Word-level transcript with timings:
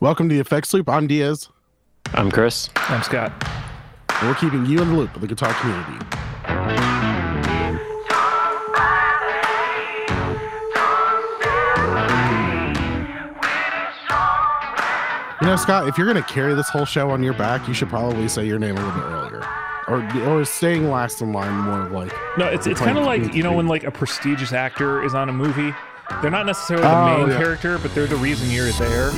Welcome 0.00 0.28
to 0.28 0.34
the 0.34 0.40
Effects 0.40 0.72
Loop. 0.74 0.88
I'm 0.88 1.06
Diaz. 1.06 1.48
I'm 2.12 2.30
Chris. 2.30 2.68
I'm 2.76 3.02
Scott. 3.02 3.32
And 4.20 4.28
we're 4.28 4.34
keeping 4.34 4.66
you 4.66 4.80
in 4.82 4.88
the 4.90 4.94
loop 4.94 5.14
of 5.14 5.20
the 5.22 5.26
guitar 5.26 5.52
community. 5.54 6.04
You 15.42 15.48
know, 15.48 15.56
Scott, 15.56 15.86
if 15.86 15.98
you're 15.98 16.10
going 16.10 16.22
to 16.22 16.32
carry 16.32 16.54
this 16.54 16.68
whole 16.70 16.86
show 16.86 17.10
on 17.10 17.22
your 17.22 17.34
back, 17.34 17.68
you 17.68 17.74
should 17.74 17.90
probably 17.90 18.26
say 18.26 18.46
your 18.46 18.58
name 18.58 18.74
a 18.78 18.80
little 18.84 18.98
bit 18.98 19.04
earlier. 19.04 19.46
Or, 19.86 20.02
or 20.26 20.44
staying 20.46 20.90
last 20.90 21.20
in 21.20 21.32
line 21.34 21.52
more 21.60 21.88
like 21.90 22.10
No, 22.38 22.46
it's 22.46 22.66
it's 22.66 22.80
kind 22.80 22.98
of 22.98 23.04
like 23.04 23.34
you 23.34 23.42
know 23.44 23.52
when 23.52 23.68
like 23.68 23.84
a 23.84 23.90
prestigious 23.92 24.52
actor 24.52 25.04
is 25.04 25.14
on 25.14 25.28
a 25.28 25.32
movie. 25.32 25.72
They're 26.22 26.30
not 26.30 26.46
necessarily 26.46 26.84
the 26.86 26.92
Oh, 26.96 27.18
main 27.18 27.28
yeah. 27.28 27.38
character, 27.38 27.78
but 27.78 27.94
they're 27.94 28.06
the 28.08 28.16
reason 28.16 28.50
you're 28.50 28.72
there. 28.72 29.10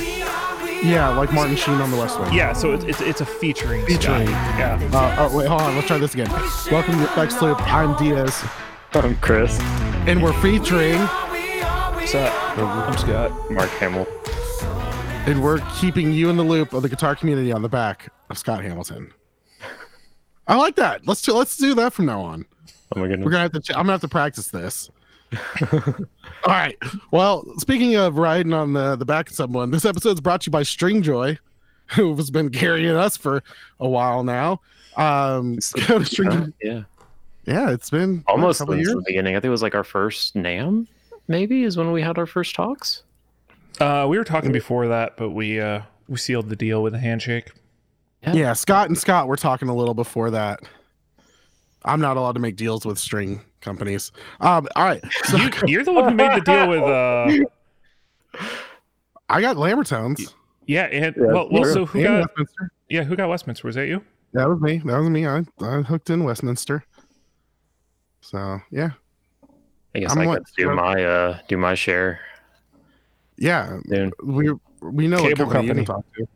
Yeah, 0.83 1.09
like 1.09 1.31
Martin 1.33 1.55
Sheen 1.55 1.75
on 1.75 1.91
the 1.91 1.97
West 1.97 2.19
Wing. 2.19 2.33
Yeah, 2.33 2.53
so 2.53 2.71
it's 2.73 2.83
it's, 2.85 3.01
it's 3.01 3.21
a 3.21 3.25
featuring. 3.25 3.85
Featuring. 3.85 4.27
Scott. 4.27 4.57
Yeah. 4.59 4.89
Uh, 4.93 5.15
oh 5.29 5.37
wait, 5.37 5.47
hold 5.47 5.61
on. 5.61 5.75
Let's 5.75 5.87
try 5.87 5.97
this 5.97 6.13
again. 6.13 6.29
Welcome 6.71 6.93
to 6.93 6.99
the 6.99 7.05
Effects 7.05 7.41
Loop. 7.41 7.59
I'm 7.71 7.95
Diaz, 7.97 8.43
I'm 8.93 9.15
Chris. 9.17 9.59
and 10.07 10.21
we're 10.23 10.33
featuring, 10.41 10.99
What's 10.99 12.15
up? 12.15 12.57
I'm 12.57 12.97
Scott. 12.97 13.51
Mark 13.51 13.69
Hamill. 13.71 14.07
and 15.27 15.43
we're 15.43 15.59
keeping 15.79 16.11
you 16.11 16.29
in 16.29 16.37
the 16.37 16.43
loop 16.43 16.73
of 16.73 16.81
the 16.81 16.89
guitar 16.89 17.15
community 17.15 17.51
on 17.51 17.61
the 17.61 17.69
back 17.69 18.11
of 18.29 18.37
Scott 18.37 18.63
Hamilton. 18.63 19.11
I 20.47 20.55
like 20.55 20.75
that. 20.77 21.05
Let's 21.05 21.21
do, 21.21 21.33
let's 21.33 21.57
do 21.57 21.75
that 21.75 21.93
from 21.93 22.05
now 22.07 22.21
on. 22.21 22.45
Oh 22.95 22.99
my 22.99 23.07
goodness. 23.07 23.25
We're 23.25 23.31
gonna 23.31 23.43
have 23.43 23.51
to. 23.51 23.59
ch- 23.59 23.69
I'm 23.71 23.77
gonna 23.83 23.91
have 23.91 24.01
to 24.01 24.07
practice 24.07 24.47
this. 24.47 24.89
All 25.71 26.05
right. 26.47 26.77
Well, 27.11 27.45
speaking 27.57 27.95
of 27.95 28.17
riding 28.17 28.53
on 28.53 28.73
the 28.73 28.95
the 28.95 29.05
back 29.05 29.29
of 29.29 29.35
someone, 29.35 29.71
this 29.71 29.85
episode 29.85 30.13
is 30.13 30.21
brought 30.21 30.41
to 30.41 30.47
you 30.47 30.51
by 30.51 30.63
Stringjoy, 30.63 31.37
who 31.87 32.15
has 32.15 32.31
been 32.31 32.49
carrying 32.49 32.95
us 32.95 33.17
for 33.17 33.43
a 33.79 33.87
while 33.87 34.23
now. 34.23 34.61
Um, 34.97 35.55
go 35.87 35.99
to 35.99 36.05
String. 36.05 36.53
yeah. 36.61 36.83
Yeah, 37.45 37.71
it's 37.71 37.89
been 37.89 38.17
what, 38.25 38.27
a 38.27 38.35
Almost 38.35 38.59
couple 38.59 38.75
since 38.75 38.87
years. 38.87 38.95
the 38.95 39.03
beginning. 39.07 39.35
I 39.35 39.37
think 39.37 39.45
it 39.45 39.49
was 39.49 39.63
like 39.63 39.73
our 39.73 39.83
first 39.83 40.35
NAMM, 40.35 40.85
maybe, 41.27 41.63
is 41.63 41.77
when 41.77 41.91
we 41.91 42.01
had 42.01 42.17
our 42.19 42.27
first 42.27 42.53
talks. 42.53 43.01
Uh, 43.79 44.05
we 44.07 44.17
were 44.19 44.23
talking 44.23 44.51
before 44.51 44.87
that, 44.89 45.17
but 45.17 45.29
we 45.31 45.59
uh 45.59 45.81
we 46.07 46.17
sealed 46.17 46.49
the 46.49 46.55
deal 46.55 46.83
with 46.83 46.93
a 46.93 46.99
handshake. 46.99 47.51
Yeah, 48.33 48.53
Scott 48.53 48.89
and 48.89 48.97
Scott 48.97 49.27
were 49.27 49.37
talking 49.37 49.69
a 49.69 49.75
little 49.75 49.93
before 49.93 50.29
that. 50.31 50.59
I'm 51.85 52.01
not 52.01 52.17
allowed 52.17 52.33
to 52.33 52.39
make 52.41 52.57
deals 52.57 52.85
with 52.85 52.99
string 52.99 53.41
companies. 53.61 54.11
Um, 54.39 54.67
all 54.75 54.85
right. 54.85 55.03
So 55.25 55.37
You, 55.37 55.49
you're 55.67 55.83
the 55.83 55.93
one 55.93 56.09
who 56.09 56.15
made 56.15 56.35
the 56.37 56.41
deal 56.41 56.69
with 56.69 56.81
uh 56.81 57.27
I 59.29 59.41
got 59.41 59.57
Lambertones. 59.57 60.33
yeah 60.65 60.83
and 60.85 61.15
Yeah, 61.17 61.23
well 61.25 61.47
well 61.51 61.65
so 61.65 61.85
who 61.85 61.99
and 61.99 62.07
got 62.07 62.19
Westminster. 62.29 62.71
yeah 62.89 63.03
who 63.03 63.15
got 63.15 63.29
Westminster 63.29 63.67
was 63.67 63.75
that 63.75 63.87
you? 63.87 64.03
That 64.33 64.47
was 64.47 64.59
me. 64.61 64.77
That 64.85 64.97
was 64.99 65.09
me. 65.09 65.25
I, 65.27 65.43
I 65.61 65.81
hooked 65.81 66.09
in 66.09 66.23
Westminster. 66.23 66.83
So 68.21 68.59
yeah, 68.71 68.91
I 69.95 69.99
guess 69.99 70.11
I'm 70.11 70.19
i 70.19 70.27
what- 70.27 70.45
could 70.45 70.55
do 70.57 70.73
my 70.75 71.03
uh 71.03 71.39
do 71.47 71.57
my 71.57 71.73
share 71.75 72.19
yeah. 73.37 73.77
soon. 73.87 74.11
We 74.23 74.51
we 74.81 75.07
know 75.07 75.17
Cable 75.19 75.45
what 75.45 75.53
company, 75.53 75.79
you 75.81 75.85
can 75.85 75.95
company. 75.95 76.27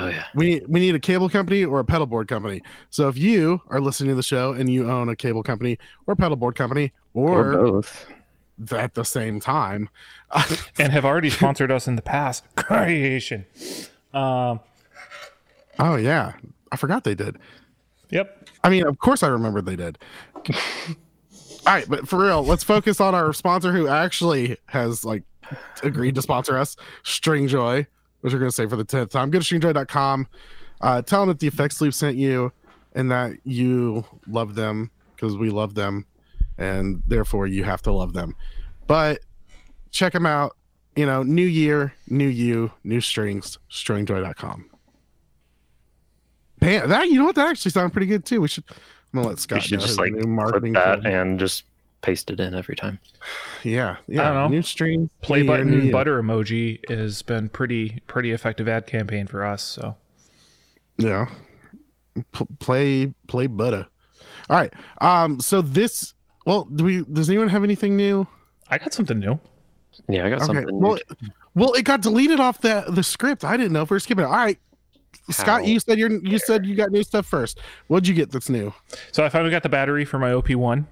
Talk 0.00 0.10
to. 0.10 0.16
Oh 0.16 0.18
yeah. 0.18 0.24
We 0.34 0.62
we 0.68 0.80
need 0.80 0.94
a 0.94 0.98
cable 1.00 1.28
company 1.28 1.64
or 1.64 1.80
a 1.80 1.84
pedal 1.84 2.06
board 2.06 2.28
company. 2.28 2.62
So 2.90 3.08
if 3.08 3.16
you 3.16 3.60
are 3.68 3.80
listening 3.80 4.10
to 4.10 4.14
the 4.14 4.22
show 4.22 4.52
and 4.52 4.70
you 4.70 4.90
own 4.90 5.08
a 5.08 5.16
cable 5.16 5.42
company 5.42 5.78
or 6.06 6.16
pedal 6.16 6.36
board 6.36 6.54
company 6.56 6.92
or, 7.14 7.52
both. 7.52 8.06
at 8.72 8.94
the 8.94 9.04
same 9.04 9.40
time, 9.40 9.88
And 10.78 10.92
have 10.92 11.04
already 11.04 11.30
sponsored 11.30 11.70
us 11.70 11.88
in 11.88 11.96
the 11.96 12.02
past. 12.02 12.44
Creation. 12.56 13.46
Um 14.12 14.60
oh 15.78 15.96
yeah, 15.96 16.32
I 16.72 16.76
forgot 16.76 17.04
they 17.04 17.14
did. 17.14 17.38
yep. 18.10 18.48
I 18.64 18.70
mean, 18.70 18.86
of 18.86 18.98
course 18.98 19.22
I 19.22 19.28
remembered 19.28 19.66
they 19.66 19.76
did. 19.76 19.98
All 21.66 21.74
right, 21.74 21.88
but 21.88 22.08
for 22.08 22.18
real, 22.24 22.42
let's 22.42 22.64
focus 22.64 23.00
on 23.00 23.14
our 23.14 23.32
sponsor 23.34 23.72
who 23.72 23.88
actually 23.88 24.56
has 24.66 25.04
like 25.04 25.22
agreed 25.82 26.14
to 26.14 26.22
sponsor 26.22 26.56
us, 26.56 26.76
Stringjoy, 27.04 27.86
which 28.20 28.32
we're 28.32 28.38
gonna 28.38 28.52
say 28.52 28.66
for 28.66 28.76
the 28.76 28.84
tenth 28.84 29.10
time. 29.10 29.30
Go 29.30 29.40
to 29.40 29.44
stringjoy.com. 29.44 30.26
Uh, 30.80 31.02
tell 31.02 31.20
them 31.20 31.28
that 31.28 31.40
the 31.40 31.46
effects 31.46 31.80
loop 31.80 31.92
sent 31.94 32.16
you 32.16 32.52
and 32.94 33.10
that 33.10 33.32
you 33.44 34.04
love 34.26 34.54
them 34.54 34.90
because 35.14 35.36
we 35.36 35.50
love 35.50 35.74
them, 35.74 36.06
and 36.56 37.02
therefore 37.06 37.46
you 37.46 37.64
have 37.64 37.82
to 37.82 37.92
love 37.92 38.12
them. 38.12 38.34
But 38.86 39.20
check 39.90 40.12
them 40.12 40.26
out. 40.26 40.56
You 40.96 41.06
know, 41.06 41.22
new 41.22 41.44
year, 41.46 41.92
new 42.08 42.26
you, 42.26 42.72
new 42.82 43.00
strings, 43.00 43.58
stringjoy.com. 43.70 44.68
Man, 46.60 46.88
that 46.88 47.06
you 47.08 47.18
know 47.18 47.24
what 47.26 47.36
that 47.36 47.50
actually 47.50 47.70
sounded 47.70 47.92
pretty 47.92 48.06
good 48.06 48.24
too. 48.24 48.40
We 48.40 48.48
should. 48.48 48.64
I'm 48.68 49.20
gonna 49.20 49.28
let 49.28 49.38
Scott 49.38 49.62
should 49.62 49.78
know 49.78 49.86
just 49.86 49.98
like 49.98 50.12
marketing. 50.12 50.72
that 50.74 50.96
code. 51.02 51.06
and 51.06 51.38
just 51.38 51.64
paste 52.00 52.30
it 52.30 52.38
in 52.40 52.54
every 52.54 52.76
time. 52.76 52.98
yeah, 53.64 53.96
yeah. 54.06 54.24
don't 54.24 54.34
know. 54.34 54.48
New 54.48 54.62
strings, 54.62 55.10
Play 55.22 55.38
new 55.42 55.44
new 55.44 55.48
button 55.48 55.86
you. 55.86 55.92
butter 55.92 56.22
emoji 56.22 56.88
has 56.90 57.22
been 57.22 57.48
pretty 57.48 58.00
pretty 58.06 58.32
effective 58.32 58.68
ad 58.68 58.86
campaign 58.86 59.26
for 59.26 59.44
us. 59.44 59.62
So 59.62 59.96
Yeah. 60.96 61.26
P- 62.32 62.46
play 62.58 63.14
play 63.26 63.46
butter. 63.46 63.86
All 64.50 64.56
right. 64.56 64.72
Um. 65.00 65.40
So 65.40 65.60
this. 65.62 66.14
Well, 66.46 66.64
do 66.64 66.84
we? 66.84 67.04
Does 67.04 67.28
anyone 67.28 67.48
have 67.48 67.62
anything 67.64 67.96
new? 67.96 68.26
I 68.68 68.78
got 68.78 68.92
something 68.92 69.18
new. 69.18 69.38
Yeah, 70.08 70.26
I 70.26 70.30
got 70.30 70.36
Okay. 70.42 70.46
something. 70.46 70.80
Well, 70.80 70.98
well, 71.54 71.72
it 71.74 71.84
got 71.84 72.00
deleted 72.00 72.40
off 72.40 72.60
the 72.60 72.84
the 72.88 73.02
script. 73.02 73.44
I 73.44 73.56
didn't 73.56 73.72
know 73.72 73.82
if 73.82 73.90
we 73.90 73.96
are 73.96 74.00
skipping 74.00 74.24
it. 74.24 74.28
All 74.28 74.32
right. 74.36 74.58
Scott, 75.30 75.60
How 75.62 75.66
you 75.66 75.78
said 75.80 75.98
you're 75.98 76.10
you 76.24 76.38
said 76.38 76.64
you 76.66 76.74
got 76.74 76.90
new 76.90 77.02
stuff 77.02 77.26
first. 77.26 77.60
What'd 77.88 78.08
you 78.08 78.14
get 78.14 78.30
that's 78.30 78.48
new? 78.48 78.72
So 79.12 79.24
I 79.24 79.28
finally 79.28 79.50
got 79.50 79.62
the 79.62 79.68
battery 79.68 80.04
for 80.04 80.18
my 80.18 80.30
OP1 80.30 80.86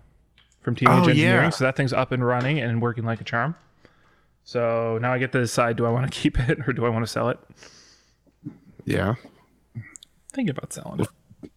from 0.66 0.74
Teenage 0.74 0.92
Oh, 1.06 1.08
Engineering. 1.08 1.44
yeah. 1.44 1.50
So 1.50 1.62
that 1.64 1.76
thing's 1.76 1.92
up 1.92 2.10
and 2.10 2.26
running 2.26 2.58
and 2.58 2.82
working 2.82 3.04
like 3.04 3.20
a 3.20 3.24
charm. 3.24 3.54
So 4.42 4.98
now 5.00 5.12
I 5.12 5.18
get 5.18 5.30
to 5.30 5.38
decide: 5.38 5.76
do 5.76 5.86
I 5.86 5.90
want 5.90 6.12
to 6.12 6.20
keep 6.20 6.38
it 6.40 6.58
or 6.68 6.72
do 6.72 6.84
I 6.84 6.88
want 6.88 7.04
to 7.04 7.10
sell 7.10 7.28
it? 7.28 7.38
Yeah. 8.84 9.14
Thinking 10.32 10.50
about 10.50 10.72
selling 10.72 11.00
it. 11.00 11.50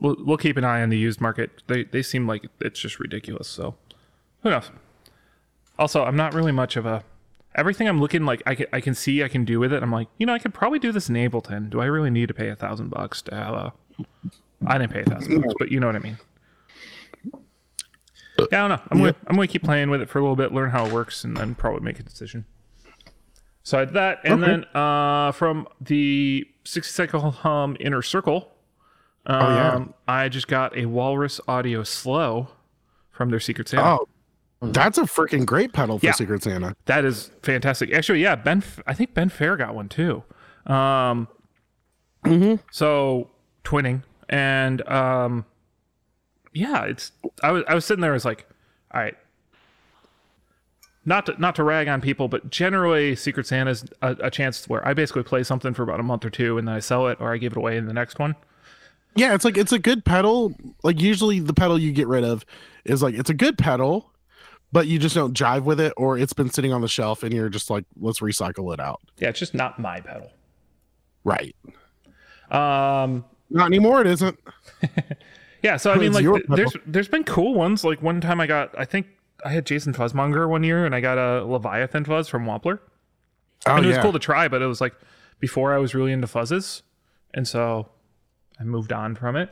We'll 0.00 0.16
we'll 0.18 0.36
keep 0.36 0.56
an 0.56 0.64
eye 0.64 0.82
on 0.82 0.88
the 0.90 0.98
used 0.98 1.20
market. 1.20 1.62
They 1.68 1.84
they 1.84 2.02
seem 2.02 2.26
like 2.26 2.44
it's 2.60 2.78
just 2.80 2.98
ridiculous. 2.98 3.46
So 3.48 3.76
who 4.42 4.50
knows? 4.50 4.70
Also, 5.78 6.02
I'm 6.04 6.16
not 6.16 6.34
really 6.34 6.52
much 6.52 6.76
of 6.76 6.86
a. 6.86 7.04
Everything 7.54 7.88
I'm 7.88 8.00
looking 8.00 8.26
like 8.26 8.42
I 8.46 8.54
can, 8.56 8.66
I 8.72 8.80
can 8.80 8.94
see 8.94 9.22
I 9.22 9.28
can 9.28 9.44
do 9.44 9.60
with 9.60 9.72
it. 9.72 9.82
I'm 9.82 9.92
like, 9.92 10.08
you 10.18 10.26
know, 10.26 10.34
I 10.34 10.38
could 10.40 10.52
probably 10.52 10.78
do 10.80 10.90
this 10.92 11.08
in 11.08 11.14
Ableton. 11.14 11.70
Do 11.70 11.80
I 11.80 11.86
really 11.86 12.10
need 12.10 12.26
to 12.28 12.34
pay 12.34 12.48
a 12.48 12.56
thousand 12.56 12.90
bucks 12.90 13.22
to 13.22 13.34
have 13.34 13.54
a? 13.54 13.72
I 14.66 14.76
didn't 14.76 14.92
pay 14.92 15.02
a 15.02 15.04
thousand 15.04 15.40
bucks, 15.40 15.54
but 15.58 15.70
you 15.70 15.78
know 15.80 15.86
what 15.86 15.96
I 15.96 16.00
mean. 16.00 16.18
Yeah, 18.38 18.64
I 18.64 18.68
don't 18.68 18.70
know. 18.70 18.80
I'm 18.90 18.98
gonna 18.98 19.14
I'm 19.26 19.36
gonna 19.36 19.48
keep 19.48 19.62
playing 19.62 19.90
with 19.90 20.00
it 20.02 20.08
for 20.08 20.18
a 20.18 20.22
little 20.22 20.36
bit, 20.36 20.52
learn 20.52 20.70
how 20.70 20.86
it 20.86 20.92
works, 20.92 21.24
and 21.24 21.36
then 21.36 21.54
probably 21.54 21.80
make 21.80 21.98
a 21.98 22.02
decision. 22.02 22.44
So 23.62 23.78
I 23.78 23.80
had 23.80 23.94
that, 23.94 24.20
and 24.24 24.42
Okay. 24.44 24.50
then 24.52 24.64
uh, 24.80 25.32
from 25.32 25.66
the 25.80 26.46
60 26.64 26.92
cycle 26.92 27.30
hum 27.32 27.76
inner 27.80 28.02
circle, 28.02 28.52
um, 29.26 29.36
Oh, 29.42 29.48
yeah. 29.56 29.84
I 30.06 30.28
just 30.28 30.46
got 30.48 30.76
a 30.76 30.86
Walrus 30.86 31.40
Audio 31.48 31.82
Slow 31.82 32.48
from 33.10 33.30
their 33.30 33.40
Secret 33.40 33.68
Santa. 33.68 33.98
Oh, 33.98 34.08
that's 34.62 34.98
a 34.98 35.02
freaking 35.02 35.44
great 35.44 35.72
pedal 35.72 35.98
for 35.98 36.06
Yeah. 36.06 36.12
Secret 36.12 36.42
Santa. 36.44 36.76
That 36.84 37.04
is 37.04 37.30
fantastic. 37.42 37.92
Actually, 37.92 38.22
yeah, 38.22 38.36
Ben. 38.36 38.62
I 38.86 38.94
think 38.94 39.14
Ben 39.14 39.28
Fair 39.30 39.56
got 39.56 39.74
one 39.74 39.88
too. 39.88 40.22
Um, 40.66 41.26
so 42.70 43.30
twinning 43.64 44.02
and 44.28 44.86
um, 44.88 45.44
yeah, 46.56 46.84
it's. 46.84 47.12
I 47.42 47.50
was 47.52 47.64
I 47.68 47.74
was 47.74 47.84
sitting 47.84 48.00
there. 48.00 48.12
I 48.12 48.14
was 48.14 48.24
like, 48.24 48.46
all 48.92 49.00
right. 49.00 49.16
Not 51.08 51.26
to, 51.26 51.40
not 51.40 51.54
to 51.54 51.62
rag 51.62 51.86
on 51.86 52.00
people, 52.00 52.26
but 52.26 52.50
generally, 52.50 53.14
Secret 53.14 53.46
Santa's 53.46 53.84
a, 54.02 54.16
a 54.20 54.30
chance 54.30 54.68
where 54.68 54.86
I 54.86 54.92
basically 54.92 55.22
play 55.22 55.44
something 55.44 55.72
for 55.72 55.84
about 55.84 56.00
a 56.00 56.02
month 56.02 56.24
or 56.24 56.30
two, 56.30 56.58
and 56.58 56.66
then 56.66 56.74
I 56.74 56.80
sell 56.80 57.06
it 57.06 57.18
or 57.20 57.32
I 57.32 57.36
give 57.36 57.52
it 57.52 57.58
away 57.58 57.76
in 57.76 57.86
the 57.86 57.92
next 57.92 58.18
one. 58.18 58.34
Yeah, 59.14 59.34
it's 59.34 59.44
like 59.44 59.56
it's 59.56 59.72
a 59.72 59.78
good 59.78 60.04
pedal. 60.04 60.54
Like 60.82 61.00
usually 61.00 61.38
the 61.38 61.54
pedal 61.54 61.78
you 61.78 61.92
get 61.92 62.08
rid 62.08 62.24
of 62.24 62.44
is 62.84 63.02
like 63.02 63.14
it's 63.14 63.30
a 63.30 63.34
good 63.34 63.56
pedal, 63.56 64.10
but 64.72 64.88
you 64.88 64.98
just 64.98 65.14
don't 65.14 65.34
jive 65.34 65.62
with 65.62 65.78
it, 65.78 65.92
or 65.96 66.18
it's 66.18 66.32
been 66.32 66.50
sitting 66.50 66.72
on 66.72 66.80
the 66.80 66.88
shelf 66.88 67.22
and 67.22 67.32
you're 67.32 67.50
just 67.50 67.70
like, 67.70 67.84
let's 68.00 68.20
recycle 68.20 68.72
it 68.74 68.80
out. 68.80 69.00
Yeah, 69.18 69.28
it's 69.28 69.38
just 69.38 69.54
not 69.54 69.78
my 69.78 70.00
pedal. 70.00 70.30
Right. 71.22 71.54
Um, 72.50 73.24
Not 73.50 73.66
anymore. 73.66 74.00
It 74.00 74.06
isn't. 74.06 74.38
Yeah, 75.62 75.76
so 75.76 75.92
I 75.92 75.96
mean, 75.96 76.12
like, 76.12 76.24
th- 76.24 76.44
there's 76.48 76.76
there's 76.86 77.08
been 77.08 77.24
cool 77.24 77.54
ones. 77.54 77.84
Like 77.84 78.02
one 78.02 78.20
time, 78.20 78.40
I 78.40 78.46
got 78.46 78.76
I 78.78 78.84
think 78.84 79.06
I 79.44 79.50
had 79.50 79.66
Jason 79.66 79.92
Fuzzmonger 79.92 80.48
one 80.48 80.62
year, 80.64 80.84
and 80.86 80.94
I 80.94 81.00
got 81.00 81.18
a 81.18 81.44
Leviathan 81.44 82.04
fuzz 82.04 82.28
from 82.28 82.44
Wampler, 82.44 82.78
Oh 83.66 83.76
and 83.76 83.84
it 83.84 83.88
was 83.88 83.96
yeah. 83.96 84.02
cool 84.02 84.12
to 84.12 84.18
try. 84.18 84.48
But 84.48 84.62
it 84.62 84.66
was 84.66 84.80
like 84.80 84.94
before 85.40 85.74
I 85.74 85.78
was 85.78 85.94
really 85.94 86.12
into 86.12 86.26
fuzzes, 86.26 86.82
and 87.34 87.46
so 87.48 87.88
I 88.60 88.64
moved 88.64 88.92
on 88.92 89.14
from 89.16 89.36
it. 89.36 89.50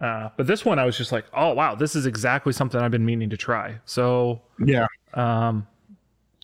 Uh, 0.00 0.30
but 0.36 0.46
this 0.48 0.64
one, 0.64 0.78
I 0.78 0.84
was 0.84 0.96
just 0.96 1.12
like, 1.12 1.26
oh 1.32 1.52
wow, 1.54 1.74
this 1.74 1.94
is 1.94 2.06
exactly 2.06 2.52
something 2.52 2.80
I've 2.80 2.90
been 2.90 3.06
meaning 3.06 3.30
to 3.30 3.36
try. 3.36 3.78
So 3.84 4.40
yeah. 4.64 4.86
um, 5.14 5.66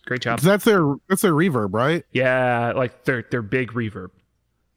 Great 0.05 0.21
job. 0.21 0.39
that's 0.39 0.63
their 0.63 0.95
that's 1.09 1.21
their 1.23 1.33
reverb, 1.33 1.73
right? 1.73 2.05
Yeah, 2.13 2.71
like 2.75 3.03
they're 3.03 3.25
they're 3.29 3.41
big 3.41 3.71
reverb 3.73 4.11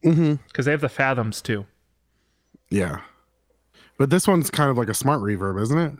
Mm-hmm. 0.03 0.33
because 0.47 0.65
they 0.65 0.71
have 0.71 0.81
the 0.81 0.89
fathoms 0.89 1.41
too. 1.41 1.65
Yeah. 2.69 2.99
But 3.97 4.09
this 4.09 4.27
one's 4.27 4.49
kind 4.49 4.69
of 4.69 4.77
like 4.77 4.89
a 4.89 4.93
smart 4.93 5.21
reverb, 5.21 5.61
isn't 5.61 5.77
it? 5.77 5.93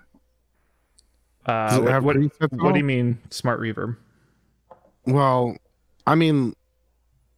Uh, 1.46 1.78
it 1.78 1.84
what, 1.84 1.92
have 1.92 2.04
what, 2.04 2.18
what 2.54 2.72
do 2.74 2.80
you 2.80 2.86
mean 2.86 3.20
smart 3.30 3.60
reverb? 3.60 3.98
Well, 5.06 5.58
I 6.08 6.16
mean, 6.16 6.56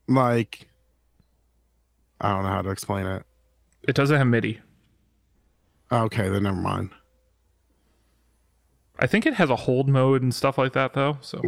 like, 0.07 0.67
I 2.21 2.31
don't 2.31 2.43
know 2.43 2.49
how 2.49 2.61
to 2.61 2.69
explain 2.69 3.05
it. 3.05 3.23
It 3.87 3.95
doesn't 3.95 4.17
have 4.17 4.27
MIDI. 4.27 4.59
Okay, 5.91 6.29
then 6.29 6.43
never 6.43 6.55
mind. 6.55 6.91
I 8.97 9.07
think 9.07 9.25
it 9.25 9.33
has 9.35 9.49
a 9.49 9.55
hold 9.55 9.89
mode 9.89 10.21
and 10.21 10.33
stuff 10.33 10.57
like 10.57 10.73
that 10.73 10.93
though. 10.93 11.17
So 11.21 11.41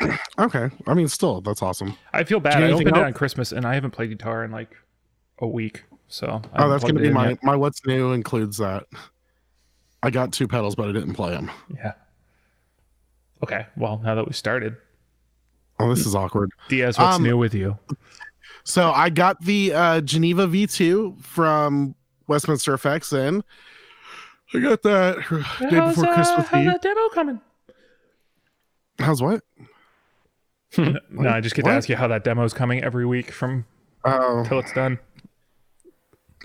Okay, 0.38 0.70
I 0.86 0.94
mean, 0.94 1.08
still, 1.08 1.40
that's 1.40 1.62
awesome. 1.62 1.96
I 2.12 2.24
feel 2.24 2.40
bad. 2.40 2.62
I 2.62 2.72
opened 2.72 2.88
it 2.88 2.96
on 2.96 3.12
Christmas 3.12 3.52
and 3.52 3.66
I 3.66 3.74
haven't 3.74 3.90
played 3.90 4.10
guitar 4.10 4.44
in 4.44 4.50
like 4.50 4.74
a 5.38 5.46
week. 5.46 5.84
So 6.12 6.42
Oh, 6.56 6.68
that's 6.68 6.84
gonna 6.84 7.00
be 7.00 7.10
my 7.10 7.30
yet. 7.30 7.42
my 7.42 7.56
what's 7.56 7.86
new 7.86 8.12
includes 8.12 8.58
that. 8.58 8.84
I 10.02 10.10
got 10.10 10.30
two 10.30 10.46
pedals, 10.46 10.74
but 10.74 10.86
I 10.90 10.92
didn't 10.92 11.14
play 11.14 11.30
them. 11.30 11.50
Yeah. 11.74 11.92
Okay. 13.42 13.66
Well, 13.78 13.98
now 14.04 14.14
that 14.14 14.26
we 14.26 14.34
started, 14.34 14.76
Oh, 15.80 15.88
this 15.88 16.04
is 16.04 16.14
awkward. 16.14 16.50
Diaz, 16.68 16.98
what's 16.98 17.16
Um, 17.16 17.22
new 17.22 17.38
with 17.38 17.54
you? 17.54 17.78
So 18.64 18.90
I 18.92 19.08
got 19.08 19.40
the 19.42 19.72
uh, 19.72 20.00
Geneva 20.02 20.46
V2 20.46 21.22
from 21.24 21.94
Westminster 22.28 22.74
Effects, 22.74 23.12
and 23.14 23.42
I 24.52 24.58
got 24.60 24.82
that 24.82 25.16
day 25.60 25.80
before 25.80 26.06
uh, 26.08 26.14
Christmas 26.14 26.46
how's 26.46 26.60
Eve. 26.60 26.66
How's 26.66 26.66
that 26.66 26.82
demo 26.82 27.08
coming? 27.08 27.40
How's 28.98 29.22
what? 29.22 29.42
No, 31.10 31.28
I 31.30 31.40
just 31.40 31.54
get 31.54 31.64
to 31.64 31.70
ask 31.70 31.88
you 31.88 31.96
how 31.96 32.08
that 32.08 32.22
demo's 32.22 32.52
coming 32.52 32.82
every 32.84 33.06
week 33.06 33.30
from 33.30 33.64
Oh, 34.04 34.44
till 34.46 34.58
it's 34.58 34.72
done. 34.72 34.98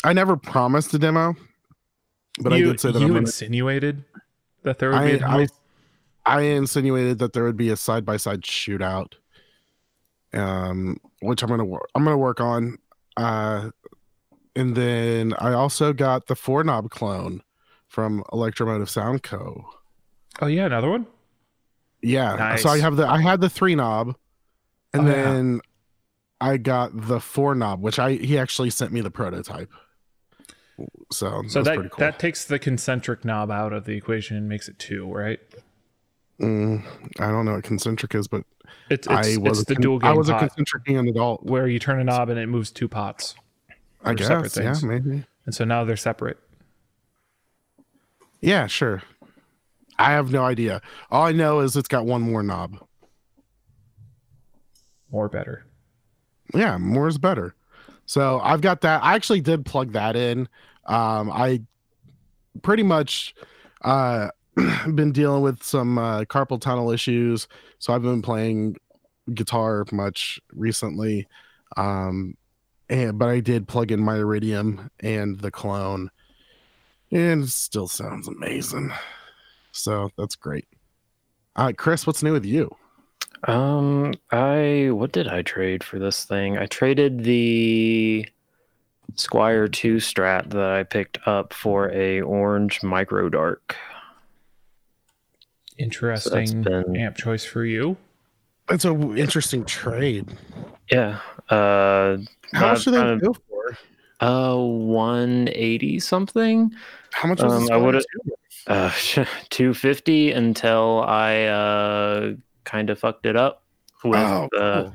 I 0.03 0.13
never 0.13 0.37
promised 0.37 0.93
a 0.93 0.99
demo, 0.99 1.35
but 2.39 2.53
I 2.53 2.59
did 2.61 2.79
say 2.79 2.91
that 2.91 2.99
you 2.99 3.05
I'm 3.05 3.11
gonna, 3.13 3.21
insinuated 3.21 4.03
that 4.63 4.79
there 4.79 4.91
would 4.91 5.03
be 5.03 5.11
a 5.11 5.15
I, 5.15 5.17
demo. 5.17 5.37
I 5.43 5.47
I 6.25 6.41
insinuated 6.41 7.19
that 7.19 7.33
there 7.33 7.43
would 7.43 7.57
be 7.57 7.69
a 7.69 7.75
side 7.77 8.05
by 8.05 8.17
side 8.17 8.41
shootout, 8.41 9.13
um, 10.33 10.97
which 11.21 11.41
I'm 11.43 11.49
gonna 11.49 11.63
I'm 11.95 12.03
gonna 12.03 12.17
work 12.17 12.39
on, 12.41 12.77
uh, 13.15 13.69
and 14.55 14.75
then 14.75 15.33
I 15.39 15.53
also 15.53 15.93
got 15.93 16.27
the 16.27 16.35
four 16.35 16.63
knob 16.63 16.89
clone 16.89 17.41
from 17.87 18.23
Electromotive 18.33 18.89
Sound 18.89 19.23
Co. 19.23 19.65
oh 20.41 20.47
yeah, 20.47 20.65
another 20.65 20.89
one. 20.89 21.07
Yeah, 22.01 22.35
nice. 22.35 22.61
so 22.61 22.69
I 22.69 22.79
have 22.79 22.95
the 22.97 23.07
I 23.07 23.19
had 23.21 23.41
the 23.41 23.49
three 23.49 23.73
knob, 23.75 24.15
and 24.93 25.07
Oh, 25.07 25.11
yeah. 25.11 25.23
then 25.23 25.61
I 26.39 26.57
got 26.57 26.91
the 26.93 27.19
four 27.19 27.55
knob, 27.55 27.81
which 27.81 27.97
I 27.97 28.13
he 28.13 28.37
actually 28.37 28.69
sent 28.69 28.91
me 28.91 29.01
the 29.01 29.09
prototype. 29.09 29.71
So 31.11 31.43
So 31.47 31.63
that 31.63 31.75
cool. 31.77 31.89
that 31.99 32.19
takes 32.19 32.45
the 32.45 32.59
concentric 32.59 33.25
knob 33.25 33.49
out 33.49 33.73
of 33.73 33.85
the 33.85 33.93
equation 33.93 34.37
and 34.37 34.47
makes 34.47 34.67
it 34.67 34.77
two, 34.77 35.11
right? 35.11 35.39
Mm, 36.39 36.83
I 37.19 37.27
don't 37.29 37.45
know 37.45 37.53
what 37.53 37.63
concentric 37.63 38.13
is, 38.13 38.27
but 38.27 38.43
It's 38.89 39.07
it's, 39.07 39.07
I 39.07 39.37
was 39.37 39.59
it's 39.59 39.67
the 39.67 39.75
con- 39.75 39.81
dual 39.81 39.99
game. 39.99 40.09
I 40.09 40.13
was 40.13 40.29
a 40.29 40.37
concentric 40.37 40.87
an 40.87 41.07
adult. 41.07 41.43
where 41.43 41.67
you 41.67 41.79
turn 41.79 41.99
a 41.99 42.03
knob 42.03 42.29
and 42.29 42.37
it 42.39 42.45
moves 42.47 42.69
two 42.69 42.87
pots, 42.87 43.33
I 44.03 44.13
guess, 44.13 44.55
yeah, 44.55 44.75
maybe. 44.83 45.25
and 45.45 45.55
so 45.55 45.65
now 45.65 45.83
they're 45.83 45.95
separate. 45.97 46.37
Yeah, 48.39 48.67
sure. 48.67 49.01
I 49.97 50.11
have 50.11 50.31
no 50.31 50.43
idea. 50.43 50.79
All 51.09 51.25
I 51.25 51.31
know 51.31 51.61
is 51.61 51.75
it's 51.75 51.87
got 51.87 52.05
one 52.05 52.21
more 52.21 52.43
knob. 52.43 52.77
More 55.11 55.27
better. 55.27 55.65
Yeah, 56.53 56.77
more 56.77 57.07
is 57.07 57.17
better. 57.17 57.55
So 58.07 58.39
I've 58.39 58.61
got 58.61 58.81
that. 58.81 59.03
I 59.03 59.13
actually 59.13 59.41
did 59.41 59.65
plug 59.65 59.91
that 59.91 60.15
in. 60.15 60.49
Um, 60.85 61.29
I 61.31 61.61
pretty 62.63 62.83
much 62.83 63.35
uh 63.83 64.29
been 64.95 65.11
dealing 65.11 65.43
with 65.43 65.61
some 65.61 65.99
uh, 65.99 66.21
carpal 66.21 66.59
tunnel 66.59 66.91
issues, 66.91 67.47
so 67.77 67.93
I've 67.93 68.01
been 68.01 68.23
playing 68.23 68.75
guitar 69.33 69.85
much 69.91 70.39
recently. 70.51 71.27
Um, 71.75 72.35
and 72.89 73.19
but 73.19 73.29
I 73.29 73.39
did 73.39 73.67
plug 73.67 73.91
in 73.91 73.99
my 73.99 74.15
Iridium 74.15 74.89
and 75.01 75.39
the 75.39 75.51
clone, 75.51 76.09
and 77.11 77.43
it 77.43 77.49
still 77.49 77.87
sounds 77.87 78.27
amazing. 78.27 78.91
So 79.71 80.09
that's 80.17 80.35
great. 80.35 80.65
Uh, 81.55 81.73
Chris, 81.77 82.07
what's 82.07 82.23
new 82.23 82.33
with 82.33 82.45
you? 82.45 82.75
Um, 83.43 84.13
I 84.31 84.89
what 84.91 85.11
did 85.11 85.27
I 85.27 85.41
trade 85.41 85.83
for 85.83 85.99
this 85.99 86.25
thing? 86.25 86.57
I 86.57 86.65
traded 86.65 87.23
the 87.23 88.27
Squier 89.13 89.71
2 89.71 89.97
Strat 89.97 90.49
that 90.49 90.71
I 90.71 90.83
picked 90.83 91.19
up 91.27 91.53
for 91.53 91.89
a 91.91 92.21
orange 92.21 92.83
micro 92.83 93.29
dark. 93.29 93.75
Interesting 95.77 96.63
been- 96.63 96.95
amp 96.97 97.17
choice 97.17 97.45
for 97.45 97.63
you. 97.63 97.97
It's 98.69 98.83
an 98.85 99.17
interesting 99.17 99.63
trade. 99.63 100.27
Yeah. 100.91 101.19
Uh 101.49 102.17
How 102.53 102.71
much 102.73 102.79
I've 102.79 102.83
do 102.85 102.91
they 102.91 103.17
go 103.25 103.33
for? 103.33 103.77
uh 104.19 104.55
180 104.57 105.99
something. 105.99 106.73
How 107.13 107.29
much 107.29 107.41
was 107.41 107.53
Um, 107.53 107.61
this? 107.61 107.69
I 107.71 107.77
would've- 107.77 108.05
Uh 108.67 108.91
250 109.49 110.31
until 110.33 111.01
I 111.07 111.43
uh 111.45 112.33
kind 112.67 112.89
of 112.89 112.99
fucked 112.99 113.25
it 113.25 113.35
up 113.35 113.63
with 114.03 114.19
Oh, 114.19 114.49
uh, 114.55 114.83
cool. 114.83 114.93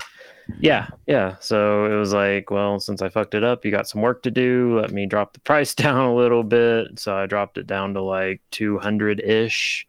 Yeah, 0.61 0.89
yeah. 1.07 1.37
So 1.41 1.87
it 1.87 1.97
was 1.97 2.13
like, 2.13 2.51
well, 2.51 2.79
since 2.79 3.01
I 3.01 3.09
fucked 3.09 3.35
it 3.35 3.43
up, 3.43 3.65
you 3.65 3.71
got 3.71 3.89
some 3.89 4.03
work 4.03 4.23
to 4.25 4.31
do. 4.31 4.79
Let 4.79 4.91
me 4.91 5.07
drop 5.07 5.33
the 5.33 5.41
price 5.51 5.75
down 5.75 6.05
a 6.05 6.15
little 6.15 6.43
bit. 6.43 6.99
So 6.99 7.17
I 7.17 7.27
dropped 7.27 7.59
it 7.59 7.67
down 7.67 7.95
to 7.95 8.03
like 8.03 8.43
200 8.51 9.21
ish. 9.21 9.87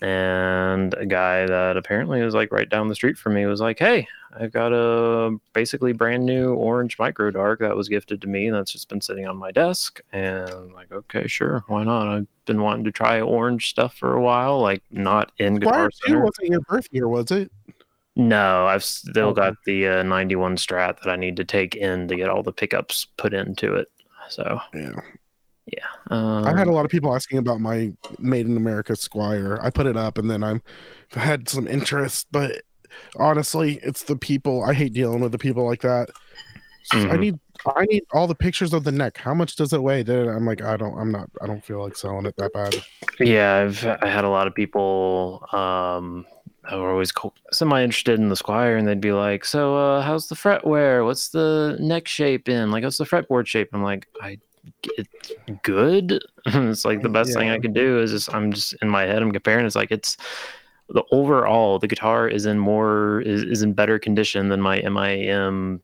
And 0.00 0.94
a 0.94 1.06
guy 1.06 1.46
that 1.46 1.76
apparently 1.76 2.22
was 2.22 2.34
like 2.34 2.52
right 2.52 2.68
down 2.68 2.86
the 2.86 2.94
street 2.94 3.18
from 3.18 3.34
me 3.34 3.46
was 3.46 3.60
like, 3.60 3.80
hey, 3.80 4.06
I've 4.38 4.52
got 4.52 4.72
a 4.72 5.36
basically 5.52 5.92
brand 5.92 6.24
new 6.26 6.54
orange 6.54 6.98
micro 6.98 7.30
dark 7.30 7.60
that 7.60 7.76
was 7.76 7.88
gifted 7.88 8.20
to 8.22 8.28
me. 8.28 8.50
That's 8.50 8.72
just 8.72 8.88
been 8.88 9.00
sitting 9.00 9.26
on 9.26 9.36
my 9.36 9.50
desk. 9.50 10.00
And 10.12 10.48
I'm 10.50 10.72
like, 10.72 10.92
okay, 10.92 11.26
sure. 11.26 11.64
Why 11.66 11.84
not? 11.84 12.08
I've 12.08 12.26
been 12.44 12.60
wanting 12.62 12.84
to 12.84 12.92
try 12.92 13.20
orange 13.20 13.70
stuff 13.70 13.94
for 13.96 14.14
a 14.14 14.20
while, 14.20 14.60
like 14.60 14.82
not 14.90 15.32
in 15.38 15.56
Guitar 15.56 15.88
2 15.88 15.96
Center. 16.04 16.20
wasn't 16.24 16.48
your 16.48 16.60
birth 16.62 16.88
year, 16.90 17.08
was 17.08 17.30
it? 17.30 17.50
No, 18.16 18.66
I've 18.66 18.84
still 18.84 19.28
Okay. 19.28 19.42
got 19.42 19.54
the 19.64 19.86
uh, 19.88 20.02
91 20.02 20.56
Strat 20.56 21.00
that 21.02 21.08
I 21.10 21.16
need 21.16 21.36
to 21.36 21.44
take 21.44 21.76
in 21.76 22.08
to 22.08 22.16
get 22.16 22.28
all 22.28 22.42
the 22.42 22.52
pickups 22.52 23.06
put 23.16 23.32
into 23.32 23.74
it. 23.74 23.88
So, 24.28 24.60
Yeah. 24.74 24.90
yeah. 25.66 25.86
Um, 26.10 26.44
I 26.46 26.56
had 26.56 26.66
a 26.66 26.72
lot 26.72 26.84
of 26.84 26.90
people 26.90 27.14
asking 27.14 27.38
about 27.38 27.60
my 27.60 27.92
Made 28.18 28.46
in 28.46 28.56
America 28.56 28.94
Squier. 28.94 29.62
I 29.62 29.70
put 29.70 29.86
it 29.86 29.96
up 29.96 30.18
and 30.18 30.28
then 30.30 30.42
I'm 30.42 30.62
I 31.14 31.20
had 31.20 31.48
some 31.48 31.66
interest, 31.68 32.26
but 32.30 32.62
honestly, 33.16 33.78
it's 33.82 34.04
the 34.04 34.16
people. 34.16 34.64
I 34.64 34.72
hate 34.74 34.92
dealing 34.92 35.20
with 35.20 35.32
the 35.32 35.38
people 35.38 35.64
like 35.66 35.82
that. 35.82 36.10
I 36.92 36.96
Mhm. 36.96 37.20
need 37.20 37.38
I 37.76 37.84
need 37.86 38.04
all 38.12 38.26
the 38.26 38.34
pictures 38.34 38.72
of 38.72 38.84
the 38.84 38.92
neck. 38.92 39.18
How 39.18 39.34
much 39.34 39.56
does 39.56 39.72
it 39.72 39.82
weigh? 39.82 40.02
Then 40.02 40.28
I'm 40.28 40.46
like, 40.46 40.62
I 40.62 40.76
don't 40.76 40.96
I'm 40.98 41.12
not 41.12 41.28
I 41.42 41.46
don't 41.46 41.62
feel 41.64 41.82
like 41.82 41.96
selling 41.96 42.24
it 42.26 42.36
that 42.36 42.52
bad. 42.52 42.74
yeah, 43.20 43.56
I've 43.56 43.84
I 44.02 44.08
had 44.08 44.24
a 44.24 44.28
lot 44.28 44.46
of 44.46 44.54
people 44.54 45.46
um 45.52 46.24
who 46.70 46.78
were 46.80 46.90
always 46.92 47.12
semi 47.52 47.82
interested 47.82 48.18
in 48.20 48.28
the 48.28 48.34
Squier, 48.36 48.78
and 48.78 48.86
they'd 48.86 49.00
be 49.00 49.12
like, 49.12 49.44
"So, 49.44 49.74
uh, 49.76 50.02
how's 50.02 50.28
the 50.28 50.34
fret 50.34 50.66
wear? 50.66 51.02
What's 51.04 51.28
the 51.30 51.76
neck 51.80 52.06
shape 52.06 52.48
in? 52.48 52.70
Like, 52.70 52.84
what's 52.84 52.98
the 52.98 53.04
fretboard 53.06 53.46
shape?" 53.46 53.70
I'm 53.72 53.82
like, 53.82 54.06
"I 54.20 54.38
it's 54.96 55.32
good." 55.62 56.22
it's 56.46 56.84
like 56.84 57.02
the 57.02 57.08
best 57.08 57.32
thing 57.34 57.48
I 57.48 57.54
Yeah. 57.54 57.58
could 57.58 57.74
do 57.74 58.00
is 58.00 58.10
just 58.10 58.32
I'm 58.34 58.52
just 58.52 58.74
in 58.82 58.88
my 58.88 59.02
head 59.04 59.22
I'm 59.22 59.32
comparing. 59.32 59.66
It's 59.66 59.76
like 59.76 59.90
it's 59.90 60.16
the 60.88 61.02
overall 61.12 61.78
the 61.78 61.86
guitar 61.86 62.28
is 62.28 62.46
in 62.46 62.58
more 62.58 63.20
is, 63.20 63.42
is 63.42 63.62
in 63.62 63.72
better 63.72 63.98
condition 63.98 64.48
than 64.48 64.60
my 64.60 64.80
MIM 64.80 65.82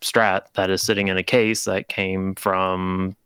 Strat 0.00 0.42
that 0.54 0.70
is 0.70 0.82
sitting 0.82 1.08
in 1.08 1.16
a 1.16 1.22
case 1.22 1.64
that 1.64 1.88
came 1.88 2.34
from 2.34 3.16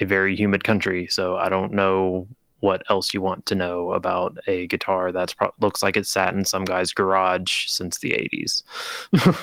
a 0.00 0.04
very 0.04 0.34
humid 0.34 0.64
country. 0.64 1.06
So 1.08 1.36
I 1.36 1.48
don't 1.48 1.72
know 1.72 2.26
what 2.60 2.82
else 2.88 3.12
you 3.12 3.20
want 3.20 3.44
to 3.46 3.54
know 3.54 3.92
about 3.92 4.38
a 4.46 4.66
guitar 4.68 5.12
that's 5.12 5.34
pro- 5.34 5.52
looks 5.60 5.82
like 5.82 5.96
it 5.96 6.06
sat 6.06 6.34
in 6.34 6.44
some 6.44 6.64
guy's 6.64 6.92
garage 6.92 7.66
since 7.68 7.98
the 7.98 8.10
80s. 8.32 8.62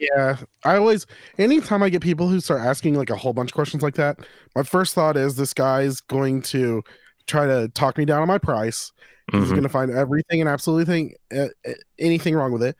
Yeah, 0.01 0.39
I 0.65 0.77
always 0.77 1.07
anytime 1.37 1.83
I 1.83 1.91
get 1.91 2.01
people 2.01 2.27
who 2.27 2.41
start 2.41 2.63
asking 2.63 2.95
like 2.95 3.11
a 3.11 3.17
whole 3.17 3.35
bunch 3.35 3.51
of 3.51 3.55
questions 3.55 3.83
like 3.83 3.97
that, 3.97 4.19
my 4.57 4.63
first 4.63 4.95
thought 4.95 5.17
is 5.17 5.37
this 5.37 5.53
guy's 5.53 6.01
going 6.01 6.41
to 6.43 6.83
try 7.27 7.47
to 7.47 7.69
talk 7.75 7.99
me 7.99 8.07
down 8.07 8.23
on 8.23 8.29
my 8.29 8.39
price. 8.39 8.93
He's 9.33 9.45
Mhm. 9.45 9.51
going 9.51 9.63
to 9.63 9.69
find 9.69 9.91
everything 9.91 10.41
and 10.41 10.49
absolutely 10.49 10.85
thing, 10.85 11.15
uh, 11.37 11.49
anything 11.99 12.35
wrong 12.35 12.53
with 12.53 12.63
it. 12.63 12.77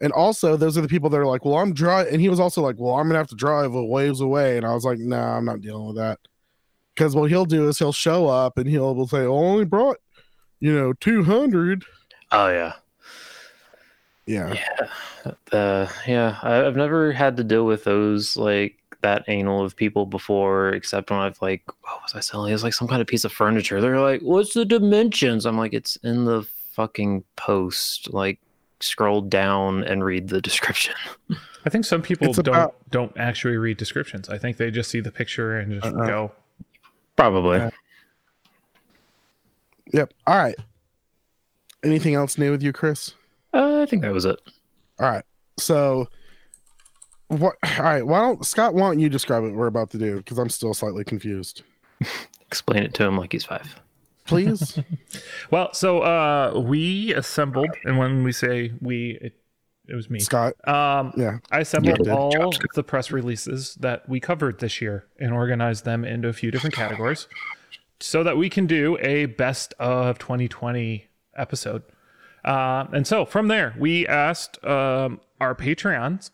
And 0.00 0.12
also, 0.12 0.56
those 0.56 0.78
are 0.78 0.80
the 0.80 0.88
people 0.88 1.10
that 1.10 1.18
are 1.18 1.26
like, 1.26 1.44
"Well, 1.44 1.58
I'm 1.58 1.74
dry," 1.74 2.04
and 2.04 2.20
he 2.22 2.30
was 2.30 2.40
also 2.40 2.62
like, 2.62 2.76
"Well, 2.78 2.94
I'm 2.94 3.06
gonna 3.06 3.18
have 3.18 3.28
to 3.28 3.34
drive 3.34 3.74
a 3.74 3.84
waves 3.84 4.22
away," 4.22 4.56
and 4.56 4.64
I 4.64 4.72
was 4.72 4.84
like, 4.84 4.98
"No, 4.98 5.16
nah, 5.16 5.36
I'm 5.36 5.44
not 5.44 5.60
dealing 5.60 5.86
with 5.86 5.96
that." 5.96 6.18
Because 6.94 7.14
what 7.14 7.30
he'll 7.30 7.44
do 7.44 7.68
is 7.68 7.78
he'll 7.78 7.92
show 7.92 8.26
up 8.26 8.56
and 8.56 8.66
he'll 8.68 8.94
will 8.94 9.06
say, 9.06 9.20
"I 9.20 9.26
only 9.26 9.66
brought, 9.66 9.98
you 10.58 10.72
know, 10.74 10.94
200." 10.94 11.84
Oh 12.32 12.48
yeah. 12.48 12.72
Yeah. 14.26 14.56
Uh, 15.52 15.86
yeah, 16.06 16.38
I've 16.42 16.76
never 16.76 17.12
had 17.12 17.36
to 17.36 17.44
deal 17.44 17.66
with 17.66 17.84
those 17.84 18.36
like 18.38 18.76
that 19.02 19.24
anal 19.28 19.64
of 19.64 19.76
people 19.76 20.06
before, 20.06 20.70
except 20.70 21.10
when 21.10 21.18
I've 21.20 21.40
like, 21.42 21.62
what 21.82 22.02
was 22.02 22.14
I 22.14 22.20
selling? 22.20 22.52
It's 22.52 22.62
like 22.62 22.74
some 22.74 22.88
kind 22.88 23.00
of 23.00 23.06
piece 23.08 23.24
of 23.24 23.32
furniture. 23.32 23.80
They're 23.80 24.00
like, 24.00 24.20
"What's 24.20 24.54
the 24.54 24.64
dimensions?" 24.64 25.46
I'm 25.46 25.56
like, 25.58 25.72
"It's 25.72 25.96
in 25.96 26.24
the 26.24 26.42
fucking 26.72 27.24
post." 27.36 28.12
Like, 28.12 28.38
scroll 28.80 29.20
down 29.20 29.84
and 29.84 30.02
read 30.04 30.28
the 30.28 30.40
description. 30.40 30.94
I 31.66 31.68
think 31.70 31.84
some 31.84 32.00
people 32.02 32.28
It's 32.28 32.38
don't 32.38 32.48
about- 32.54 32.76
don't 32.90 33.12
actually 33.18 33.56
read 33.58 33.76
descriptions. 33.76 34.28
I 34.30 34.38
think 34.38 34.56
they 34.56 34.70
just 34.70 34.90
see 34.90 35.00
the 35.00 35.12
picture 35.12 35.58
and 35.58 35.80
just 35.82 35.94
Uh-uh. 35.94 36.06
go. 36.06 36.32
Probably. 37.16 37.58
Yeah. 37.58 37.70
Yep. 39.92 40.14
All 40.26 40.36
right. 40.38 40.54
Anything 41.84 42.14
else 42.14 42.38
new 42.38 42.50
with 42.50 42.62
you, 42.62 42.72
Chris? 42.72 43.14
Uh, 43.52 43.80
I 43.82 43.86
think 43.86 44.02
that 44.02 44.12
was 44.12 44.24
it. 44.24 44.38
All 44.98 45.10
right. 45.10 45.24
So, 45.58 46.08
what? 47.30 47.56
All 47.78 47.84
right. 47.84 48.06
Why 48.06 48.20
don't 48.20 48.44
Scott? 48.44 48.74
Why 48.74 48.82
don't 48.82 49.00
you 49.00 49.08
describe 49.08 49.42
what 49.42 49.52
we're 49.52 49.66
about 49.66 49.90
to 49.90 49.98
do? 49.98 50.16
Because 50.18 50.38
I'm 50.38 50.50
still 50.50 50.74
slightly 50.74 51.04
confused. 51.04 51.62
Explain 52.46 52.82
it 52.82 52.94
to 52.94 53.04
him 53.04 53.16
like 53.16 53.32
he's 53.32 53.44
five. 53.44 53.80
Please. 54.26 54.78
Well, 55.50 55.72
so 55.74 56.02
uh, 56.02 56.60
we 56.60 57.12
assembled, 57.14 57.70
and 57.84 57.98
when 57.98 58.22
we 58.22 58.30
say 58.30 58.72
we, 58.80 59.18
it, 59.20 59.34
it 59.88 59.94
was 59.96 60.08
me. 60.08 60.20
Scott. 60.20 60.54
Um, 60.68 61.12
Yeah. 61.16 61.38
I 61.50 61.60
assembled 61.60 62.06
Yeah. 62.06 62.14
all 62.14 62.52
the 62.74 62.84
press 62.84 63.10
releases 63.10 63.74
that 63.76 64.08
we 64.08 64.20
covered 64.20 64.60
this 64.60 64.80
year 64.80 65.06
and 65.18 65.32
organized 65.32 65.84
them 65.84 66.04
into 66.04 66.28
a 66.28 66.32
few 66.32 66.52
different 66.52 66.76
categories 66.76 67.26
so 67.98 68.22
that 68.22 68.36
we 68.36 68.48
can 68.48 68.66
do 68.66 68.96
a 69.00 69.26
best 69.26 69.74
of 69.80 70.18
2020 70.20 71.08
episode. 71.36 71.82
Uh, 72.44 72.86
and 72.92 73.06
so 73.06 73.24
from 73.24 73.48
there, 73.48 73.74
we 73.78 74.06
asked 74.06 74.62
um, 74.64 75.20
our 75.40 75.54
Patreons. 75.56 76.30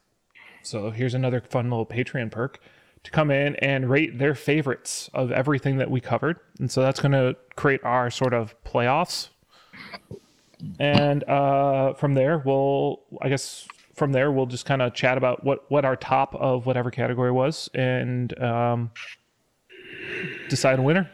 So 0.66 0.90
here's 0.90 1.14
another 1.14 1.40
fun 1.40 1.70
little 1.70 1.86
Patreon 1.86 2.30
perk 2.30 2.60
to 3.04 3.10
come 3.10 3.30
in 3.30 3.54
and 3.56 3.88
rate 3.88 4.18
their 4.18 4.34
favorites 4.34 5.08
of 5.14 5.30
everything 5.30 5.78
that 5.78 5.90
we 5.90 6.00
covered. 6.00 6.38
And 6.58 6.70
so 6.70 6.82
that's 6.82 7.00
going 7.00 7.12
to 7.12 7.36
create 7.54 7.82
our 7.84 8.10
sort 8.10 8.34
of 8.34 8.54
playoffs 8.64 9.28
and 10.78 11.24
uh, 11.24 11.94
from 11.94 12.14
there 12.14 12.38
we'll 12.38 13.00
i 13.22 13.28
guess 13.28 13.68
from 13.94 14.12
there 14.12 14.30
we'll 14.30 14.46
just 14.46 14.66
kind 14.66 14.82
of 14.82 14.94
chat 14.94 15.16
about 15.16 15.44
what 15.44 15.70
what 15.70 15.84
our 15.84 15.96
top 15.96 16.34
of 16.34 16.66
whatever 16.66 16.90
category 16.90 17.32
was 17.32 17.68
and 17.74 18.38
um, 18.42 18.90
decide 20.48 20.78
a 20.78 20.82
winner 20.82 21.10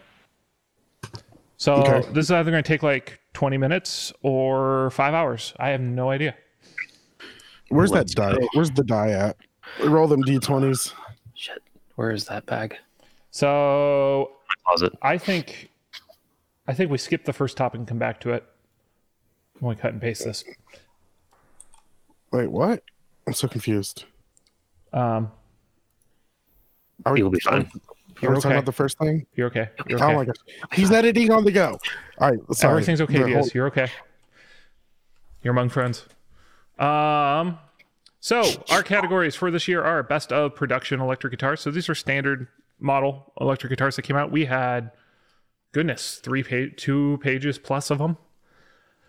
so 1.57 1.75
Okay. 1.75 2.13
this 2.13 2.27
is 2.27 2.31
either 2.31 2.51
going 2.51 2.63
to 2.63 2.67
take 2.69 2.83
like 2.83 3.21
20 3.35 3.57
minutes 3.59 4.13
or 4.23 4.91
five 4.91 5.15
hours 5.15 5.55
i 5.59 5.69
have 5.71 5.81
no 5.81 6.11
idea 6.11 6.35
Where's 7.73 7.91
Let's 7.91 8.14
that 8.14 8.35
die? 8.35 8.38
go. 8.41 8.49
Where's 8.55 8.71
the 8.71 8.85
die 8.85 9.11
at? 9.11 9.37
Roll 9.85 10.07
them 10.07 10.23
d20s. 10.23 10.93
Shit. 11.35 11.62
Where 11.97 12.11
is 12.11 12.25
that 12.26 12.47
bag? 12.47 12.76
so 13.31 14.31
My 14.49 14.55
closet. 14.67 14.93
i 15.00 15.17
think 15.17 15.71
i 16.69 16.75
think 16.75 16.91
we 16.91 16.99
skip 16.99 17.25
the 17.25 17.33
first 17.33 17.57
topic 17.57 17.79
and 17.79 17.88
come 17.88 17.97
back 17.99 18.21
to 18.21 18.31
it 18.33 18.45
when 19.59 19.71
we 19.75 19.81
cut 19.81 19.93
and 19.93 20.02
paste 20.02 20.23
this 20.25 20.45
Wait, 22.31 22.50
what? 22.50 22.83
I'm 23.26 23.33
so 23.33 23.49
confused. 23.49 24.05
um, 24.93 25.31
Are 27.07 27.12
we, 27.14 27.21
You'll 27.21 27.31
be 27.31 27.41
fine. 27.41 27.55
Are, 27.55 27.59
are 27.61 27.62
we 27.62 27.81
You're 28.23 28.35
talking 28.35 28.49
okay. 28.50 28.55
about 28.57 28.67
the 28.67 28.73
first 28.73 28.99
thing? 28.99 29.26
you're 29.35 29.47
okay 29.47 29.69
you're 29.88 30.02
Oh 30.02 30.14
my 30.14 30.25
gosh. 30.26 30.37
He's 30.73 30.91
editing 30.91 31.31
on 31.31 31.45
the 31.45 31.52
go. 31.52 31.79
All 32.19 32.31
right. 32.31 32.38
Sorry. 32.52 32.73
Everything's 32.73 33.00
okay, 33.00 33.19
The 33.19 33.25
Diaz. 33.26 33.35
whole- 33.47 33.50
You're 33.55 33.67
okay. 33.69 33.88
You're 35.43 35.52
among 35.52 35.71
friends. 35.71 36.05
Um, 36.83 37.59
so 38.21 38.45
our 38.71 38.83
categories 38.83 39.35
for 39.35 39.51
this 39.51 39.69
year 39.69 39.83
are 39.83 40.03
best 40.03 40.33
of 40.33 40.55
production 40.55 41.01
electric 41.01 41.33
guitars. 41.33 41.61
So 41.61 41.71
these 41.71 41.89
are 41.89 41.95
standard 41.95 42.49
model 42.81 43.33
electric 43.41 43.71
guitars 43.71 43.97
that 43.97 44.03
came 44.03 44.17
out. 44.17 44.33
We 44.33 44.47
had, 44.47 44.91
goodness, 45.73 46.21
three 46.23 46.43
page, 46.43 46.77
two 46.77 47.19
pages 47.23 47.59
plus 47.59 47.91
of 47.91 47.99
them. 47.99 48.17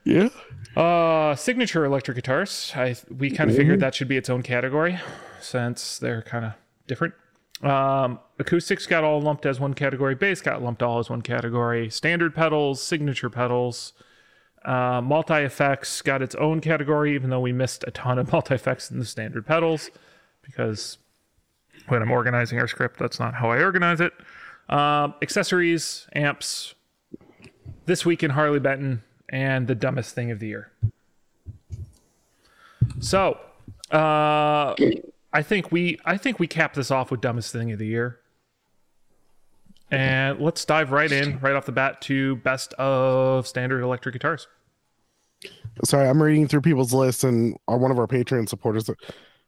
Yeah. 0.03 0.29
Uh, 0.75 1.35
signature 1.35 1.85
electric 1.85 2.15
guitars. 2.15 2.71
I 2.75 2.95
we 3.09 3.31
kind 3.31 3.49
of 3.49 3.55
figured 3.55 3.79
that 3.79 3.95
should 3.95 4.07
be 4.09 4.17
its 4.17 4.29
own 4.29 4.43
category, 4.43 4.99
since 5.39 5.97
they're 5.97 6.21
kind 6.21 6.45
of 6.45 6.53
different. 6.87 7.13
Um, 7.61 8.19
acoustics 8.37 8.85
got 8.85 9.05
all 9.05 9.21
lumped 9.21 9.45
as 9.45 9.59
one 9.59 9.73
category. 9.73 10.15
Bass 10.15 10.41
got 10.41 10.61
lumped 10.61 10.83
all 10.83 10.99
as 10.99 11.09
one 11.09 11.21
category. 11.21 11.89
Standard 11.89 12.35
pedals, 12.35 12.83
signature 12.83 13.29
pedals, 13.29 13.93
uh, 14.65 15.01
multi 15.01 15.35
effects 15.35 16.01
got 16.01 16.21
its 16.21 16.35
own 16.35 16.61
category. 16.61 17.15
Even 17.15 17.29
though 17.29 17.39
we 17.39 17.51
missed 17.51 17.83
a 17.87 17.91
ton 17.91 18.19
of 18.19 18.31
multi 18.31 18.55
effects 18.55 18.91
in 18.91 18.99
the 18.99 19.05
standard 19.05 19.45
pedals, 19.45 19.89
because 20.41 20.97
when 21.87 22.01
I'm 22.01 22.11
organizing 22.11 22.59
our 22.59 22.67
script, 22.67 22.99
that's 22.99 23.19
not 23.19 23.35
how 23.35 23.49
I 23.49 23.61
organize 23.61 24.01
it. 24.01 24.13
Um, 24.69 25.15
accessories, 25.21 26.07
amps. 26.13 26.75
This 27.85 28.05
week 28.05 28.23
in 28.23 28.31
Harley 28.31 28.59
Benton 28.59 29.03
and 29.27 29.67
the 29.67 29.75
dumbest 29.75 30.15
thing 30.15 30.31
of 30.31 30.39
the 30.39 30.47
year. 30.47 30.71
So, 33.01 33.37
uh, 33.91 34.73
I 35.33 35.41
think 35.41 35.71
we 35.71 35.99
I 36.05 36.17
think 36.17 36.39
we 36.39 36.47
cap 36.47 36.75
this 36.75 36.91
off 36.91 37.11
with 37.11 37.19
dumbest 37.19 37.51
thing 37.51 37.71
of 37.71 37.79
the 37.79 37.87
year. 37.87 38.19
And 39.93 40.39
let's 40.39 40.65
dive 40.65 40.91
right 40.91 41.11
in, 41.11 41.39
right 41.39 41.53
off 41.53 41.65
the 41.65 41.71
bat, 41.71 42.01
to 42.01 42.35
best 42.37 42.73
of 42.73 43.45
standard 43.47 43.81
electric 43.83 44.13
guitars. 44.13 44.47
Sorry, 45.83 46.07
I'm 46.07 46.21
reading 46.21 46.47
through 46.47 46.61
people's 46.61 46.93
lists, 46.93 47.23
and 47.23 47.55
uh, 47.71 47.77
one 47.77 47.91
of 47.91 47.99
our 47.99 48.07
Patreon 48.07 48.49
supporters 48.49 48.89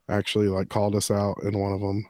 actually 0.08 0.48
like 0.48 0.68
called 0.68 0.94
us 0.94 1.10
out 1.10 1.36
in 1.42 1.58
one 1.58 1.72
of 1.72 1.80
them. 1.80 2.06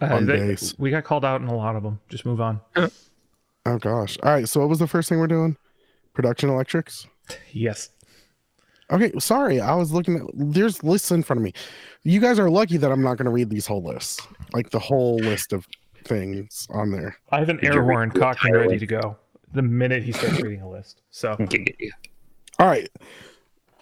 Uh, 0.00 0.16
On 0.16 0.26
they- 0.26 0.36
bass. 0.48 0.74
we 0.78 0.90
got 0.90 1.04
called 1.04 1.24
out 1.24 1.40
in 1.40 1.46
a 1.48 1.54
lot 1.56 1.74
of 1.76 1.82
them. 1.82 2.00
Just 2.08 2.26
move 2.26 2.40
on. 2.40 2.60
Oh 2.76 3.78
gosh. 3.78 4.18
All 4.22 4.32
right. 4.32 4.48
So 4.48 4.60
what 4.60 4.68
was 4.68 4.78
the 4.80 4.86
first 4.88 5.08
thing 5.08 5.18
we're 5.18 5.26
doing? 5.28 5.56
Production 6.14 6.50
electrics. 6.50 7.06
Yes. 7.52 7.90
Okay. 8.90 9.12
Sorry, 9.20 9.60
I 9.60 9.74
was 9.74 9.92
looking 9.92 10.16
at. 10.16 10.22
There's 10.34 10.82
lists 10.82 11.10
in 11.12 11.22
front 11.22 11.38
of 11.38 11.44
me. 11.44 11.52
You 12.02 12.20
guys 12.20 12.38
are 12.38 12.50
lucky 12.50 12.76
that 12.78 12.90
I'm 12.90 13.00
not 13.02 13.16
going 13.16 13.26
to 13.26 13.30
read 13.30 13.48
these 13.48 13.66
whole 13.66 13.82
lists, 13.82 14.20
like 14.52 14.70
the 14.70 14.80
whole 14.80 15.16
list 15.16 15.52
of 15.52 15.66
things 16.04 16.66
on 16.70 16.90
there. 16.90 17.16
I 17.30 17.38
have 17.38 17.48
an 17.48 17.60
you 17.62 17.72
air 17.72 17.82
read 17.82 17.94
horn 17.94 18.08
the 18.10 18.20
cocked 18.20 18.44
and 18.44 18.54
ready 18.54 18.78
to 18.78 18.86
go 18.86 19.16
the 19.52 19.62
minute 19.62 20.02
he 20.02 20.12
starts 20.12 20.40
reading 20.40 20.62
a 20.62 20.68
list. 20.68 21.02
So 21.10 21.36
All 22.58 22.66
right. 22.66 22.88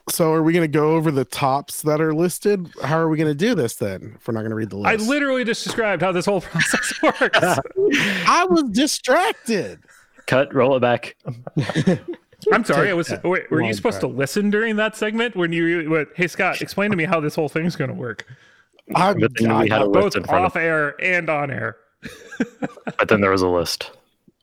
So 0.09 0.33
are 0.33 0.43
we 0.43 0.53
going 0.53 0.65
to 0.65 0.79
go 0.79 0.97
over 0.97 1.11
the 1.11 1.25
tops 1.25 1.83
that 1.83 2.01
are 2.01 2.13
listed? 2.13 2.69
How 2.83 2.99
are 2.99 3.09
we 3.09 3.17
going 3.17 3.31
to 3.31 3.35
do 3.35 3.55
this 3.55 3.77
then? 3.77 4.15
If 4.17 4.27
we're 4.27 4.35
not 4.35 4.41
going 4.41 4.51
to 4.51 4.57
read 4.57 4.71
the 4.71 4.77
list, 4.77 5.05
I 5.05 5.09
literally 5.09 5.45
just 5.45 5.63
described 5.63 6.03
how 6.03 6.11
this 6.11 6.27
whole 6.27 6.41
process 6.41 7.03
works. 7.03 7.39
I 8.27 8.47
was 8.49 8.65
distracted. 8.71 9.81
Cut. 10.27 10.53
Roll 10.53 10.77
it 10.77 10.81
back. 10.81 11.17
I'm 12.53 12.65
sorry. 12.65 12.91
I 12.91 12.95
was. 12.95 13.13
Wait, 13.23 13.51
were 13.51 13.61
you 13.61 13.67
long 13.67 13.73
supposed 13.75 14.01
to 14.01 14.07
listen 14.07 14.51
during 14.51 14.77
that 14.77 14.97
segment 14.97 15.37
when 15.37 15.53
you? 15.53 15.91
What, 15.91 16.09
hey 16.15 16.27
Scott, 16.27 16.61
explain 16.61 16.91
to 16.91 16.97
me 16.97 17.05
how 17.05 17.21
this 17.21 17.35
whole 17.35 17.49
thing's 17.49 17.77
going 17.77 17.91
to 17.91 17.97
work, 17.97 18.27
I, 18.95 19.13
But 19.13 19.33
then 19.37 19.59
we 19.59 19.69
had 19.69 19.83
a 19.83 19.89
both 19.89 20.05
list 20.05 20.17
in 20.17 20.25
front 20.25 20.45
off 20.45 20.57
of. 20.57 20.63
air 20.63 21.01
and 21.01 21.29
on 21.29 21.51
air. 21.51 21.77
But 22.99 23.09
then 23.09 23.21
there 23.21 23.31
was 23.31 23.43
a 23.43 23.49
list. 23.49 23.91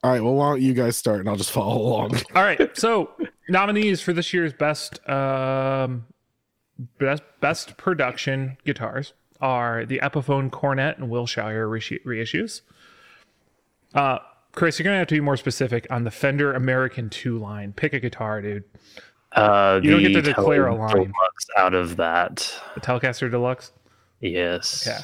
all 0.04 0.12
right. 0.12 0.22
Well, 0.24 0.34
why 0.36 0.50
don't 0.52 0.62
you 0.62 0.74
guys 0.74 0.98
start 0.98 1.20
and 1.20 1.30
I'll 1.30 1.36
just 1.36 1.52
follow 1.52 1.78
along. 1.82 2.16
All 2.36 2.44
right. 2.44 2.76
So 2.78 3.12
nominees 3.50 4.02
for 4.02 4.14
this 4.14 4.34
year's 4.34 4.54
best 4.54 5.00
um, 5.10 6.06
best 7.00 7.24
best 7.42 7.78
production 7.78 8.58
guitars 8.66 9.14
are 9.42 9.86
the 9.86 10.00
Epiphone 10.04 10.52
Coronet 10.52 10.98
and 10.98 11.10
Wilshire 11.10 11.68
reissu- 11.68 12.04
reissues. 12.04 12.62
Uh, 13.94 14.20
Chris, 14.54 14.80
you're 14.80 14.84
gonna 14.86 14.98
have 14.98 15.08
to 15.08 15.16
be 15.16 15.22
more 15.22 15.38
specific 15.38 15.86
on 15.92 16.04
the 16.04 16.12
Fender 16.12 16.54
American 16.54 17.10
Two 17.10 17.38
line. 17.38 17.74
Pick 17.74 17.94
a 17.94 18.00
guitar, 18.00 18.42
dude. 18.42 18.64
Uh, 19.34 19.80
You 19.84 19.92
don't 19.92 20.02
get 20.02 20.14
to 20.14 20.22
declare 20.22 20.68
a 20.68 20.76
line. 20.76 20.90
Deluxe 20.96 21.48
out 21.58 21.74
of 21.74 21.98
that. 21.98 22.60
The 22.76 22.82
Telecaster 22.82 23.30
Deluxe. 23.30 23.72
Yes. 24.22 24.88
Okay. 24.88 24.98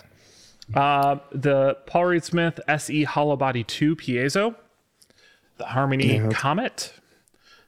Uh, 0.73 1.17
the 1.31 1.75
Paul 1.87 2.05
Reed 2.05 2.23
Smith 2.23 2.59
SE 2.67 3.03
Hollow 3.03 3.35
Body 3.35 3.63
2 3.63 3.95
Piezo, 3.95 4.55
the 5.57 5.65
Harmony 5.65 6.15
Yeah. 6.17 6.29
Comet, 6.29 6.93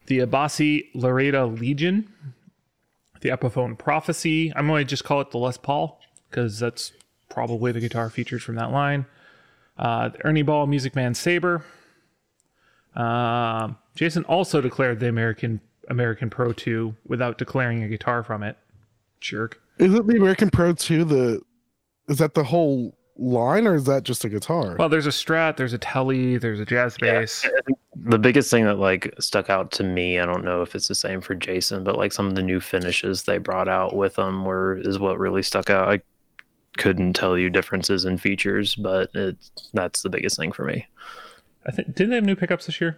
the 0.07 0.19
Abasi 0.19 0.91
Larada 0.95 1.59
Legion, 1.59 2.11
the 3.21 3.29
Epiphone 3.29 3.77
Prophecy. 3.77 4.53
I'm 4.55 4.67
going 4.67 4.85
to 4.85 4.89
just 4.89 5.03
call 5.03 5.19
it 5.21 5.31
the 5.31 5.37
Les 5.37 5.57
Paul 5.57 5.99
because 6.29 6.59
that's 6.59 6.93
probably 7.29 7.71
the 7.71 7.79
guitar 7.81 8.09
featured 8.09 8.41
from 8.41 8.55
that 8.55 8.71
line. 8.71 9.05
Uh, 9.77 10.09
the 10.09 10.25
Ernie 10.25 10.41
Ball 10.41 10.67
Music 10.67 10.95
Man 10.95 11.13
Sabre. 11.13 11.63
Um, 12.95 13.77
Jason 13.95 14.23
also 14.25 14.61
declared 14.61 14.99
the 14.99 15.09
American 15.09 15.59
American 15.89 16.29
Pro 16.29 16.53
2 16.53 16.95
without 17.05 17.37
declaring 17.37 17.83
a 17.83 17.87
guitar 17.87 18.23
from 18.23 18.41
it. 18.41 18.57
Jerk. 19.19 19.61
Is 19.79 19.93
it 19.93 20.07
the 20.07 20.15
American 20.15 20.49
Pro 20.49 20.71
2? 20.73 21.03
The 21.03 21.41
is 22.07 22.17
that 22.19 22.33
the 22.33 22.43
whole 22.43 22.97
line, 23.17 23.65
or 23.65 23.75
is 23.75 23.85
that 23.85 24.03
just 24.03 24.25
a 24.25 24.29
guitar? 24.29 24.75
Well, 24.77 24.89
there's 24.89 25.07
a 25.07 25.11
Strat, 25.11 25.55
there's 25.57 25.73
a 25.73 25.77
Tele, 25.77 26.37
there's 26.37 26.59
a 26.59 26.65
jazz 26.65 26.97
Yeah. 27.01 27.19
bass. 27.21 27.47
The 27.95 28.19
biggest 28.19 28.51
thing 28.51 28.65
that 28.65 28.77
like 28.77 29.13
stuck 29.19 29.49
out 29.49 29.71
to 29.73 29.83
me, 29.83 30.19
I 30.19 30.25
don't 30.25 30.43
know 30.43 30.61
if 30.61 30.75
it's 30.75 30.87
the 30.89 30.95
same 30.95 31.21
for 31.21 31.33
Jason, 31.33 31.83
but 31.83 31.97
like 31.97 32.11
some 32.11 32.27
of 32.27 32.35
the 32.35 32.43
new 32.43 32.59
finishes 32.59 33.23
they 33.23 33.37
brought 33.37 33.69
out 33.69 33.95
with 33.95 34.15
them 34.15 34.43
were 34.45 34.77
is 34.83 34.99
what 34.99 35.17
really 35.17 35.41
stuck 35.43 35.69
out. 35.69 35.87
I 35.87 36.01
couldn't 36.77 37.13
tell 37.13 37.37
you 37.37 37.49
differences 37.49 38.03
in 38.03 38.17
features, 38.17 38.75
but 38.75 39.09
it 39.15 39.37
that's 39.73 40.01
the 40.01 40.09
biggest 40.09 40.35
thing 40.37 40.51
for 40.51 40.65
me. 40.65 40.85
I 41.65 41.71
think 41.71 41.95
didn't 41.95 42.09
they 42.09 42.15
have 42.17 42.25
new 42.25 42.35
pickups 42.35 42.65
this 42.65 42.81
year? 42.81 42.97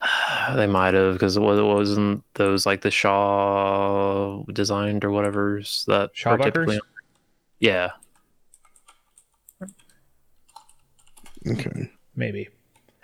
They 0.56 0.66
might 0.66 0.92
have 0.94 1.14
because 1.14 1.36
it 1.38 1.40
was- 1.40 1.58
it 1.58 1.62
wasn't 1.62 2.22
those 2.34 2.66
like 2.66 2.82
the 2.82 2.90
Shaw 2.90 4.42
designed 4.52 5.04
or 5.04 5.10
whatever's 5.10 5.84
that 5.86 6.10
are 6.26 6.36
Shawbuckers? 6.38 6.44
typically- 6.44 6.80
Yeah, 7.64 7.92
Okay. 11.46 11.90
Maybe. 12.14 12.48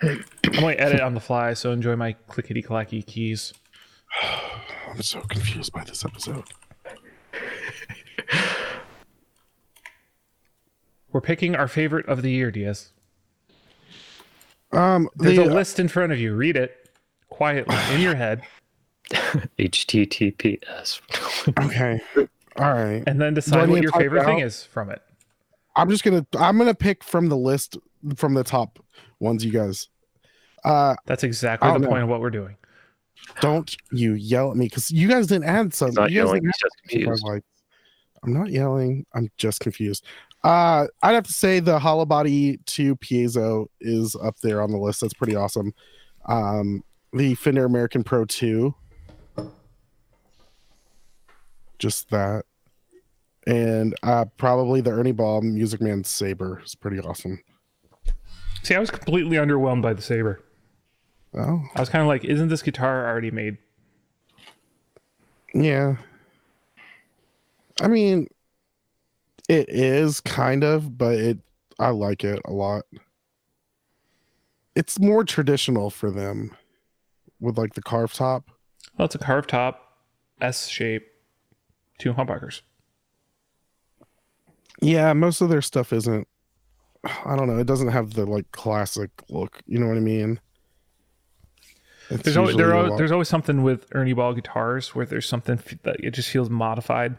I'm 0.01 0.23
might 0.61 0.79
edit 0.79 0.99
on 0.99 1.15
the 1.15 1.19
fly, 1.19 1.53
so 1.53 1.71
enjoy 1.71 1.95
my 1.95 2.13
clickety 2.27 2.61
clacky 2.61 3.03
keys. 3.05 3.53
I'm 4.87 5.01
so 5.01 5.21
confused 5.21 5.71
by 5.73 5.83
this 5.83 6.05
episode. 6.05 6.43
We're 11.11 11.21
picking 11.21 11.55
our 11.55 11.67
favorite 11.67 12.05
of 12.07 12.21
the 12.21 12.31
year, 12.31 12.51
Diaz. 12.51 12.93
Um, 14.71 15.09
There's 15.15 15.37
the, 15.37 15.43
a 15.43 15.53
list 15.53 15.79
in 15.79 15.87
front 15.87 16.11
of 16.13 16.19
you. 16.19 16.35
Read 16.35 16.55
it 16.55 16.89
quietly 17.29 17.75
in 17.93 18.01
your 18.01 18.15
head, 18.15 18.43
HTTPS. 19.11 21.01
okay. 21.65 21.99
All 22.57 22.71
right. 22.73 23.03
and 23.07 23.19
then 23.21 23.33
decide 23.33 23.69
what 23.69 23.81
your 23.81 23.91
favorite 23.93 24.25
thing 24.25 24.39
is 24.39 24.63
from 24.63 24.89
it. 24.89 25.01
I'm 25.75 25.89
just 25.89 26.03
gonna 26.03 26.25
I'm 26.37 26.57
gonna 26.57 26.73
pick 26.75 27.03
from 27.03 27.29
the 27.29 27.37
list 27.37 27.77
from 28.17 28.33
the 28.33 28.43
top 28.43 28.79
ones, 29.19 29.45
you 29.45 29.51
guys. 29.51 29.87
Uh, 30.65 30.95
That's 31.05 31.23
exactly 31.23 31.71
the 31.71 31.79
don't 31.79 31.89
point 31.89 32.03
of 32.03 32.09
what 32.09 32.19
we're 32.21 32.29
doing. 32.29 32.55
don't 33.39 33.75
you 33.91 34.13
yell 34.13 34.51
at 34.51 34.57
me 34.57 34.65
because 34.65 34.91
you 34.91 35.07
guys 35.07 35.27
didn't 35.27 35.45
add 35.45 35.73
some. 35.73 35.89
He's 35.89 35.95
not 35.95 36.11
you 36.11 36.19
guys 36.21 36.27
yelling, 36.27 36.51
didn't 36.89 37.07
add 37.09 37.19
like- 37.23 37.43
I'm 38.23 38.33
not 38.33 38.49
yelling. 38.49 39.05
I'm 39.15 39.29
just 39.37 39.61
confused. 39.61 40.05
Uh, 40.43 40.85
I'd 41.01 41.13
have 41.15 41.25
to 41.25 41.33
say 41.33 41.59
the 41.59 41.79
Hollow 41.79 42.05
Body 42.05 42.57
2 42.67 42.95
Piezo 42.97 43.65
is 43.79 44.15
up 44.15 44.37
there 44.43 44.61
on 44.61 44.71
the 44.71 44.77
list. 44.77 45.01
That's 45.01 45.13
pretty 45.13 45.35
awesome. 45.35 45.73
Um, 46.27 46.83
the 47.13 47.33
Fender 47.35 47.65
American 47.65 48.03
Pro 48.03 48.25
2. 48.25 48.75
Just 51.81 52.11
that. 52.11 52.45
And 53.47 53.95
uh, 54.03 54.25
probably 54.37 54.81
the 54.81 54.91
Ernie 54.91 55.11
Ball 55.11 55.41
Music 55.41 55.81
Man 55.81 56.03
Sabre 56.03 56.61
is 56.63 56.75
pretty 56.75 56.99
awesome. 56.99 57.41
See, 58.61 58.75
I 58.75 58.79
was 58.79 58.91
completely 58.91 59.37
underwhelmed 59.37 59.81
by 59.81 59.93
the 59.93 60.01
Sabre. 60.01 60.43
Oh, 61.33 61.63
I 61.75 61.79
was 61.79 61.89
kind 61.89 62.03
of 62.03 62.07
like, 62.07 62.23
isn't 62.23 62.49
this 62.49 62.61
guitar 62.61 63.09
already 63.09 63.31
made? 63.31 63.57
Yeah. 65.55 65.95
I 67.81 67.87
mean, 67.87 68.27
it 69.49 69.67
is 69.69 70.19
kind 70.19 70.63
of, 70.63 70.99
but 70.99 71.15
it 71.15 71.39
I 71.79 71.89
like 71.89 72.23
it 72.23 72.41
a 72.45 72.51
lot. 72.51 72.83
It's 74.75 74.99
more 74.99 75.23
traditional 75.23 75.89
for 75.89 76.11
them 76.11 76.55
with 77.39 77.57
like 77.57 77.73
the 77.73 77.81
carved 77.81 78.17
top. 78.17 78.51
Well, 78.97 79.07
it's 79.07 79.15
a 79.15 79.17
carved 79.17 79.49
top, 79.49 79.97
S 80.41 80.67
shape, 80.67 81.07
two 82.01 82.13
humbuckers. 82.13 82.61
Yeah, 84.81 85.13
most 85.13 85.41
of 85.41 85.49
their 85.49 85.61
stuff 85.61 85.93
isn't 85.93 86.27
I 87.03 87.35
don't 87.35 87.47
know, 87.47 87.57
it 87.57 87.65
doesn't 87.65 87.87
have 87.89 88.13
the 88.13 88.25
like 88.25 88.51
classic 88.51 89.09
look, 89.29 89.61
you 89.65 89.79
know 89.79 89.87
what 89.87 89.97
I 89.97 90.01
mean? 90.01 90.39
It's 92.09 92.23
There's 92.23 92.37
always, 92.37 92.57
there 92.57 92.75
are, 92.75 92.97
there's 92.97 93.11
always 93.11 93.29
something 93.29 93.63
with 93.63 93.87
Ernie 93.93 94.13
Ball 94.13 94.33
guitars 94.33 94.93
where 94.93 95.05
there's 95.05 95.27
something 95.27 95.59
that 95.83 95.95
it 96.01 96.11
just 96.11 96.29
feels 96.29 96.49
modified. 96.49 97.17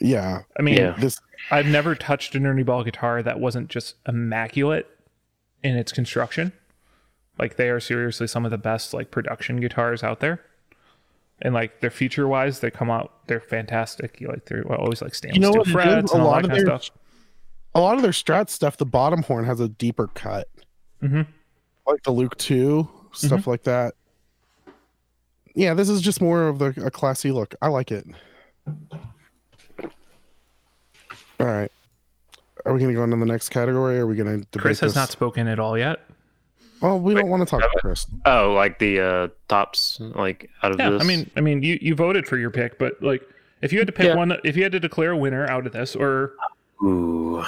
yeah, 0.00 0.42
I 0.58 0.62
mean, 0.62 0.76
Yeah. 0.76 0.96
this 0.98 1.20
I've 1.50 1.66
never 1.66 1.94
touched 1.94 2.34
an 2.34 2.46
Ernie 2.46 2.62
Ball 2.62 2.82
guitar 2.82 3.22
that 3.22 3.38
wasn't 3.38 3.68
just 3.68 3.96
immaculate 4.08 4.86
in 5.62 5.76
its 5.76 5.92
construction. 5.92 6.52
Like 7.38 7.56
they 7.56 7.68
are 7.68 7.80
seriously 7.80 8.26
some 8.26 8.44
of 8.44 8.50
the 8.50 8.58
best 8.58 8.92
like 8.94 9.10
production 9.10 9.60
guitars 9.60 10.02
out 10.02 10.20
there. 10.20 10.40
And 11.42 11.54
like 11.54 11.80
their 11.80 11.90
feature 11.90 12.28
wise, 12.28 12.60
they 12.60 12.70
come 12.70 12.90
out 12.90 13.12
they're 13.26 13.40
fantastic. 13.40 14.20
You 14.20 14.28
like 14.28 14.44
they're 14.46 14.64
always 14.72 15.00
like 15.00 15.14
stainless 15.14 15.36
You 15.36 15.40
know 15.40 15.50
steel 15.50 15.60
what 15.60 15.68
it 15.68 15.70
is? 15.70 15.72
frets 15.72 16.12
A 16.12 16.14
and 16.14 16.22
all 16.22 16.28
lot 16.30 16.42
that 16.42 16.48
kind 16.50 16.66
their- 16.66 16.74
of 16.74 16.84
stuff. 16.84 16.96
a 17.74 17.80
lot 17.80 17.96
of 17.96 18.02
their 18.02 18.10
strat 18.12 18.50
stuff, 18.50 18.76
the 18.76 18.84
bottom 18.86 19.22
horn 19.22 19.44
has 19.46 19.58
a 19.60 19.68
deeper 19.68 20.08
cut. 20.08 20.48
Mhm. 21.02 21.26
Like 21.86 22.02
the 22.02 22.10
Luke 22.10 22.36
2, 22.36 22.88
stuff 23.12 23.40
Mm-hmm. 23.40 23.50
like 23.50 23.62
that. 23.64 23.94
Yeah, 25.54 25.74
this 25.74 25.88
is 25.88 26.00
just 26.02 26.20
more 26.20 26.48
of 26.48 26.58
the 26.58 26.66
a 26.84 26.90
classy 26.90 27.32
look. 27.32 27.54
I 27.62 27.68
like 27.68 27.90
it. 27.90 28.06
All 31.40 31.46
right. 31.46 31.70
Are 32.66 32.72
we 32.74 32.78
going 32.80 32.90
to 32.90 32.94
go 32.94 33.04
into 33.04 33.16
the 33.16 33.24
next 33.24 33.48
category? 33.48 33.98
Or 33.98 34.02
are 34.02 34.06
we 34.06 34.14
going 34.16 34.44
to 34.52 34.58
Chris 34.58 34.80
has 34.80 34.90
this? 34.92 34.96
not 34.96 35.08
spoken 35.10 35.48
at 35.48 35.58
all 35.58 35.78
yet. 35.78 36.00
Well, 36.80 36.98
we 36.98 37.12
don't 37.14 37.28
want 37.28 37.40
to 37.42 37.46
talk 37.46 37.60
to 37.60 37.78
Chris. 37.80 38.06
Oh, 38.24 38.52
like 38.54 38.78
the 38.78 39.00
uh, 39.00 39.28
tops, 39.48 39.98
like 40.00 40.48
out 40.62 40.72
of 40.72 40.78
Yeah, 40.78 40.90
this. 40.90 41.02
I 41.02 41.04
mean, 41.06 41.30
I 41.36 41.40
mean, 41.40 41.62
you 41.62 41.78
you 41.82 41.94
voted 41.94 42.26
for 42.26 42.38
your 42.38 42.50
pick, 42.50 42.78
but 42.78 43.02
like, 43.02 43.22
if 43.60 43.72
you 43.72 43.78
had 43.78 43.86
to 43.88 43.92
pick 43.92 44.06
Yeah. 44.06 44.14
one, 44.16 44.32
if 44.44 44.56
you 44.56 44.62
had 44.62 44.72
to 44.72 44.80
declare 44.80 45.10
a 45.12 45.16
winner 45.16 45.46
out 45.46 45.66
of 45.66 45.72
this, 45.72 45.94
or 45.94 46.32
ooh, 46.82 47.44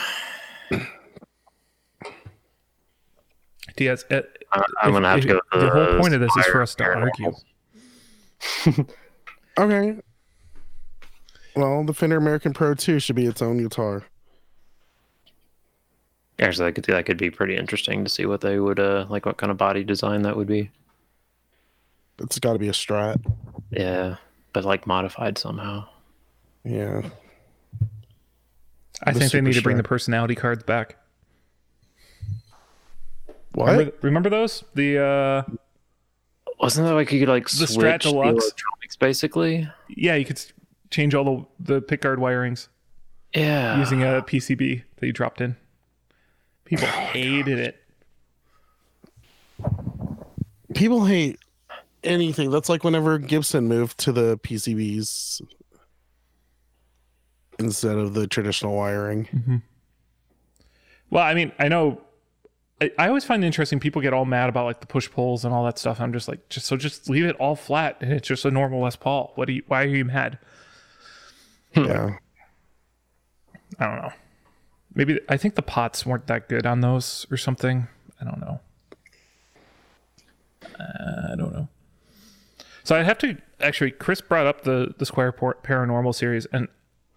Diaz, 3.77 4.05
uh, 4.11 4.21
I- 4.53 4.59
I'm 4.83 4.88
if- 4.90 4.92
gonna 4.95 5.09
have 5.09 5.18
if- 5.18 5.23
to 5.25 5.29
go. 5.29 5.40
With 5.53 5.61
the 5.62 5.71
whole 5.71 5.99
point 6.01 6.14
of 6.14 6.21
this 6.21 6.37
is 6.37 6.47
for 6.47 6.61
us 6.62 6.75
to 6.77 6.85
Paranormal. 6.85 7.35
argue. 8.66 8.85
Okay. 9.59 10.01
Well, 11.55 11.85
the 11.85 11.92
Fender 11.92 12.16
American 12.16 12.55
Pro 12.55 12.73
2 12.73 12.99
should 12.99 13.14
be 13.16 13.27
its 13.27 13.42
own 13.42 13.59
guitar. 13.62 14.05
Actually, 16.42 16.66
that 16.66 16.72
could 16.74 16.85
that 16.85 17.07
could 17.07 17.18
be 17.18 17.31
pretty 17.31 17.57
interesting 17.57 18.05
to 18.05 18.11
see 18.11 18.26
what 18.26 18.40
they 18.40 18.59
would 18.59 18.81
uh 18.81 19.07
like, 19.09 19.24
what 19.26 19.37
kind 19.37 19.50
of 19.50 19.57
body 19.59 19.85
design 19.85 20.22
that 20.22 20.37
would 20.37 20.46
be. 20.48 20.70
It's 22.18 22.38
got 22.38 22.52
to 22.55 22.59
be 22.59 22.68
a 22.68 22.72
Strat. 22.72 23.20
Yeah, 23.70 24.16
but 24.52 24.64
like 24.64 24.87
modified 24.87 25.38
somehow. 25.38 25.87
Yeah. 26.64 27.02
I 29.05 29.12
The 29.12 29.18
think 29.20 29.33
they 29.33 29.40
need 29.40 29.55
to 29.55 29.62
bring 29.62 29.74
Strat. 29.76 29.83
the 29.83 29.88
personality 29.88 30.35
cards 30.35 30.62
back. 30.62 30.96
What? 33.52 33.70
Remember, 33.72 33.92
remember 34.02 34.31
those? 34.31 34.64
The 34.74 34.98
uh, 34.98 35.42
Wasn't 36.61 36.87
that 36.87 36.94
like 36.94 37.12
you 37.12 37.20
could 37.20 37.28
like 37.28 37.48
The 37.48 37.66
switch 37.66 37.87
Strat 37.87 38.02
the 38.02 38.11
electronics 38.11 38.96
basically? 38.98 39.68
yeah, 39.88 40.14
you 40.14 40.24
could 40.24 40.40
change 40.90 41.14
all 41.14 41.46
the 41.59 41.74
the 41.74 41.83
pickguard 41.83 42.16
wirings 42.18 42.68
Yeah. 43.35 43.78
using 43.78 44.02
a 44.02 44.22
PCB 44.22 44.83
that 44.96 45.07
you 45.07 45.12
dropped 45.12 45.40
in. 45.40 45.57
People 46.72 46.88
oh 46.88 47.00
hated 47.12 47.58
it. 47.58 47.76
People 50.74 51.04
hate 51.04 51.38
anything. 52.02 52.50
That's 52.50 52.70
like 52.70 52.82
whenever 52.82 53.18
Gibson 53.18 53.68
moved 53.68 53.98
to 53.98 54.12
the 54.12 54.38
PCBs 54.38 55.42
instead 57.58 57.98
of 57.98 58.14
the 58.14 58.26
traditional 58.26 58.74
wiring. 58.74 59.26
Mm-hmm. 59.26 59.56
Well, 61.11 61.22
I 61.22 61.35
mean, 61.35 61.52
I 61.58 61.68
know. 61.68 62.00
I, 62.80 62.90
I 62.98 63.08
always 63.08 63.24
find 63.24 63.44
it 63.44 63.46
interesting. 63.46 63.78
People 63.78 64.00
get 64.00 64.14
all 64.14 64.24
mad 64.24 64.48
about 64.48 64.64
like 64.64 64.80
the 64.80 64.87
push 64.87 65.11
pulls 65.11 65.44
and 65.44 65.52
all 65.52 65.66
that 65.66 65.78
stuff. 65.78 66.00
I'm 66.00 66.14
just 66.14 66.26
like, 66.26 66.48
just 66.48 66.64
so 66.64 66.78
just 66.78 67.11
leave 67.11 67.26
it 67.26 67.37
all 67.37 67.54
flat, 67.54 67.98
and 68.00 68.11
it's 68.14 68.26
just 68.26 68.46
a 68.46 68.50
normal 68.50 68.80
Les 68.80 68.96
Paul. 68.96 69.32
What 69.35 69.44
do 69.44 69.52
you? 69.52 69.62
Why 69.66 69.82
are 69.82 69.88
you 69.88 70.06
mad? 70.06 70.38
Yeah. 71.74 72.16
I 73.78 73.87
don't 73.87 73.96
know. 73.96 74.12
Maybe 74.94 75.20
I 75.28 75.37
think 75.37 75.55
the 75.55 75.62
pots 75.62 76.05
weren't 76.05 76.26
that 76.26 76.48
good 76.48 76.66
on 76.66 76.81
those 76.81 77.26
or 77.31 77.37
something. 77.37 77.88
I 78.20 78.24
don't 78.24 78.40
know. 78.40 78.61
I 80.78 81.35
don't 81.37 81.52
know. 81.52 81.68
So 82.85 82.96
I 82.96 83.02
have 83.02 83.18
to 83.18 83.37
actually. 83.61 83.92
Chris 83.92 84.20
brought 84.20 84.46
up 84.46 84.62
the 84.62 84.94
the 84.98 85.05
Squier 85.05 85.33
Paranormal 85.33 86.14
series, 86.14 86.46
and 86.46 86.68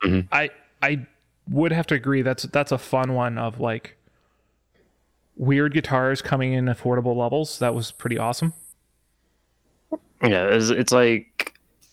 mm-hmm. 0.04 0.28
I 0.32 0.50
I 0.82 1.06
would 1.50 1.72
have 1.72 1.88
to 1.88 1.96
agree 1.96 2.22
that's 2.22 2.44
that's 2.44 2.72
a 2.72 2.78
fun 2.78 3.14
one 3.14 3.38
of 3.38 3.60
like 3.60 3.98
weird 5.36 5.74
guitars 5.74 6.22
coming 6.22 6.54
in 6.54 6.66
affordable 6.66 7.16
levels. 7.16 7.60
That 7.60 7.76
was 7.76 7.92
pretty 7.92 8.18
awesome. 8.18 8.54
Yeah, 10.24 10.48
it's, 10.48 10.70
it's 10.70 10.92
like 10.92 11.35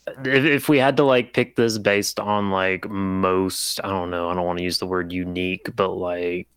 if, 0.07 0.45
if 0.45 0.69
we 0.69 0.79
had 0.79 0.97
to 0.97 1.05
like 1.05 1.33
pick 1.33 1.57
this 1.57 1.79
based 1.79 2.19
on 2.19 2.51
like 2.51 2.88
most, 2.88 3.81
I 3.85 3.88
don't 3.88 4.11
know, 4.11 4.29
I 4.29 4.35
don't 4.35 4.47
want 4.47 4.59
to 4.59 4.65
use 4.65 4.79
the 4.79 4.87
word 4.87 5.12
unique, 5.12 5.75
but 5.77 5.91
like 5.91 6.49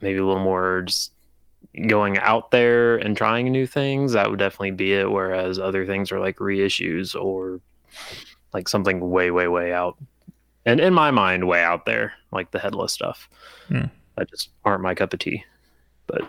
maybe 0.00 0.18
a 0.18 0.26
little 0.26 0.42
more 0.42 0.82
just 0.82 1.12
going 1.86 2.18
out 2.18 2.50
there 2.50 2.96
and 2.96 3.16
trying 3.16 3.50
new 3.50 3.66
things, 3.66 4.12
that 4.12 4.28
would 4.28 4.38
definitely 4.38 4.72
be 4.72 4.92
it. 4.94 5.10
Whereas 5.10 5.58
other 5.58 5.86
things 5.86 6.10
are 6.12 6.20
like 6.20 6.36
reissues 6.36 7.14
or 7.14 7.60
like 8.52 8.68
something 8.68 9.10
way, 9.10 9.30
way, 9.30 9.48
way 9.48 9.72
out. 9.72 9.96
And 10.64 10.80
in 10.80 10.94
my 10.94 11.10
mind, 11.10 11.48
way 11.48 11.62
out 11.62 11.86
there, 11.86 12.12
like 12.30 12.50
the 12.50 12.58
headless 12.58 12.92
stuff. 12.92 13.28
Hmm. 13.68 13.86
that 14.16 14.28
just 14.30 14.50
aren't 14.64 14.82
my 14.82 14.94
cup 14.94 15.12
of 15.12 15.18
tea. 15.18 15.44
But 16.06 16.22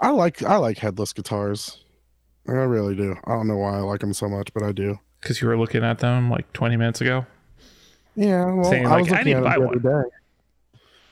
I 0.00 0.10
like 0.10 0.42
I 0.42 0.56
like 0.56 0.78
headless 0.78 1.12
guitars. 1.12 1.81
I 2.48 2.52
really 2.52 2.94
do. 2.96 3.14
I 3.24 3.32
don't 3.32 3.46
know 3.48 3.56
why 3.56 3.76
I 3.76 3.80
like 3.80 4.00
them 4.00 4.12
so 4.12 4.28
much, 4.28 4.52
but 4.52 4.62
I 4.62 4.72
do. 4.72 4.98
Because 5.20 5.40
you 5.40 5.48
were 5.48 5.56
looking 5.56 5.84
at 5.84 6.00
them 6.00 6.28
like 6.30 6.52
20 6.52 6.76
minutes 6.76 7.00
ago. 7.00 7.26
Yeah, 8.16 8.44
well, 8.52 8.64
Saying, 8.64 8.86
I 8.86 8.90
like, 8.90 9.04
was 9.04 9.12
I 9.12 9.16
looking 9.18 9.24
need 9.26 9.32
at 9.36 9.42
them 9.42 9.44
buy 9.44 9.58
the 9.58 9.66
other 9.68 10.02
day. 10.02 10.08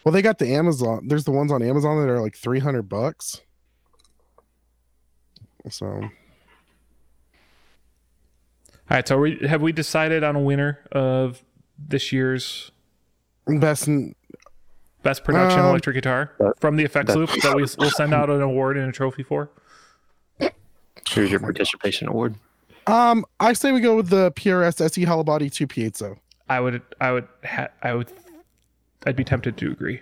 Well, 0.05 0.13
they 0.13 0.23
got 0.23 0.39
the 0.39 0.53
Amazon. 0.53 1.07
There's 1.09 1.25
the 1.25 1.31
ones 1.31 1.53
on 1.53 1.63
Amazon 1.63 2.01
that 2.01 2.11
are 2.11 2.21
like 2.21 2.37
300 2.37 2.83
bucks. 2.89 3.41
So 5.69 5.87
All 5.87 6.11
right. 8.91 9.07
So 9.07 9.19
we, 9.19 9.39
have 9.49 9.63
we 9.63 9.73
decided 9.73 10.25
on 10.25 10.35
a 10.37 10.41
winner 10.41 10.81
of 10.91 11.43
this 11.79 12.13
year's 12.13 12.71
best 13.47 13.89
best 15.03 15.25
production 15.25 15.61
Um, 15.61 15.67
electric 15.67 15.95
guitar 15.95 16.33
that- 16.39 16.61
from 16.61 16.77
the 16.77 16.85
effects 16.85 17.13
that- 17.13 17.19
loop 17.19 17.31
that 17.43 17.55
we 17.57 17.63
will 17.63 17.91
send 17.91 18.13
out 18.13 18.29
an 18.31 18.43
award 18.43 18.77
and 18.77 18.89
a 18.89 18.93
trophy 18.93 19.23
for? 19.23 19.51
Here's 21.11 21.31
your 21.31 21.41
participation 21.41 22.09
award. 22.09 22.35
um, 22.87 23.25
I 23.39 23.53
say 23.53 23.73
we 23.73 23.81
go 23.81 23.97
with 23.97 24.09
the 24.09 24.33
PRS 24.33 24.81
SE 24.81 25.05
hollow 25.05 25.25
body 25.25 25.51
two 25.51 25.67
piezo. 25.67 26.17
I 26.49 26.61
would, 26.61 26.83
I 27.01 27.13
would, 27.13 27.29
ha- 27.45 27.69
I 27.83 27.95
would, 27.95 28.13
I'd 29.07 29.17
be 29.17 29.25
tempted 29.25 29.57
to 29.59 29.71
agree. 29.71 30.01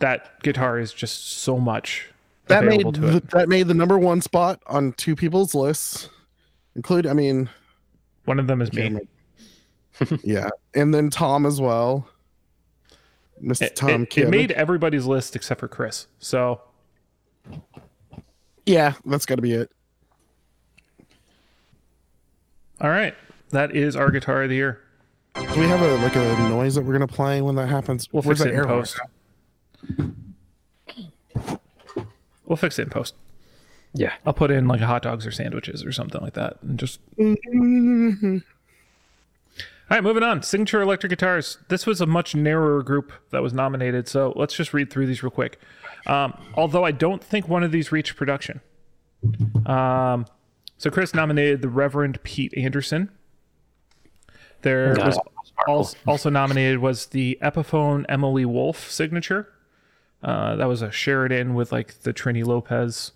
That 0.00 0.40
guitar 0.42 0.78
is 0.78 0.92
just 0.92 1.38
so 1.38 1.58
much 1.58 2.08
That 2.46 2.64
made 2.64 2.80
available 2.80 2.92
to 2.92 3.00
the, 3.00 3.16
it. 3.18 3.30
that 3.30 3.48
made 3.48 3.66
the 3.68 3.74
number 3.74 3.98
one 3.98 4.20
spot 4.20 4.62
on 4.66 4.92
two 4.92 5.16
people's 5.16 5.54
lists, 5.54 6.08
include. 6.76 7.06
I 7.06 7.12
mean, 7.14 7.48
One 8.26 8.38
of 8.38 8.46
them 8.46 8.62
is 8.62 8.72
me. 8.72 8.98
yeah, 10.22 10.48
and 10.74 10.94
then 10.94 11.10
Tom 11.10 11.44
as 11.46 11.60
well. 11.60 12.08
Mr. 13.42 13.62
It, 13.62 13.76
Tom 13.76 14.02
it, 14.04 14.10
Kim. 14.10 14.28
it 14.28 14.30
made 14.30 14.50
everybody's 14.52 15.04
list 15.06 15.34
except 15.36 15.60
for 15.60 15.68
Chris. 15.68 16.06
So 16.20 16.60
yeah, 18.68 18.94
that's 19.04 19.26
got 19.26 19.36
to 19.36 19.42
be 19.42 19.52
it. 19.52 19.70
all 22.80 22.90
right, 22.90 23.14
that 23.50 23.74
is 23.74 23.96
our 23.96 24.10
guitar 24.10 24.44
of 24.44 24.50
the 24.50 24.56
year. 24.56 24.80
Do 25.34 25.60
we 25.60 25.66
have 25.66 25.80
a 25.80 25.96
like 25.96 26.16
a 26.16 26.48
noise 26.48 26.74
that 26.74 26.82
we're 26.82 26.92
gonna 26.92 27.06
play 27.06 27.40
when 27.40 27.54
that 27.56 27.68
happens? 27.68 28.08
We'll 28.12 28.22
Where's 28.22 28.42
fix 28.42 28.50
it 28.50 28.54
in 28.54 28.64
post. 28.64 29.00
We'll 32.44 32.56
fix 32.56 32.78
it 32.78 32.82
in 32.82 32.90
post. 32.90 33.14
Yeah. 33.94 34.12
I'll 34.26 34.32
put 34.32 34.50
in 34.50 34.68
like 34.68 34.80
hot 34.80 35.02
dogs 35.02 35.26
or 35.26 35.30
sandwiches 35.30 35.84
or 35.84 35.92
something 35.92 36.20
like 36.20 36.34
that, 36.34 36.58
and 36.62 36.78
just. 36.78 37.00
All 39.90 39.96
right, 39.96 40.04
moving 40.04 40.22
on. 40.22 40.42
Signature 40.42 40.82
electric 40.82 41.10
guitars. 41.10 41.58
This 41.68 41.86
was 41.86 42.02
a 42.02 42.06
much 42.06 42.34
narrower 42.34 42.82
group 42.82 43.10
that 43.30 43.42
was 43.42 43.54
nominated, 43.54 44.06
so 44.06 44.34
let's 44.36 44.54
just 44.54 44.74
read 44.74 44.90
through 44.90 45.06
these 45.06 45.22
real 45.22 45.30
quick. 45.30 45.58
Um, 46.06 46.38
although 46.54 46.84
I 46.84 46.92
don't 46.92 47.22
think 47.22 47.48
one 47.48 47.62
of 47.62 47.72
these 47.72 47.92
reached 47.92 48.16
production. 48.16 48.60
Um, 49.66 50.26
so 50.76 50.90
Chris 50.90 51.14
nominated 51.14 51.62
the 51.62 51.68
Reverend 51.68 52.22
Pete 52.22 52.54
Anderson. 52.56 53.10
There 54.62 54.94
Got 54.94 55.06
was 55.06 55.18
also, 55.66 55.98
also 56.06 56.30
nominated 56.30 56.78
was 56.78 57.06
the 57.06 57.38
Epiphone 57.42 58.04
Emily 58.08 58.44
Wolfe 58.44 58.90
signature. 58.90 59.52
Uh, 60.22 60.56
that 60.56 60.66
was 60.66 60.82
a 60.82 60.90
Sheridan 60.90 61.54
with 61.54 61.70
like 61.70 62.02
the 62.02 62.12
Trini 62.12 62.44
Lopez 62.44 63.12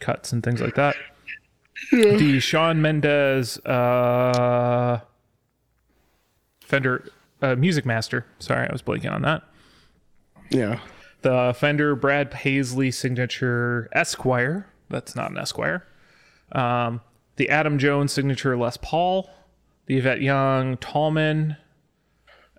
cuts 0.00 0.32
and 0.32 0.42
things 0.42 0.60
like 0.60 0.74
that. 0.74 0.96
The 1.92 2.40
Shawn 2.40 2.82
Mendes 2.82 3.58
uh, 3.64 5.00
Fender 6.60 7.10
uh, 7.40 7.54
Music 7.56 7.86
Master. 7.86 8.26
Sorry, 8.38 8.68
I 8.68 8.72
was 8.72 8.82
blanking 8.82 9.10
on 9.10 9.22
that. 9.22 9.42
Yeah. 10.50 10.80
The 11.22 11.54
Fender 11.56 11.94
Brad 11.94 12.30
Paisley 12.30 12.90
signature 12.90 13.88
Esquire. 13.92 14.66
That's 14.88 15.14
not 15.14 15.30
an 15.30 15.38
Esquire. 15.38 15.86
Um, 16.52 17.00
the 17.36 17.48
Adam 17.48 17.78
Jones 17.78 18.12
signature 18.12 18.56
Les 18.56 18.76
Paul. 18.76 19.30
The 19.86 19.98
Yvette 19.98 20.22
Young 20.22 20.76
Talman. 20.78 21.56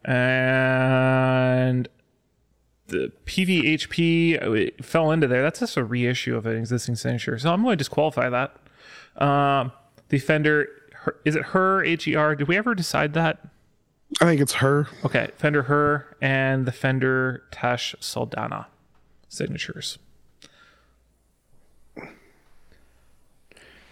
And 0.03 1.87
the 2.87 3.11
PVHP 3.25 4.33
it 4.57 4.85
fell 4.85 5.11
into 5.11 5.27
there. 5.27 5.41
That's 5.41 5.59
just 5.59 5.77
a 5.77 5.83
reissue 5.83 6.35
of 6.35 6.45
an 6.45 6.57
existing 6.57 6.95
signature. 6.95 7.37
So 7.39 7.51
I'm 7.51 7.63
going 7.63 7.73
to 7.73 7.77
disqualify 7.77 8.29
that. 8.29 8.57
Um, 9.23 9.71
the 10.09 10.19
Fender, 10.19 10.67
her, 10.93 11.15
is 11.25 11.35
it 11.35 11.43
her, 11.47 11.83
H 11.83 12.07
E 12.07 12.15
R? 12.15 12.35
Did 12.35 12.47
we 12.47 12.57
ever 12.57 12.75
decide 12.75 13.13
that? 13.13 13.39
I 14.19 14.25
think 14.25 14.41
it's 14.41 14.53
her. 14.53 14.87
Okay, 15.05 15.29
Fender 15.37 15.63
Her 15.63 16.17
and 16.21 16.65
the 16.65 16.71
Fender 16.71 17.43
Tash 17.51 17.95
Sultana 17.99 18.67
signatures. 19.29 19.97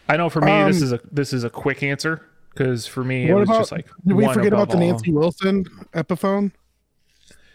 I 0.08 0.18
know 0.18 0.30
for 0.30 0.42
me 0.42 0.52
this 0.66 0.78
Um, 0.78 0.84
is 0.84 0.92
a 0.92 1.00
this 1.12 1.34
is 1.34 1.44
a 1.44 1.50
quick 1.50 1.84
answer 1.84 2.26
because 2.52 2.88
for 2.88 3.04
me 3.04 3.30
it 3.30 3.34
was 3.34 3.48
about? 3.48 3.60
just 3.60 3.72
like 3.72 3.88
did 4.06 4.16
we 4.16 4.28
forget 4.28 4.54
about 4.54 4.70
the 4.70 4.76
all. 4.76 4.80
Nancy 4.82 5.12
Wilson 5.12 5.66
Epiphone? 5.94 6.52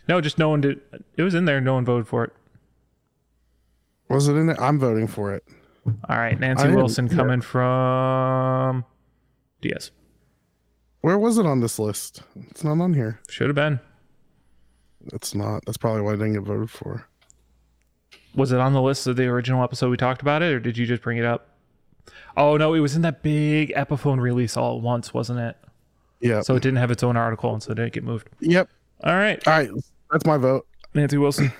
No, 0.08 0.20
just 0.20 0.38
no 0.38 0.48
one 0.50 0.60
did. 0.60 0.80
It 1.16 1.22
was 1.22 1.34
in 1.34 1.46
there. 1.46 1.60
No 1.60 1.74
one 1.74 1.84
voted 1.84 2.06
for 2.06 2.24
it. 2.24 2.32
Was 4.08 4.28
it 4.28 4.34
in 4.36 4.46
there? 4.46 4.60
I'm 4.62 4.78
voting 4.78 5.06
for 5.08 5.34
it. 5.34 5.44
All 6.08 6.16
right, 6.16 6.38
Nancy 6.38 6.64
didn't 6.64 6.76
Wilson 6.76 7.08
coming 7.08 7.40
from 7.40 8.84
Diaz. 9.60 9.90
Where 11.04 11.18
was 11.18 11.36
it 11.36 11.44
on 11.44 11.60
this 11.60 11.78
list? 11.78 12.22
It's 12.50 12.64
not 12.64 12.80
on 12.80 12.94
here. 12.94 13.20
Should 13.28 13.48
have 13.48 13.54
been. 13.54 13.78
It's 15.12 15.34
not. 15.34 15.62
That's 15.66 15.76
probably 15.76 16.00
why 16.00 16.12
I 16.12 16.16
didn't 16.16 16.32
get 16.32 16.44
voted 16.44 16.70
for. 16.70 17.06
Was 18.34 18.52
it 18.52 18.58
on 18.58 18.72
the 18.72 18.80
list 18.80 19.06
of 19.06 19.16
the 19.16 19.26
original 19.26 19.62
episode 19.62 19.90
we 19.90 19.98
talked 19.98 20.22
about 20.22 20.40
it, 20.42 20.50
or 20.54 20.60
did 20.60 20.78
you 20.78 20.86
just 20.86 21.02
bring 21.02 21.18
it 21.18 21.26
up? 21.26 21.46
Oh 22.38 22.56
no, 22.56 22.72
it 22.72 22.80
was 22.80 22.96
in 22.96 23.02
that 23.02 23.22
big 23.22 23.70
Epiphone 23.76 24.18
release 24.18 24.56
all 24.56 24.78
at 24.78 24.82
once, 24.82 25.12
wasn't 25.12 25.40
it? 25.40 25.58
Yeah. 26.20 26.40
So 26.40 26.56
it 26.56 26.62
didn't 26.62 26.78
have 26.78 26.90
its 26.90 27.02
own 27.02 27.18
article, 27.18 27.52
and 27.52 27.62
so 27.62 27.72
it 27.72 27.74
didn't 27.74 27.92
get 27.92 28.02
moved. 28.02 28.30
yep. 28.40 28.70
All 29.02 29.12
right, 29.14 29.46
All 29.46 29.52
right. 29.58 29.70
That's 30.10 30.24
my 30.24 30.38
vote. 30.38 30.66
Nancy 30.94 31.18
Wilson. 31.18 31.52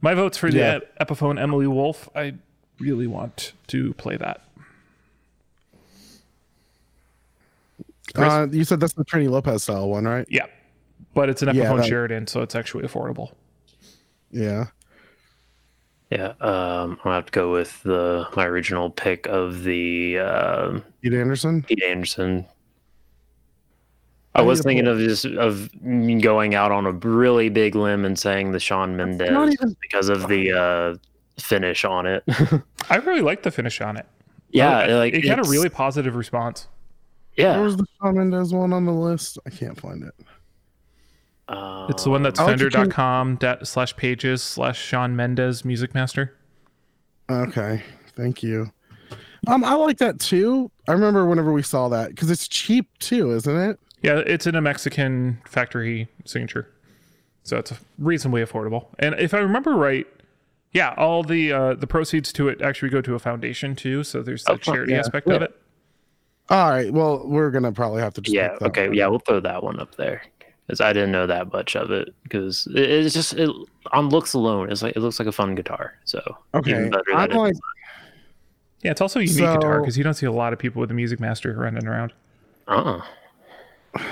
My 0.00 0.14
vote's 0.14 0.38
for 0.38 0.50
the 0.50 0.56
Yeah. 0.56 0.78
Epiphone 0.98 1.38
Emily 1.38 1.66
Wolfe. 1.66 2.08
I 2.16 2.36
really 2.80 3.06
want 3.06 3.52
to 3.66 3.92
play 3.94 4.16
that. 4.16 4.47
Uh, 8.16 8.46
you 8.50 8.64
said 8.64 8.80
that's 8.80 8.92
the 8.94 9.04
Trini 9.04 9.28
Lopez 9.28 9.62
style 9.64 9.88
one, 9.88 10.04
right? 10.04 10.26
Yeah, 10.30 10.46
but 11.14 11.28
it's 11.28 11.42
an 11.42 11.54
Yeah, 11.54 11.64
Epiphone 11.64 11.76
that- 11.78 11.86
Sheridan, 11.86 12.26
so 12.26 12.42
it's 12.42 12.54
actually 12.54 12.84
affordable. 12.86 13.32
Yeah. 14.30 14.66
Yeah. 16.10 16.32
Um, 16.40 16.92
I'm 16.92 16.98
gonna 17.04 17.14
have 17.16 17.26
to 17.26 17.32
go 17.32 17.52
with 17.52 17.82
the 17.82 18.26
my 18.34 18.46
original 18.46 18.88
pick 18.90 19.26
of 19.26 19.62
the 19.64 20.18
um 20.18 20.84
Pete 21.02 21.12
Anderson. 21.14 21.62
Pete 21.62 21.82
Anderson. 21.82 22.46
I 24.34 24.40
I 24.40 24.42
was 24.42 24.62
thinking 24.62 24.86
of 24.86 24.98
just 24.98 25.24
of 25.26 25.68
going 26.22 26.54
out 26.54 26.70
on 26.72 26.86
a 26.86 26.92
really 26.92 27.48
big 27.48 27.74
limb 27.74 28.04
and 28.04 28.18
saying 28.18 28.52
the 28.52 28.60
Shawn 28.60 28.96
Mendes 28.96 29.30
even- 29.30 29.76
because 29.82 30.08
of 30.08 30.28
the 30.28 30.52
uh, 30.52 30.96
finish 31.38 31.84
on 31.84 32.06
it. 32.06 32.22
I 32.90 32.96
really 32.96 33.20
like 33.22 33.42
the 33.42 33.50
finish 33.50 33.80
on 33.80 33.96
it. 33.96 34.06
yeah, 34.50 34.78
I- 34.78 34.86
like 34.94 35.12
it 35.14 35.22
got 35.26 35.44
a 35.46 35.50
really 35.50 35.68
positive 35.68 36.14
response. 36.16 36.68
Where 37.38 37.46
yeah. 37.46 37.60
was 37.60 37.76
the 37.76 37.86
Shawn 38.00 38.16
Mendes 38.16 38.52
one 38.52 38.72
on 38.72 38.84
the 38.84 38.92
list? 38.92 39.38
I 39.46 39.50
can't 39.50 39.78
find 39.80 40.02
it. 40.02 40.14
Uh, 41.48 41.86
It's 41.88 42.04
the 42.04 42.10
one 42.10 42.22
that's 42.22 42.38
like 42.38 42.58
fender.com 42.58 43.36
da- 43.36 43.62
slash 43.62 43.96
pages 43.96 44.42
slash 44.42 44.78
Shawn 44.78 45.16
Mendes 45.16 45.64
Music 45.64 45.94
Master. 45.94 46.34
Okay. 47.30 47.82
Thank 48.16 48.42
you. 48.42 48.70
Um, 49.46 49.64
I 49.64 49.74
like 49.74 49.98
that 49.98 50.18
too. 50.18 50.70
I 50.88 50.92
remember 50.92 51.26
whenever 51.26 51.52
we 51.52 51.62
saw 51.62 51.88
that 51.88 52.10
because 52.10 52.30
it's 52.30 52.48
cheap 52.48 52.86
too, 52.98 53.30
isn't 53.32 53.56
it? 53.56 53.78
Yeah, 54.02 54.18
it's 54.26 54.46
in 54.46 54.54
a 54.54 54.60
Mexican 54.60 55.40
factory 55.46 56.08
signature, 56.24 56.70
so 57.44 57.56
it's 57.56 57.72
reasonably 57.98 58.44
affordable. 58.44 58.86
And 58.98 59.14
if 59.18 59.32
I 59.34 59.38
remember 59.38 59.74
right, 59.74 60.06
yeah, 60.72 60.94
all 60.96 61.22
the 61.22 61.52
uh, 61.52 61.74
the 61.74 61.86
proceeds 61.86 62.32
to 62.34 62.48
it 62.48 62.60
actually 62.62 62.90
go 62.90 63.00
to 63.00 63.14
a 63.14 63.18
foundation 63.18 63.74
too. 63.74 64.02
So 64.04 64.22
there's 64.22 64.44
the 64.44 64.52
Oh, 64.52 64.56
charity 64.56 64.92
yeah. 64.92 64.98
aspect 64.98 65.26
Yeah. 65.28 65.34
of 65.36 65.42
it. 65.42 65.56
All 66.50 66.70
right. 66.70 66.92
Well, 66.92 67.26
we're 67.26 67.50
gonna 67.50 67.72
probably 67.72 68.00
have 68.02 68.14
to 68.14 68.20
just 68.20 68.34
yeah. 68.34 68.56
Okay. 68.62 68.88
one. 68.88 68.96
Yeah, 68.96 69.06
we'll 69.08 69.18
throw 69.18 69.40
that 69.40 69.62
one 69.62 69.78
up 69.80 69.94
there 69.96 70.22
because 70.66 70.80
I 70.80 70.92
didn't 70.92 71.12
know 71.12 71.26
that 71.26 71.52
much 71.52 71.76
of 71.76 71.90
it 71.90 72.14
because 72.22 72.66
it, 72.74 72.78
it's 72.90 73.14
just 73.14 73.34
it, 73.34 73.50
on 73.92 74.08
looks 74.08 74.32
alone, 74.34 74.70
it's 74.72 74.82
like 74.82 74.96
it 74.96 75.00
looks 75.00 75.18
like 75.18 75.28
a 75.28 75.32
fun 75.32 75.54
guitar. 75.54 75.94
So 76.04 76.20
Okay. 76.54 76.74
I'm 76.74 76.90
that 76.90 77.04
it- 77.06 77.34
like, 77.36 77.54
Yeah, 78.82 78.92
it's 78.92 79.00
also 79.00 79.20
a 79.20 79.22
unique 79.24 79.38
guitar 79.38 79.80
because 79.80 79.98
you 79.98 80.04
don't 80.04 80.14
see 80.14 80.26
a 80.26 80.32
lot 80.32 80.52
of 80.52 80.58
people 80.58 80.80
with 80.80 80.90
a 80.90 80.94
Music 80.94 81.20
Master 81.20 81.52
running 81.54 81.86
around. 81.86 82.12
uh-uh. 82.66 83.02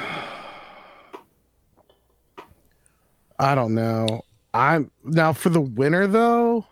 I 3.38 3.54
don't 3.54 3.74
know. 3.74 4.22
I'm 4.54 4.90
now 5.04 5.32
for 5.34 5.50
the 5.50 5.60
winner 5.60 6.06
though. 6.06 6.66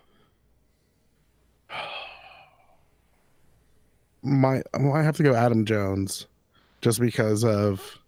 My 4.24 4.62
I 4.72 5.02
have 5.02 5.16
to 5.18 5.22
go 5.22 5.34
Adam 5.34 5.64
Jones, 5.64 6.26
just 6.80 6.98
because 6.98 7.44
of 7.44 7.98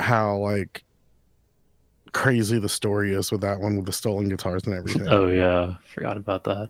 how 0.00 0.36
like 0.36 0.84
crazy 2.12 2.58
the 2.58 2.68
story 2.68 3.14
is 3.14 3.32
with 3.32 3.40
that 3.40 3.60
one 3.60 3.76
with 3.76 3.86
the 3.86 3.92
stolen 3.92 4.28
guitars 4.28 4.64
and 4.64 4.74
everything. 4.74 5.08
Oh 5.08 5.28
yeah, 5.28 5.76
forgot 5.94 6.16
about 6.16 6.44
that. 6.44 6.68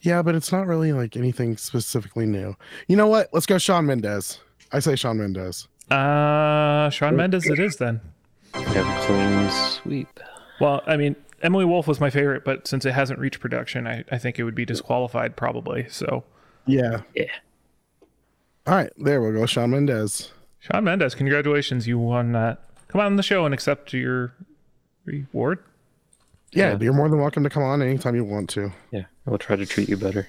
Yeah, 0.00 0.22
but 0.22 0.34
it's 0.36 0.52
not 0.52 0.68
really 0.68 0.92
like 0.92 1.16
anything 1.16 1.56
specifically 1.56 2.26
new. 2.26 2.54
You 2.86 2.96
know 2.96 3.08
what? 3.08 3.28
Let's 3.32 3.46
go 3.46 3.58
Shawn 3.58 3.86
Mendes. 3.86 4.38
I 4.72 4.78
say 4.78 4.94
Shawn 4.94 5.18
Mendes. 5.18 5.66
Uh, 5.90 6.88
Shawn 6.90 7.16
Mendes 7.16 7.46
it 7.46 7.58
is 7.58 7.76
then. 7.76 8.00
Have 8.54 8.86
a 8.86 9.06
clean 9.06 9.50
sweep. 9.50 10.20
Well, 10.60 10.82
I 10.86 10.96
mean, 10.96 11.16
Emily 11.42 11.64
Wolfe 11.64 11.86
was 11.86 12.00
my 12.00 12.10
favorite, 12.10 12.44
but 12.44 12.66
since 12.66 12.84
it 12.84 12.92
hasn't 12.92 13.18
reached 13.18 13.40
production, 13.40 13.86
I, 13.86 14.04
I 14.10 14.18
think 14.18 14.38
it 14.38 14.44
would 14.44 14.54
be 14.54 14.64
disqualified 14.64 15.36
probably. 15.36 15.86
So, 15.88 16.24
Yeah. 16.66 17.02
Yeah. 17.14 17.24
All 18.66 18.74
right, 18.74 18.90
there 18.96 19.22
we 19.22 19.32
go. 19.38 19.46
Shawn 19.46 19.70
Mendes. 19.70 20.32
Shawn 20.58 20.82
Mendes, 20.84 21.14
congratulations. 21.14 21.86
You 21.86 21.98
won 21.98 22.32
that. 22.32 22.64
Come 22.88 23.00
on 23.00 23.16
the 23.16 23.22
show 23.22 23.44
and 23.44 23.54
accept 23.54 23.92
your 23.92 24.32
reward. 25.04 25.62
Yeah, 26.52 26.72
Yeah. 26.72 26.78
you're 26.80 26.92
more 26.92 27.08
than 27.08 27.20
welcome 27.20 27.44
to 27.44 27.50
come 27.50 27.62
on 27.62 27.82
anytime 27.82 28.14
you 28.16 28.24
want 28.24 28.48
to. 28.50 28.72
Yeah, 28.90 29.04
we'll 29.24 29.38
try 29.38 29.56
to 29.56 29.66
treat 29.66 29.88
you 29.88 29.96
better. 29.96 30.26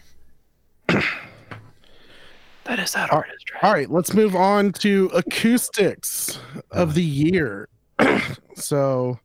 that 0.88 2.80
is 2.80 2.92
that 2.94 3.10
All- 3.10 3.20
artist, 3.20 3.52
right? 3.54 3.64
All 3.64 3.74
right, 3.74 3.90
let's 3.90 4.14
move 4.14 4.36
on 4.36 4.72
to 4.74 5.10
acoustics 5.14 6.40
of 6.72 6.90
uh-huh. 6.90 6.92
the 6.94 7.04
year. 7.04 7.70
so, 8.56 9.20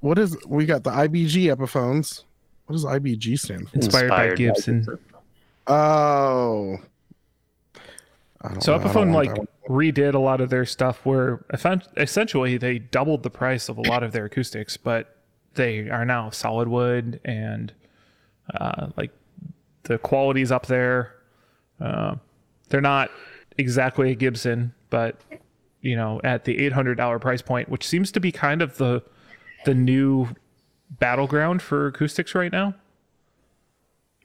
what 0.00 0.18
is 0.18 0.36
we 0.46 0.66
got 0.66 0.84
the 0.84 0.90
IBG 0.90 1.54
Epiphones? 1.54 2.24
What 2.66 2.74
does 2.74 2.84
IBG 2.84 3.38
stand 3.38 3.68
for? 3.68 3.76
Inspired, 3.76 4.08
by 4.10 4.34
Gibson. 4.34 4.86
Oh, 5.66 6.78
I 8.42 8.48
don't 8.48 8.62
So 8.62 8.76
know, 8.76 8.84
Epiphone 8.84 9.12
like 9.12 9.34
that 9.34 9.46
redid 9.68 10.14
a 10.14 10.18
lot 10.18 10.40
of 10.40 10.50
their 10.50 10.64
stuff 10.64 11.04
where 11.04 11.44
effen- 11.52 11.82
essentially 11.96 12.56
they 12.56 12.78
doubled 12.78 13.22
the 13.22 13.30
price 13.30 13.68
of 13.68 13.78
a 13.78 13.82
lot 13.82 14.02
of 14.02 14.12
their 14.12 14.24
acoustics, 14.24 14.76
but 14.76 15.16
they 15.54 15.88
are 15.90 16.04
now 16.04 16.30
solid 16.30 16.68
wood 16.68 17.20
and 17.24 17.72
uh, 18.54 18.88
like 18.96 19.10
the 19.84 19.98
quality's 19.98 20.50
up 20.50 20.66
there. 20.66 21.14
Uh, 21.80 22.16
they're 22.68 22.80
not 22.80 23.10
exactly 23.58 24.10
a 24.10 24.14
Gibson, 24.14 24.74
but 24.90 25.20
you 25.82 25.96
know, 25.96 26.20
at 26.24 26.44
the 26.44 26.58
eight 26.58 26.72
hundred 26.72 26.96
dollar 26.96 27.18
price 27.18 27.42
point, 27.42 27.68
which 27.68 27.86
seems 27.86 28.10
to 28.12 28.20
be 28.20 28.32
kind 28.32 28.62
of 28.62 28.76
the 28.76 29.02
the 29.64 29.74
new 29.74 30.28
battleground 30.90 31.62
for 31.62 31.86
acoustics 31.86 32.34
right 32.34 32.52
now. 32.52 32.74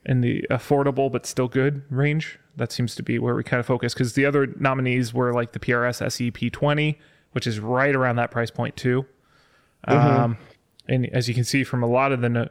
In 0.05 0.21
the 0.21 0.45
affordable 0.51 1.11
but 1.11 1.25
still 1.25 1.47
good 1.47 1.81
range, 1.89 2.37
that 2.55 2.71
seems 2.71 2.93
to 2.95 3.03
be 3.03 3.17
where 3.17 3.33
we 3.35 3.43
kind 3.43 3.59
of 3.59 3.65
focus 3.65 3.93
because 3.93 4.13
the 4.13 4.25
other 4.25 4.45
nominees 4.59 5.13
were 5.13 5.33
like 5.33 5.53
the 5.53 5.59
PRS 5.59 6.01
SEP20, 6.05 6.95
which 7.31 7.47
is 7.47 7.59
right 7.59 7.95
around 7.95 8.17
that 8.17 8.29
price 8.31 8.51
point 8.51 8.75
too. 8.75 9.05
Um, 9.87 10.37
and 10.87 11.07
as 11.13 11.27
you 11.27 11.33
can 11.33 11.43
see 11.43 11.63
from 11.63 11.81
a 11.83 11.87
lot 11.87 12.11
of 12.11 12.21
the 12.21 12.29
no- 12.29 12.49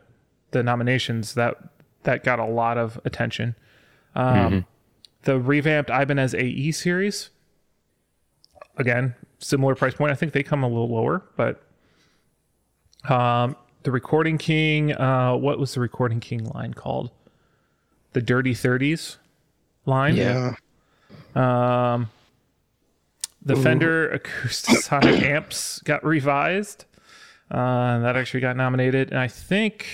the 0.51 0.63
nominations, 0.63 1.35
that 1.35 1.57
that 2.03 2.23
got 2.25 2.39
a 2.39 2.45
lot 2.45 2.77
of 2.79 3.01
attention. 3.05 3.55
Um, 4.15 4.67
The 5.23 5.41
revamped 5.41 5.91
Ibanez 5.91 6.35
AE 6.35 6.71
series, 6.73 7.31
again, 8.77 9.15
similar 9.39 9.75
price 9.75 9.95
point. 9.95 10.13
I 10.13 10.15
think 10.15 10.33
they 10.33 10.43
come 10.43 10.63
a 10.63 10.69
little 10.69 10.89
lower, 10.95 11.23
but 11.37 11.63
um, 13.09 13.57
the 13.83 13.91
Recording 13.91 14.39
King, 14.39 14.93
uh, 14.93 15.35
what 15.37 15.59
was 15.59 15.75
the 15.75 15.81
Recording 15.81 16.21
King 16.21 16.45
line 16.45 16.75
called? 16.75 17.11
The 18.13 18.23
Dirty 18.23 18.55
Thirties 18.55 19.19
line. 19.87 20.17
Yeah. 20.17 20.55
Um, 21.35 22.11
the 23.45 23.57
Fender 23.57 24.19
Acoustasonic 24.19 25.23
amps 25.23 25.81
got 25.81 26.05
revised. 26.05 26.87
Uh, 27.51 27.99
that 27.99 28.17
actually 28.17 28.41
got 28.41 28.57
nominated, 28.57 29.11
and 29.11 29.19
I 29.19 29.29
think 29.29 29.87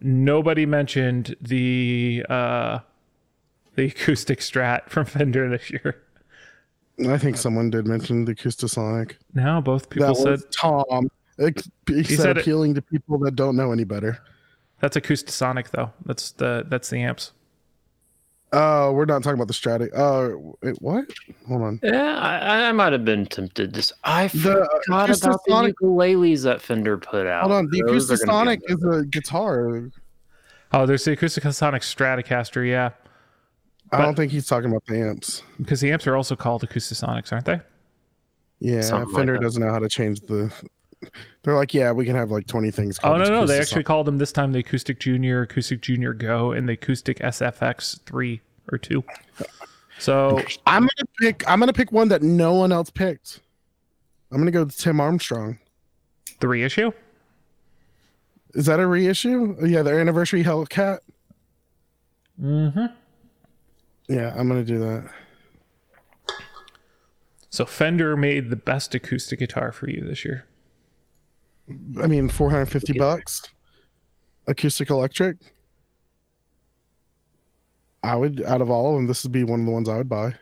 nobody 0.00 0.64
mentioned 0.64 1.36
the 1.40 2.24
uh, 2.28 2.78
the 3.74 3.86
acoustic 3.86 4.40
Strat 4.40 4.88
from 4.88 5.04
Fender 5.06 5.48
this 5.50 5.70
year. 5.70 6.02
I 7.06 7.18
think 7.18 7.36
someone 7.36 7.70
did 7.70 7.86
mention 7.86 8.24
the 8.24 8.34
Acoustasonic. 8.34 9.16
Now 9.34 9.60
both 9.60 9.90
people 9.90 10.14
that 10.14 10.16
said 10.16 10.50
Tom. 10.50 11.10
It, 11.40 11.66
he, 11.88 12.04
said, 12.04 12.16
said 12.18 12.36
it- 12.36 12.40
appealing 12.42 12.74
to 12.74 12.82
people 12.82 13.18
that 13.20 13.34
don't 13.34 13.56
know 13.56 13.72
any 13.72 13.84
better. 13.84 14.18
that's 14.80 14.96
Acoustasonic 14.96 15.70
though. 15.70 15.90
That's 16.06 16.32
the 16.32 16.64
that's 16.68 16.90
the 16.90 16.98
amps. 17.00 17.32
Oh, 18.52 18.92
we're 18.92 19.04
not 19.04 19.22
talking 19.22 19.38
about 19.38 19.46
the 19.46 19.54
Strat. 19.54 19.88
Oh, 19.96 20.58
wait, 20.60 20.74
what? 20.82 21.04
Hold 21.46 21.62
on. 21.62 21.80
Yeah, 21.84 22.18
I, 22.18 22.68
I 22.68 22.72
might 22.72 22.92
have 22.92 23.04
been 23.04 23.24
tempted. 23.26 23.72
Just 23.72 23.92
I 24.02 24.24
The 24.26 24.38
forgot 24.40 24.66
about 24.88 25.06
the 25.08 25.12
Acoustasonic- 25.14 25.74
ukuleles 25.80 26.42
that 26.42 26.60
Fender 26.60 26.98
put 26.98 27.28
out. 27.28 27.42
Hold 27.42 27.52
on. 27.52 27.68
The 27.70 27.82
Those 27.86 28.10
are 28.10 28.16
gonna 28.26 28.56
Acoustasonic 28.56 28.60
is 28.68 28.84
a 29.02 29.04
guitar. 29.06 29.90
Oh, 30.72 30.84
there's 30.84 31.04
the 31.04 31.16
Acoustasonic 31.16 31.82
Stratocaster, 31.82 32.68
yeah, 32.68 32.90
I 33.92 34.02
don't 34.02 34.14
think 34.16 34.30
he's 34.32 34.46
talking 34.46 34.70
about 34.70 34.84
the 34.86 35.00
amps. 35.00 35.42
because 35.58 35.80
the 35.80 35.90
amps 35.92 36.06
are 36.08 36.16
also 36.16 36.34
called 36.36 36.62
Acoustic 36.64 36.98
Acoustasonics, 36.98 37.32
aren't 37.32 37.44
they? 37.46 37.60
Yeah, 38.60 38.80
Something 38.82 39.14
Fender 39.16 39.32
that. 39.34 39.42
doesn't 39.42 39.62
know 39.62 39.70
how 39.72 39.78
to 39.78 39.88
change 39.88 40.20
the. 40.22 40.52
They're 41.42 41.56
like, 41.56 41.72
yeah, 41.72 41.92
we 41.92 42.04
can 42.04 42.14
have 42.14 42.30
like 42.30 42.46
twenty 42.46 42.70
things. 42.70 42.98
Oh 43.02 43.16
no, 43.16 43.24
no, 43.24 43.46
they 43.46 43.58
actually 43.58 43.84
called 43.84 44.06
them 44.06 44.18
this 44.18 44.32
time 44.32 44.52
the 44.52 44.58
Acoustic 44.58 45.00
Junior, 45.00 45.42
Acoustic 45.42 45.80
Junior 45.80 46.12
Go, 46.12 46.52
and 46.52 46.68
the 46.68 46.74
Acoustic 46.74 47.18
SFX 47.20 48.00
three 48.04 48.40
or 48.70 48.78
two. 48.78 49.02
So 49.98 50.42
I'm 50.66 50.82
gonna 50.82 51.08
pick. 51.20 51.48
I'm 51.48 51.58
gonna 51.58 51.72
pick 51.72 51.92
one 51.92 52.08
that 52.08 52.22
no 52.22 52.54
one 52.54 52.72
else 52.72 52.90
picked. 52.90 53.40
I'm 54.30 54.38
gonna 54.38 54.50
go 54.50 54.64
to 54.64 54.76
Tim 54.76 55.00
Armstrong. 55.00 55.58
the 56.40 56.48
reissue. 56.48 56.92
Is 58.54 58.66
that 58.66 58.80
a 58.80 58.86
reissue? 58.86 59.56
Yeah, 59.64 59.82
their 59.82 60.00
anniversary 60.00 60.42
Hellcat. 60.42 60.98
Mm-hmm. 62.40 62.86
Yeah, 64.08 64.34
I'm 64.36 64.48
gonna 64.48 64.64
do 64.64 64.78
that. 64.80 65.10
So 67.50 67.64
Fender 67.66 68.16
made 68.16 68.50
the 68.50 68.56
best 68.56 68.94
acoustic 68.94 69.40
guitar 69.40 69.72
for 69.72 69.88
you 69.90 70.02
this 70.04 70.24
year. 70.24 70.46
I 72.02 72.06
mean, 72.06 72.28
450 72.28 72.98
bucks. 72.98 73.42
Acoustic 74.46 74.90
electric. 74.90 75.36
I 78.02 78.16
would, 78.16 78.42
out 78.42 78.62
of 78.62 78.70
all 78.70 78.90
of 78.90 78.94
them, 78.96 79.06
this 79.06 79.22
would 79.24 79.32
be 79.32 79.44
one 79.44 79.60
of 79.60 79.66
the 79.66 79.72
ones 79.72 79.88
I 79.88 79.96
would 79.96 80.08
buy. 80.08 80.34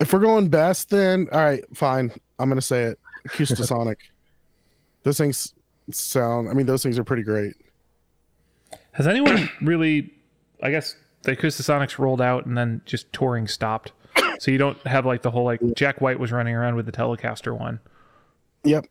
If 0.00 0.12
we're 0.12 0.20
going 0.20 0.48
best, 0.48 0.90
then 0.90 1.28
all 1.32 1.40
right, 1.40 1.64
fine. 1.74 2.12
I'm 2.38 2.48
gonna 2.48 2.60
say 2.60 2.84
it. 2.84 2.98
Acoustasonic. 3.28 3.96
those 5.02 5.18
things 5.18 5.54
sound. 5.90 6.48
I 6.48 6.52
mean, 6.52 6.66
those 6.66 6.82
things 6.82 6.98
are 6.98 7.04
pretty 7.04 7.22
great. 7.22 7.54
Has 8.92 9.06
anyone 9.06 9.48
really? 9.60 10.12
I 10.62 10.70
guess 10.70 10.96
the 11.22 11.36
Acoustasonics 11.36 11.98
rolled 11.98 12.20
out 12.20 12.46
and 12.46 12.56
then 12.56 12.82
just 12.84 13.12
touring 13.12 13.46
stopped. 13.46 13.92
So 14.38 14.50
you 14.50 14.58
don't 14.58 14.78
have 14.86 15.06
like 15.06 15.22
the 15.22 15.30
whole 15.30 15.44
like 15.44 15.60
Jack 15.74 16.00
White 16.00 16.18
was 16.18 16.32
running 16.32 16.54
around 16.54 16.76
with 16.76 16.86
the 16.86 16.92
Telecaster 16.92 17.58
one. 17.58 17.80
Yep. 18.64 18.86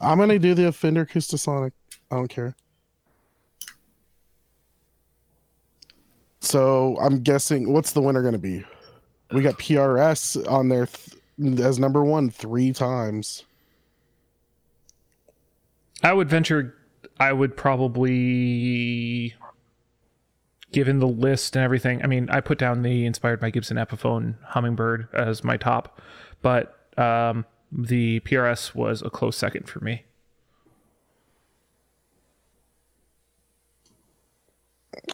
I'm 0.00 0.18
gonna 0.18 0.38
do 0.38 0.54
the 0.54 0.72
Fender 0.72 1.04
Acoustasonic. 1.04 1.72
I 2.10 2.16
don't 2.16 2.28
care. 2.28 2.54
So 6.40 6.96
I'm 7.00 7.22
guessing 7.22 7.72
what's 7.72 7.92
the 7.92 8.00
winner 8.00 8.22
gonna 8.22 8.38
be? 8.38 8.64
We 9.32 9.42
got 9.42 9.58
PRS 9.58 10.50
on 10.50 10.68
there 10.68 10.86
th- 10.86 11.60
as 11.60 11.78
number 11.78 12.02
one 12.02 12.30
three 12.30 12.72
times. 12.72 13.44
I 16.02 16.12
would 16.12 16.28
venture. 16.28 16.74
I 17.18 17.32
would 17.34 17.56
probably, 17.56 19.34
given 20.72 20.98
the 21.00 21.08
list 21.08 21.56
and 21.56 21.64
everything. 21.64 22.02
I 22.02 22.06
mean, 22.06 22.28
I 22.30 22.40
put 22.40 22.58
down 22.58 22.82
the 22.82 23.04
inspired 23.06 23.40
by 23.40 23.50
Gibson 23.50 23.76
Epiphone 23.76 24.34
Hummingbird 24.44 25.08
as 25.12 25.42
my 25.42 25.56
top, 25.56 26.00
but 26.42 26.76
um, 26.96 27.44
the 27.72 28.20
PRS 28.20 28.74
was 28.74 29.02
a 29.02 29.10
close 29.10 29.36
second 29.36 29.68
for 29.68 29.80
me. 29.80 30.04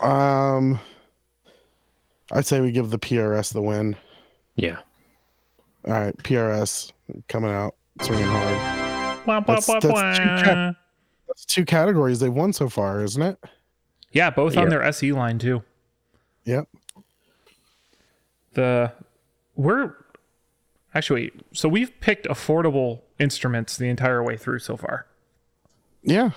Um, 0.00 0.80
I'd 2.32 2.46
say 2.46 2.60
we 2.60 2.72
give 2.72 2.90
the 2.90 2.98
PRS 2.98 3.52
the 3.52 3.62
win. 3.62 3.96
Yeah. 4.56 4.78
All 5.86 5.92
right, 5.92 6.16
PRS 6.18 6.92
coming 7.28 7.50
out 7.50 7.74
swinging 8.02 8.24
hard. 8.26 9.26
Wah, 9.26 9.34
wah, 9.34 9.40
That's- 9.40 9.68
wah, 9.68 9.74
that's 9.80 9.82
two 9.82 9.88
wah. 9.90 10.72
That's 11.28 11.44
two 11.44 11.64
categories 11.64 12.20
they've 12.20 12.32
won 12.32 12.52
so 12.52 12.68
far, 12.68 13.02
isn't 13.02 13.22
it? 13.22 13.38
Yeah, 14.16 14.30
both 14.30 14.56
on 14.56 14.70
their 14.70 14.82
SE 14.82 15.12
line 15.12 15.38
too. 15.38 15.62
Yep. 16.44 16.68
The 18.54 18.92
we're 19.56 19.92
actually 20.94 21.32
so 21.52 21.68
we've 21.68 21.92
picked 22.00 22.26
affordable 22.26 23.02
instruments 23.18 23.76
the 23.76 23.88
entire 23.90 24.22
way 24.22 24.38
through 24.38 24.60
so 24.60 24.76
far. 24.78 25.06
Yeah. 26.02 26.30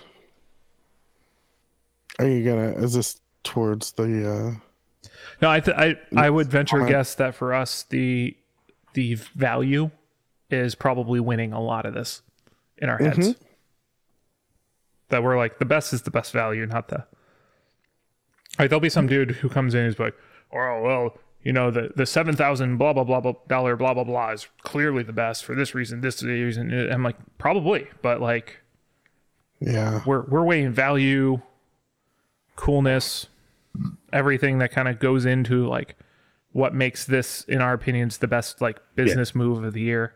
Are 2.19 2.27
you 2.27 2.43
gonna? 2.43 2.71
Is 2.83 2.93
this 2.93 3.21
towards 3.43 3.93
the? 3.93 4.29
uh 4.29 5.09
No, 5.41 5.49
I 5.49 5.61
th- 5.61 5.77
I 5.77 5.95
I 6.17 6.29
would 6.29 6.47
venture 6.47 6.75
a 6.75 6.79
comment. 6.79 6.91
guess 6.95 7.15
that 7.15 7.33
for 7.35 7.53
us 7.53 7.83
the 7.83 8.35
the 8.93 9.13
value 9.15 9.91
is 10.49 10.75
probably 10.75 11.21
winning 11.21 11.53
a 11.53 11.61
lot 11.61 11.85
of 11.85 11.93
this 11.93 12.23
in 12.77 12.89
our 12.89 12.97
heads. 12.97 13.35
That 15.09 15.23
we're 15.23 15.37
like 15.37 15.59
the 15.59 15.65
best 15.65 15.93
is 15.93 16.01
the 16.01 16.11
best 16.11 16.33
value, 16.33 16.65
not 16.65 16.89
the. 16.89 17.05
Like 18.59 18.69
there'll 18.69 18.81
be 18.81 18.89
some 18.89 19.07
dude 19.07 19.31
who 19.31 19.49
comes 19.49 19.73
in 19.73 19.85
who's 19.85 19.97
like, 19.97 20.13
oh 20.53 20.81
well, 20.81 21.17
you 21.43 21.53
know 21.53 21.71
the 21.71 21.91
the 21.95 22.05
seven 22.05 22.35
thousand 22.35 22.77
blah 22.77 22.91
blah 22.93 23.05
blah 23.05 23.21
blah 23.21 23.33
dollar 23.47 23.75
blah 23.77 23.93
blah 23.93 24.03
blah 24.03 24.31
is 24.31 24.47
clearly 24.61 25.01
the 25.03 25.13
best 25.13 25.45
for 25.45 25.55
this 25.55 25.73
reason, 25.73 26.01
this 26.01 26.21
reason. 26.21 26.71
I'm 26.91 27.01
like 27.03 27.15
probably, 27.37 27.87
but 28.01 28.19
like 28.21 28.59
Yeah. 29.61 30.01
we're 30.05 30.23
we're 30.27 30.43
weighing 30.43 30.71
value, 30.73 31.41
coolness, 32.57 33.27
everything 34.11 34.57
that 34.59 34.71
kind 34.71 34.87
of 34.87 34.99
goes 34.99 35.25
into 35.25 35.65
like 35.67 35.95
what 36.51 36.73
makes 36.73 37.05
this, 37.05 37.43
in 37.43 37.61
our 37.61 37.73
opinions, 37.73 38.17
the 38.17 38.27
best 38.27 38.59
like 38.59 38.79
business 38.95 39.33
move 39.35 39.63
of 39.63 39.73
the 39.73 39.81
year. 39.81 40.13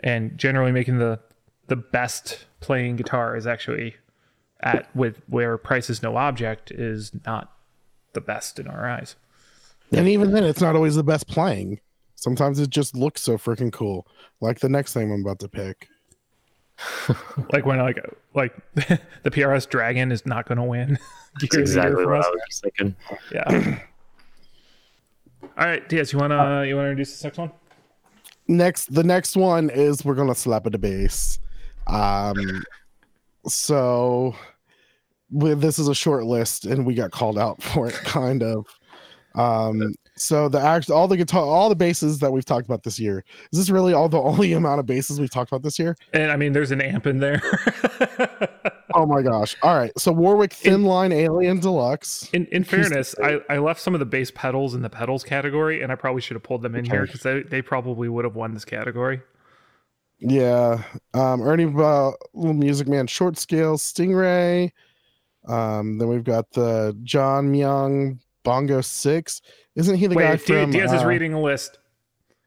And 0.00 0.36
generally 0.36 0.72
making 0.72 0.98
the 0.98 1.20
the 1.68 1.76
best 1.76 2.44
playing 2.60 2.96
guitar 2.96 3.36
is 3.36 3.46
actually 3.46 3.94
at 4.62 4.94
with 4.94 5.20
where 5.28 5.58
price 5.58 5.90
is 5.90 6.02
no 6.02 6.16
object 6.16 6.70
is 6.70 7.12
not 7.26 7.52
the 8.12 8.20
best 8.20 8.58
in 8.58 8.66
our 8.68 8.88
eyes. 8.88 9.16
And 9.90 10.08
even 10.08 10.32
then, 10.32 10.44
it's 10.44 10.60
not 10.60 10.74
always 10.74 10.96
the 10.96 11.04
best 11.04 11.26
playing. 11.28 11.80
Sometimes 12.14 12.58
it 12.60 12.70
just 12.70 12.96
looks 12.96 13.20
so 13.20 13.36
freaking 13.36 13.72
cool. 13.72 14.06
Like 14.40 14.60
the 14.60 14.68
next 14.68 14.94
thing 14.94 15.12
I'm 15.12 15.20
about 15.22 15.38
to 15.40 15.48
pick. 15.48 15.88
Like 17.52 17.66
when 17.66 17.78
like 17.78 17.98
like 18.34 18.54
the 18.74 19.30
PRS 19.30 19.68
Dragon 19.68 20.10
is 20.10 20.24
not 20.26 20.46
going 20.46 20.58
to 20.58 20.64
win. 20.64 20.98
That's 21.40 21.54
Year 21.54 21.62
of 21.62 21.68
the 21.68 21.72
year 21.74 21.82
exactly 21.86 22.06
what 22.06 22.18
us. 22.18 22.26
I 22.26 22.30
was 22.30 22.60
thinking. 22.60 22.96
Yeah. 23.32 23.78
All 25.58 25.66
right, 25.66 25.86
Diaz, 25.88 26.12
you 26.12 26.18
wanna 26.18 26.64
you 26.66 26.76
wanna 26.76 26.88
introduce 26.88 27.10
this 27.12 27.24
next 27.24 27.38
one? 27.38 27.50
Next, 28.48 28.92
the 28.92 29.02
next 29.04 29.36
one 29.36 29.70
is 29.70 30.04
we're 30.04 30.14
gonna 30.14 30.34
slap 30.34 30.66
at 30.66 30.72
the 30.72 30.78
base. 30.78 31.38
Um, 31.86 32.62
so 33.46 34.34
we- 34.34 34.38
this 35.32 35.78
is 35.78 35.88
a 35.88 35.94
short 35.94 36.24
list, 36.24 36.66
and 36.66 36.86
we 36.86 36.94
got 36.94 37.10
called 37.10 37.38
out 37.38 37.62
for 37.62 37.88
it, 37.88 37.94
kind 37.94 38.42
of. 38.42 38.66
Um, 39.34 39.94
so 40.14 40.48
the 40.48 40.60
act, 40.60 40.90
all 40.90 41.08
the 41.08 41.16
guitar, 41.16 41.42
all 41.42 41.70
the 41.70 41.74
basses 41.74 42.18
that 42.18 42.30
we've 42.30 42.44
talked 42.44 42.66
about 42.66 42.82
this 42.82 43.00
year. 43.00 43.24
Is 43.50 43.58
this 43.58 43.70
really 43.70 43.94
all 43.94 44.08
the 44.08 44.20
only 44.22 44.52
amount 44.52 44.80
of 44.80 44.86
basses 44.86 45.18
we've 45.18 45.30
talked 45.30 45.50
about 45.50 45.62
this 45.62 45.78
year? 45.78 45.96
And 46.12 46.30
I 46.30 46.36
mean, 46.36 46.52
there's 46.52 46.70
an 46.70 46.80
amp 46.80 47.06
in 47.06 47.18
there. 47.18 47.42
Oh 48.94 49.06
my 49.06 49.22
gosh! 49.22 49.56
All 49.62 49.74
right, 49.74 49.90
so 49.98 50.12
Warwick 50.12 50.52
Thin 50.52 50.84
Line 50.84 51.12
Alien 51.12 51.60
Deluxe. 51.60 52.28
in 52.32 52.46
in 52.46 52.64
fairness, 52.64 53.14
I, 53.22 53.40
I 53.48 53.58
left 53.58 53.80
some 53.80 53.94
of 53.94 54.00
the 54.00 54.06
bass 54.06 54.30
pedals 54.34 54.74
in 54.74 54.82
the 54.82 54.90
pedals 54.90 55.24
category, 55.24 55.82
and 55.82 55.90
I 55.90 55.94
probably 55.94 56.20
should 56.20 56.34
have 56.34 56.42
pulled 56.42 56.62
them 56.62 56.74
in 56.74 56.84
here 56.84 57.06
because 57.06 57.22
they, 57.22 57.42
they 57.42 57.62
probably 57.62 58.08
would 58.08 58.24
have 58.24 58.34
won 58.34 58.54
this 58.54 58.64
category. 58.64 59.22
Yeah. 60.18 60.82
Um, 61.14 61.42
Ernie 61.42 61.64
Ball, 61.64 62.16
Music 62.34 62.86
Man 62.86 63.06
Short 63.06 63.38
Scale 63.38 63.76
Stingray. 63.76 64.70
Um, 65.46 65.98
then 65.98 66.08
we've 66.08 66.24
got 66.24 66.50
the 66.52 66.96
John 67.02 67.52
Myung 67.52 68.18
Bongo 68.44 68.80
Six. 68.80 69.42
Isn't 69.74 69.96
he 69.96 70.06
the 70.06 70.14
guy 70.14 70.30
Wait, 70.32 70.46
Di- 70.46 70.62
from 70.62 70.70
Diaz 70.70 70.92
is 70.92 71.02
uh, 71.02 71.06
reading 71.06 71.32
a 71.32 71.40
list. 71.40 71.78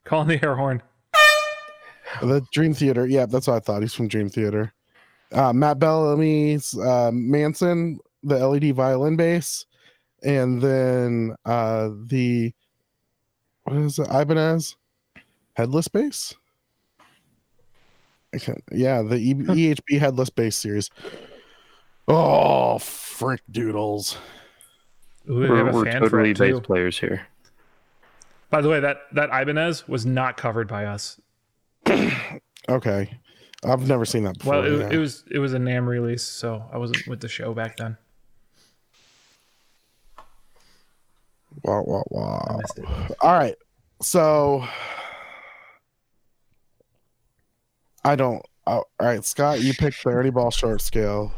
Calling 0.03 0.27
the 0.27 0.43
air 0.43 0.55
horn. 0.55 0.81
the 2.21 2.41
Dream 2.53 2.73
Theater? 2.73 3.07
Yeah, 3.07 3.25
that's 3.25 3.47
what 3.47 3.55
I 3.55 3.59
thought. 3.59 3.81
He's 3.81 3.93
from 3.93 4.07
Dream 4.07 4.29
Theater. 4.29 4.73
Uh, 5.31 5.51
Matt 5.51 5.79
Bellamy's 5.79 6.77
uh, 6.77 7.09
Manson, 7.11 7.99
the 8.23 8.47
LED 8.47 8.75
violin 8.75 9.15
bass, 9.15 9.65
and 10.23 10.61
then 10.61 11.35
uh, 11.45 11.89
the 12.05 12.53
what 13.63 13.75
is 13.77 13.97
it? 13.97 14.07
Ibanez 14.11 14.75
headless 15.55 15.87
bass. 15.87 16.33
Yeah, 18.71 19.01
the 19.01 19.15
EHB 19.15 19.97
headless 19.97 20.29
bass 20.29 20.57
series. 20.57 20.89
Oh, 22.07 22.64
frick 22.79 23.41
doodles! 23.51 24.17
Ooh, 25.29 25.41
they 25.41 25.49
We're, 25.49 25.57
have 25.57 25.67
a 25.67 25.71
we're 25.71 25.85
fan 25.85 26.01
totally 26.01 26.33
for 26.33 26.43
it 26.43 26.47
bass 26.49 26.55
too. 26.55 26.61
players 26.61 26.99
here. 26.99 27.27
By 28.49 28.61
the 28.61 28.69
way, 28.69 28.79
that 28.79 29.01
that 29.13 29.29
Ibanez 29.31 29.87
was 29.87 30.05
not 30.05 30.37
covered 30.37 30.67
by 30.67 30.85
us. 30.85 31.19
Okay, 32.67 33.15
I've 33.63 33.87
never 33.87 34.05
seen 34.05 34.23
that 34.23 34.39
before. 34.39 34.53
Well, 34.53 34.65
it, 34.65 34.79
yeah. 34.79 34.89
it 34.89 34.97
was 34.97 35.23
it 35.29 35.37
was 35.37 35.53
a 35.53 35.59
NAMM 35.59 35.85
release, 35.85 36.23
so 36.23 36.65
I 36.73 36.79
wasn't 36.79 37.05
with 37.07 37.19
the 37.21 37.27
show 37.27 37.53
back 37.53 37.77
then. 37.77 37.95
wow, 41.63 41.83
wow, 41.85 42.03
wow. 42.09 42.59
All 43.21 43.33
right. 43.33 43.55
So 44.01 44.67
I 48.03 48.15
don't. 48.15 48.43
oh, 48.67 48.71
all 48.71 48.85
right, 48.99 49.23
Scott, 49.23 49.61
you 49.61 49.73
picked 49.73 50.03
the 50.03 50.09
Ernie 50.09 50.31
Ball 50.31 50.51
short 50.51 50.81
scale. 50.81 51.31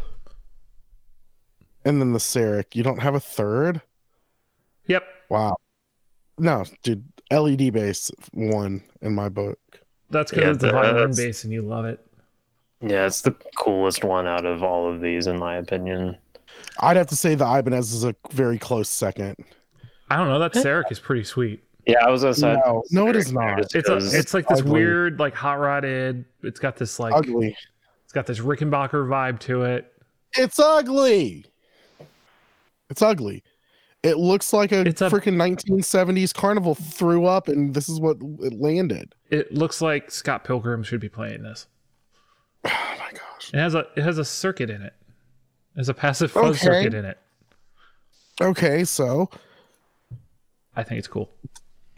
And 1.87 2.01
then 2.01 2.11
the 2.11 2.19
Serek. 2.19 2.75
You 2.75 2.83
don't 2.83 2.99
have 2.99 3.15
a 3.15 3.19
third? 3.19 3.81
Yep. 4.87 5.03
Wow. 5.29 5.55
No, 6.37 6.65
dude. 6.83 7.05
LED 7.31 7.71
base 7.73 8.11
one 8.33 8.81
in 9.01 9.13
my 9.15 9.29
book. 9.29 9.59
That's 10.09 10.31
because 10.31 10.43
Yeah, 10.45 10.51
it's 10.51 10.63
a 10.63 10.67
the- 10.67 10.77
uh, 10.77 10.81
violin 10.81 10.95
that's- 10.95 11.17
bass 11.17 11.43
and 11.45 11.51
you 11.53 11.61
love 11.61 11.85
it. 11.85 11.99
Yeah, 12.81 13.05
it's 13.05 13.21
the 13.21 13.31
coolest 13.57 14.03
one 14.03 14.27
out 14.27 14.45
of 14.45 14.63
all 14.63 14.91
of 14.93 15.01
these, 15.01 15.27
in 15.27 15.37
my 15.39 15.55
opinion. 15.57 16.17
I'd 16.79 16.95
have 16.97 17.07
to 17.07 17.15
say 17.15 17.35
the 17.35 17.45
Ibanez 17.45 17.91
is 17.93 18.03
a 18.03 18.15
very 18.31 18.57
close 18.59 18.87
second. 18.89 19.35
I 20.09 20.15
don't 20.17 20.27
know. 20.27 20.39
That 20.39 20.55
eh. 20.55 20.61
Serek 20.61 20.91
is 20.91 20.99
pretty 20.99 21.23
sweet. 21.23 21.63
Yeah, 21.85 22.05
I 22.05 22.09
was 22.11 22.21
gonna 22.21 22.33
say 22.33 22.53
No, 22.65 22.83
no, 22.91 23.07
it 23.07 23.15
is 23.15 23.31
not. 23.33 23.59
It's 23.59 23.75
a, 23.75 23.81
'cause- 23.83 24.13
it's 24.13 24.33
like 24.33 24.47
this 24.47 24.59
ugly. 24.59 24.71
weird 24.73 25.19
like 25.19 25.33
hot 25.33 25.59
rodded. 25.59 26.25
It's 26.43 26.59
got 26.59 26.75
this 26.75 26.99
like 26.99 27.13
Ugly. 27.13 27.55
it's 28.03 28.13
got 28.13 28.25
this 28.25 28.39
Rickenbacker 28.39 29.07
vibe 29.07 29.39
to 29.41 29.63
it. 29.63 29.91
It's 30.37 30.59
ugly. 30.59 31.45
It's 32.89 33.01
ugly. 33.01 33.43
It 34.03 34.17
looks 34.17 34.53
like 34.53 34.71
a 34.71 34.81
It's 34.81 35.01
a- 35.01 35.09
freaking 35.09 35.35
1970s 35.35 36.33
carnival 36.33 36.75
threw 36.75 37.25
up, 37.25 37.47
and 37.47 37.73
this 37.73 37.89
is 37.89 37.99
what 37.99 38.17
it 38.41 38.53
landed. 38.53 39.13
It 39.29 39.53
looks 39.53 39.81
like 39.81 40.11
Scott 40.11 40.43
Pilgrim 40.43 40.83
should 40.83 40.99
be 41.01 41.09
playing 41.09 41.43
this. 41.43 41.67
Oh 42.65 42.95
my 42.99 43.11
gosh. 43.11 43.51
It 43.53 43.57
has 43.57 43.75
a 43.75 43.85
it 43.95 44.03
has 44.03 44.17
a 44.17 44.25
circuit 44.25 44.69
in 44.69 44.81
it. 44.81 44.93
There's 45.75 45.89
a 45.89 45.93
passive 45.93 46.31
fuzz 46.31 46.57
Okay. 46.57 46.65
circuit 46.65 46.93
in 46.93 47.05
it. 47.05 47.17
Okay, 48.41 48.83
so 48.83 49.29
I 50.75 50.83
think 50.83 50.99
it's 50.99 51.07
cool. 51.07 51.29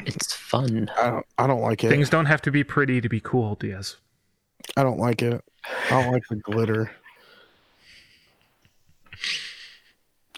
it's 0.06 0.34
fun. 0.34 0.89
I 1.02 1.10
don't, 1.10 1.25
I 1.38 1.47
don't 1.47 1.62
like 1.62 1.84
it. 1.84 1.89
Things 1.89 2.10
don't 2.10 2.25
have 2.28 2.41
to 2.43 2.52
be 2.52 2.63
pretty 2.63 3.02
to 3.02 3.10
be 3.10 3.19
cool, 3.19 3.56
Diaz. 3.56 3.97
I 4.78 4.84
don't 4.84 4.99
like 4.99 5.21
it. 5.21 5.43
I 5.89 6.02
don't 6.04 6.12
like 6.13 6.23
the 6.30 6.36
glitter. 6.38 6.91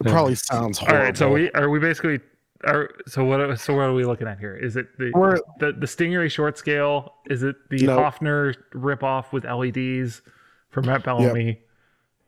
It 0.05 0.11
probably 0.11 0.35
sounds 0.35 0.79
All 0.79 0.85
horrible. 0.87 1.05
right, 1.05 1.17
so 1.17 1.31
we 1.31 1.51
are 1.51 1.69
we 1.69 1.79
basically 1.79 2.19
are 2.65 2.89
so 3.07 3.23
what 3.23 3.59
so 3.59 3.73
what 3.75 3.83
are 3.83 3.93
we 3.93 4.05
looking 4.05 4.27
at 4.27 4.39
here? 4.39 4.55
Is 4.55 4.75
it 4.75 4.87
the 4.97 5.11
We're- 5.15 5.39
the, 5.59 5.71
the 5.73 5.85
Stingray 5.87 6.29
short 6.29 6.57
scale? 6.57 7.15
Is 7.29 7.43
it 7.43 7.55
the 7.69 7.85
No. 7.85 7.97
Hofner 7.97 8.55
ripoff 8.73 9.31
with 9.31 9.43
LEDs 9.45 10.21
from 10.69 10.85
Matt 10.85 11.03
Bellamy? 11.03 11.61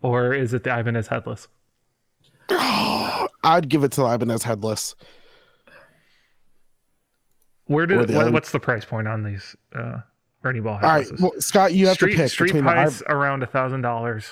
Or 0.02 0.34
is 0.34 0.54
it 0.54 0.64
the 0.64 0.78
Ibanez 0.78 1.08
headless? 1.08 1.48
I'd 2.50 3.70
give 3.70 3.84
it 3.84 3.92
to 3.94 4.02
the 4.02 4.08
Ibanez 4.14 4.44
headless. 4.44 4.96
Where 7.66 7.86
did 7.86 8.08
the 8.08 8.14
what, 8.16 8.28
L- 8.28 8.34
wast 8.34 8.52
the 8.52 8.60
price 8.60 8.86
point 8.86 9.08
on 9.08 9.24
these 9.24 9.56
uh 9.76 10.00
Ernie 10.44 10.60
Ball 10.60 10.74
All 10.74 10.80
right, 10.82 11.04
headlesses? 11.04 11.22
well, 11.22 11.32
Scott, 11.40 11.74
you 11.74 11.88
have 11.88 11.96
street 11.96 12.12
to 12.14 12.18
pick 12.24 12.32
street 12.32 12.48
between 12.48 12.66
the 12.66 12.72
price 12.72 13.02
around 13.08 13.44
a 13.44 13.48
thousand 13.48 13.82
dollars 13.82 14.30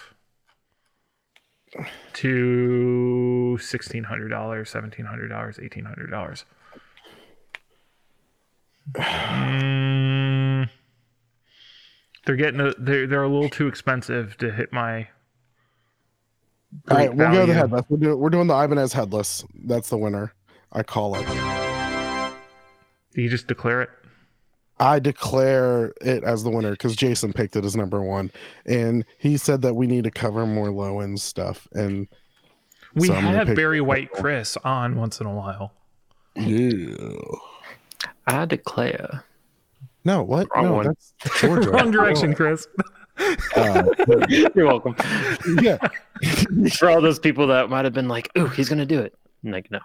to 2.14 3.58
sixteen 3.60 4.04
hundred 4.04 4.30
dollars, 4.30 4.70
seventeen 4.70 5.06
hundred 5.06 5.30
dollars, 5.30 5.60
eighteen 5.62 5.86
hundred 5.86 6.12
dollars. 6.12 6.46
Mm, 8.96 10.70
they're 12.26 12.36
getting 12.36 12.60
a, 12.60 12.74
they're 12.78 13.08
they're 13.08 13.24
a 13.24 13.30
little 13.30 13.50
too 13.50 13.68
expensive 13.68 14.38
to 14.38 14.52
hit 14.52 14.74
my. 14.74 15.08
All 16.90 16.98
right, 16.98 17.14
we'll 17.14 17.32
go 17.32 17.46
the 17.46 17.54
headless. 17.54 17.86
We're 17.90 17.98
doing, 17.98 18.18
we're 18.18 18.30
doing 18.30 18.48
the 18.48 18.56
Ibanez 18.56 18.94
headless. 18.94 19.46
That's 19.66 19.90
the 19.90 19.98
winner. 19.98 20.34
I 20.72 20.84
call 20.84 21.16
it. 21.16 21.28
You 23.14 23.30
just 23.30 23.48
declare 23.48 23.82
it. 23.82 23.90
I 24.82 24.98
declare 24.98 25.94
it 26.02 26.24
as 26.24 26.44
the 26.44 26.50
winner 26.50 26.72
because 26.72 26.96
Jason 26.96 27.34
picked 27.34 27.56
it 27.56 27.64
as 27.64 27.76
number 27.76 28.02
one, 28.02 28.32
and 28.66 29.06
he 29.20 29.38
said 29.38 29.62
that 29.62 29.76
we 29.76 29.86
need 29.86 30.04
to 30.06 30.12
cover 30.12 30.46
more 30.48 30.72
low 30.72 31.00
end 31.02 31.22
stuff. 31.22 31.68
And 31.74 32.08
We 32.96 33.08
So 33.08 33.14
have 33.14 33.56
Barry 33.56 33.80
White 33.80 34.10
purple. 34.10 34.22
Chris 34.24 34.58
on 34.64 34.96
once 34.96 35.22
in 35.22 35.28
a 35.28 35.34
while. 35.36 35.72
yeah, 36.36 37.14
I 38.26 38.46
declare. 38.46 39.24
no, 40.04 40.24
what? 40.24 40.48
Wrong 40.56 40.66
no, 40.66 40.74
one. 40.74 40.86
that's 40.88 41.14
Georgia. 41.42 41.70
Wrong 41.70 41.92
direction, 41.92 42.34
Chris. 42.34 42.68
Uh, 43.56 43.84
You're 44.30 44.66
welcome. 44.66 44.96
yeah, 45.62 45.78
For 46.74 46.90
all 46.90 47.02
those 47.02 47.20
people 47.20 47.46
that 47.48 47.70
might 47.70 47.86
have 47.86 47.94
been 47.94 48.08
like, 48.08 48.32
"Ooh, 48.36 48.48
he's 48.48 48.68
gonna 48.68 48.86
do 48.86 49.00
it," 49.00 49.14
I'm 49.44 49.52
like, 49.52 49.70
no. 49.70 49.80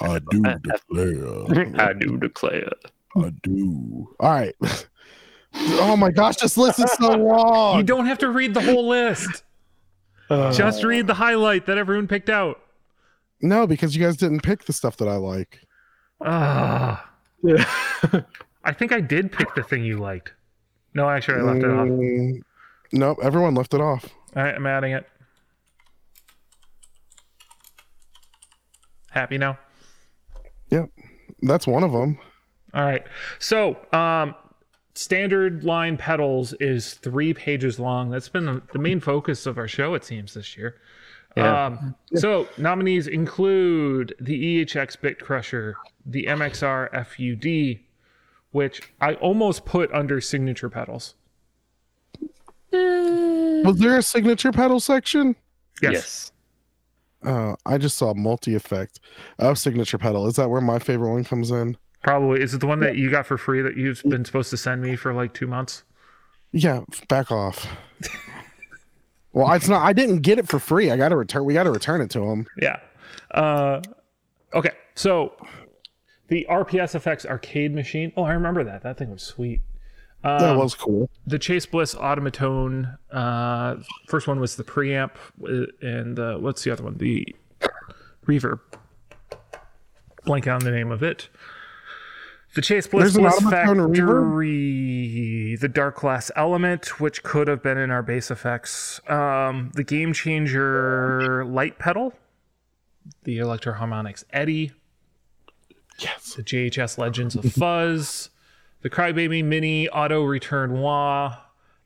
I 0.00 0.18
do 0.30 0.42
declare. 0.62 1.80
I 1.80 1.92
do 1.92 2.16
declare. 2.16 2.70
I 3.24 3.30
do. 3.42 4.14
All 4.20 4.30
right. 4.30 4.54
Oh 5.54 5.96
my 5.96 6.10
gosh, 6.10 6.36
this 6.36 6.58
list 6.58 6.78
is 6.78 6.92
so 6.92 7.08
long. 7.16 7.78
You 7.78 7.82
don't 7.82 8.04
have 8.04 8.18
to 8.18 8.28
read 8.28 8.52
the 8.52 8.60
whole 8.60 8.86
list. 8.86 9.42
Just 10.28 10.84
read 10.84 11.06
the 11.06 11.14
highlight 11.14 11.64
that 11.66 11.78
everyone 11.78 12.06
picked 12.06 12.28
out. 12.28 12.60
No, 13.40 13.66
because 13.66 13.96
you 13.96 14.04
guys 14.04 14.18
didn't 14.18 14.42
pick 14.42 14.66
the 14.66 14.74
stuff 14.74 14.98
that 14.98 15.08
I 15.08 15.16
like. 15.16 15.60
Ah. 16.20 17.10
I 18.62 18.72
think 18.72 18.92
I 18.92 19.00
did 19.00 19.32
pick 19.32 19.54
the 19.54 19.62
thing 19.62 19.82
you 19.84 19.96
liked. 19.96 20.34
No, 20.92 21.08
actually, 21.08 21.38
I 21.40 21.42
left 21.42 21.60
it 21.60 21.70
off. 21.70 21.88
Mm, 21.88 22.42
Nope, 22.92 23.18
everyone 23.22 23.54
left 23.54 23.72
it 23.72 23.80
off. 23.80 24.04
All 24.36 24.42
right, 24.42 24.54
I'm 24.54 24.66
adding 24.66 24.92
it. 24.92 25.06
Happy 29.10 29.38
now? 29.38 29.58
Yep. 30.70 30.90
That's 31.42 31.66
one 31.66 31.82
of 31.82 31.92
them. 31.92 32.18
All 32.74 32.84
right. 32.84 33.04
So, 33.38 33.76
um, 33.92 34.34
standard 34.94 35.64
line 35.64 35.96
pedals 35.96 36.52
is 36.54 36.94
three 36.94 37.32
pages 37.32 37.78
long. 37.78 38.10
That's 38.10 38.28
been 38.28 38.46
the, 38.46 38.62
the 38.72 38.78
main 38.78 39.00
focus 39.00 39.46
of 39.46 39.58
our 39.58 39.68
show, 39.68 39.94
it 39.94 40.04
seems, 40.04 40.34
this 40.34 40.56
year. 40.56 40.76
Yeah. 41.36 41.66
Um, 41.66 41.94
so, 42.14 42.48
nominees 42.58 43.06
include 43.06 44.14
the 44.20 44.64
EHX 44.64 45.00
Bit 45.00 45.20
Crusher, 45.20 45.76
the 46.04 46.24
MXR 46.24 46.90
FUD, 46.92 47.80
which 48.50 48.82
I 49.00 49.14
almost 49.14 49.64
put 49.64 49.92
under 49.92 50.20
signature 50.20 50.68
pedals. 50.68 51.14
Was 52.72 53.78
there 53.78 53.98
a 53.98 54.02
signature 54.02 54.52
pedal 54.52 54.80
section? 54.80 55.36
Yes. 55.80 56.32
Uh, 57.24 57.54
I 57.66 57.78
just 57.78 57.98
saw 57.98 58.14
multi 58.14 58.54
effect. 58.54 59.00
Oh, 59.38 59.54
signature 59.54 59.98
pedal. 59.98 60.26
Is 60.26 60.36
that 60.36 60.48
where 60.48 60.60
my 60.60 60.78
favorite 60.78 61.10
one 61.10 61.24
comes 61.24 61.50
in? 61.50 61.76
Probably. 62.02 62.40
Is 62.42 62.54
it 62.54 62.58
the 62.60 62.66
one 62.66 62.80
that 62.80 62.96
you 62.96 63.10
got 63.10 63.26
for 63.26 63.36
free 63.36 63.60
that 63.62 63.76
you've 63.76 64.02
been 64.04 64.24
supposed 64.24 64.50
to 64.50 64.56
send 64.56 64.82
me 64.82 64.96
for 64.96 65.12
like 65.12 65.34
two 65.34 65.46
months? 65.46 65.82
Yeah, 66.52 66.80
back 67.08 67.30
off. 67.30 67.66
well, 69.32 69.52
it's 69.52 69.68
not. 69.68 69.82
I 69.82 69.92
didn't 69.92 70.20
get 70.22 70.38
it 70.38 70.48
for 70.48 70.58
free. 70.58 70.90
I 70.90 70.96
got 70.96 71.10
to 71.10 71.16
return. 71.16 71.44
We 71.44 71.54
got 71.54 71.64
to 71.64 71.70
return 71.70 72.00
it 72.00 72.10
to 72.10 72.22
him. 72.22 72.46
Yeah. 72.60 72.78
Uh, 73.32 73.82
okay. 74.54 74.70
So 74.94 75.32
the 76.28 76.46
RPS 76.48 76.94
Effects 76.94 77.26
arcade 77.26 77.74
machine. 77.74 78.12
Oh, 78.16 78.22
I 78.24 78.32
remember 78.32 78.64
that. 78.64 78.82
That 78.82 78.96
thing 78.96 79.10
was 79.10 79.22
sweet. 79.22 79.60
that 80.22 80.42
Um, 80.42 80.56
was 80.58 80.74
cool. 80.74 81.10
the 81.26 81.38
Chase 81.38 81.66
Bliss 81.66 81.94
Automatone. 81.94 82.96
Uh, 83.10 83.76
first 84.08 84.26
one 84.28 84.40
was 84.40 84.56
the 84.56 84.64
preamp, 84.64 85.10
uh, 85.46 85.66
and 85.86 86.18
uh, 86.18 86.36
what's 86.38 86.64
the 86.64 86.70
other 86.70 86.84
one? 86.84 86.96
The 86.96 87.26
reverb. 88.26 88.60
Blank 90.24 90.46
on 90.46 90.60
the 90.60 90.70
name 90.70 90.90
of 90.90 91.02
it. 91.02 91.28
The 92.54 92.62
Chase 92.62 92.86
Bliss 92.86 93.14
Bliss 93.16 93.38
Factory, 93.48 93.86
the 95.56 95.68
Darkglass 95.68 96.30
Element, 96.34 96.98
which 97.00 97.22
could 97.22 97.46
have 97.46 97.62
been 97.62 97.76
in 97.78 97.90
our 97.90 98.02
bass 98.02 98.30
effects. 98.30 99.00
Um, 99.08 99.70
the 99.74 99.84
Game 99.84 100.12
Changer 100.12 101.44
Light 101.44 101.78
Pedal, 101.78 102.14
the 103.24 103.38
Electro-Harmonix 103.38 104.24
Eddy, 104.32 104.72
Yes. 105.98 106.34
the 106.34 106.42
JHS 106.42 106.96
Legends 106.98 107.34
of 107.36 107.44
Fuzz, 107.52 108.30
the 108.82 108.90
Crybaby 108.90 109.44
Mini 109.44 109.88
Auto 109.90 110.22
Return 110.24 110.80
Wah, 110.80 111.36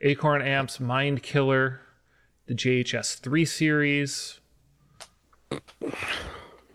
Acorn 0.00 0.42
Amps 0.42 0.78
Mind 0.80 1.22
Killer, 1.22 1.80
the 2.46 2.54
JHS 2.54 3.18
3 3.20 3.44
series, 3.44 4.38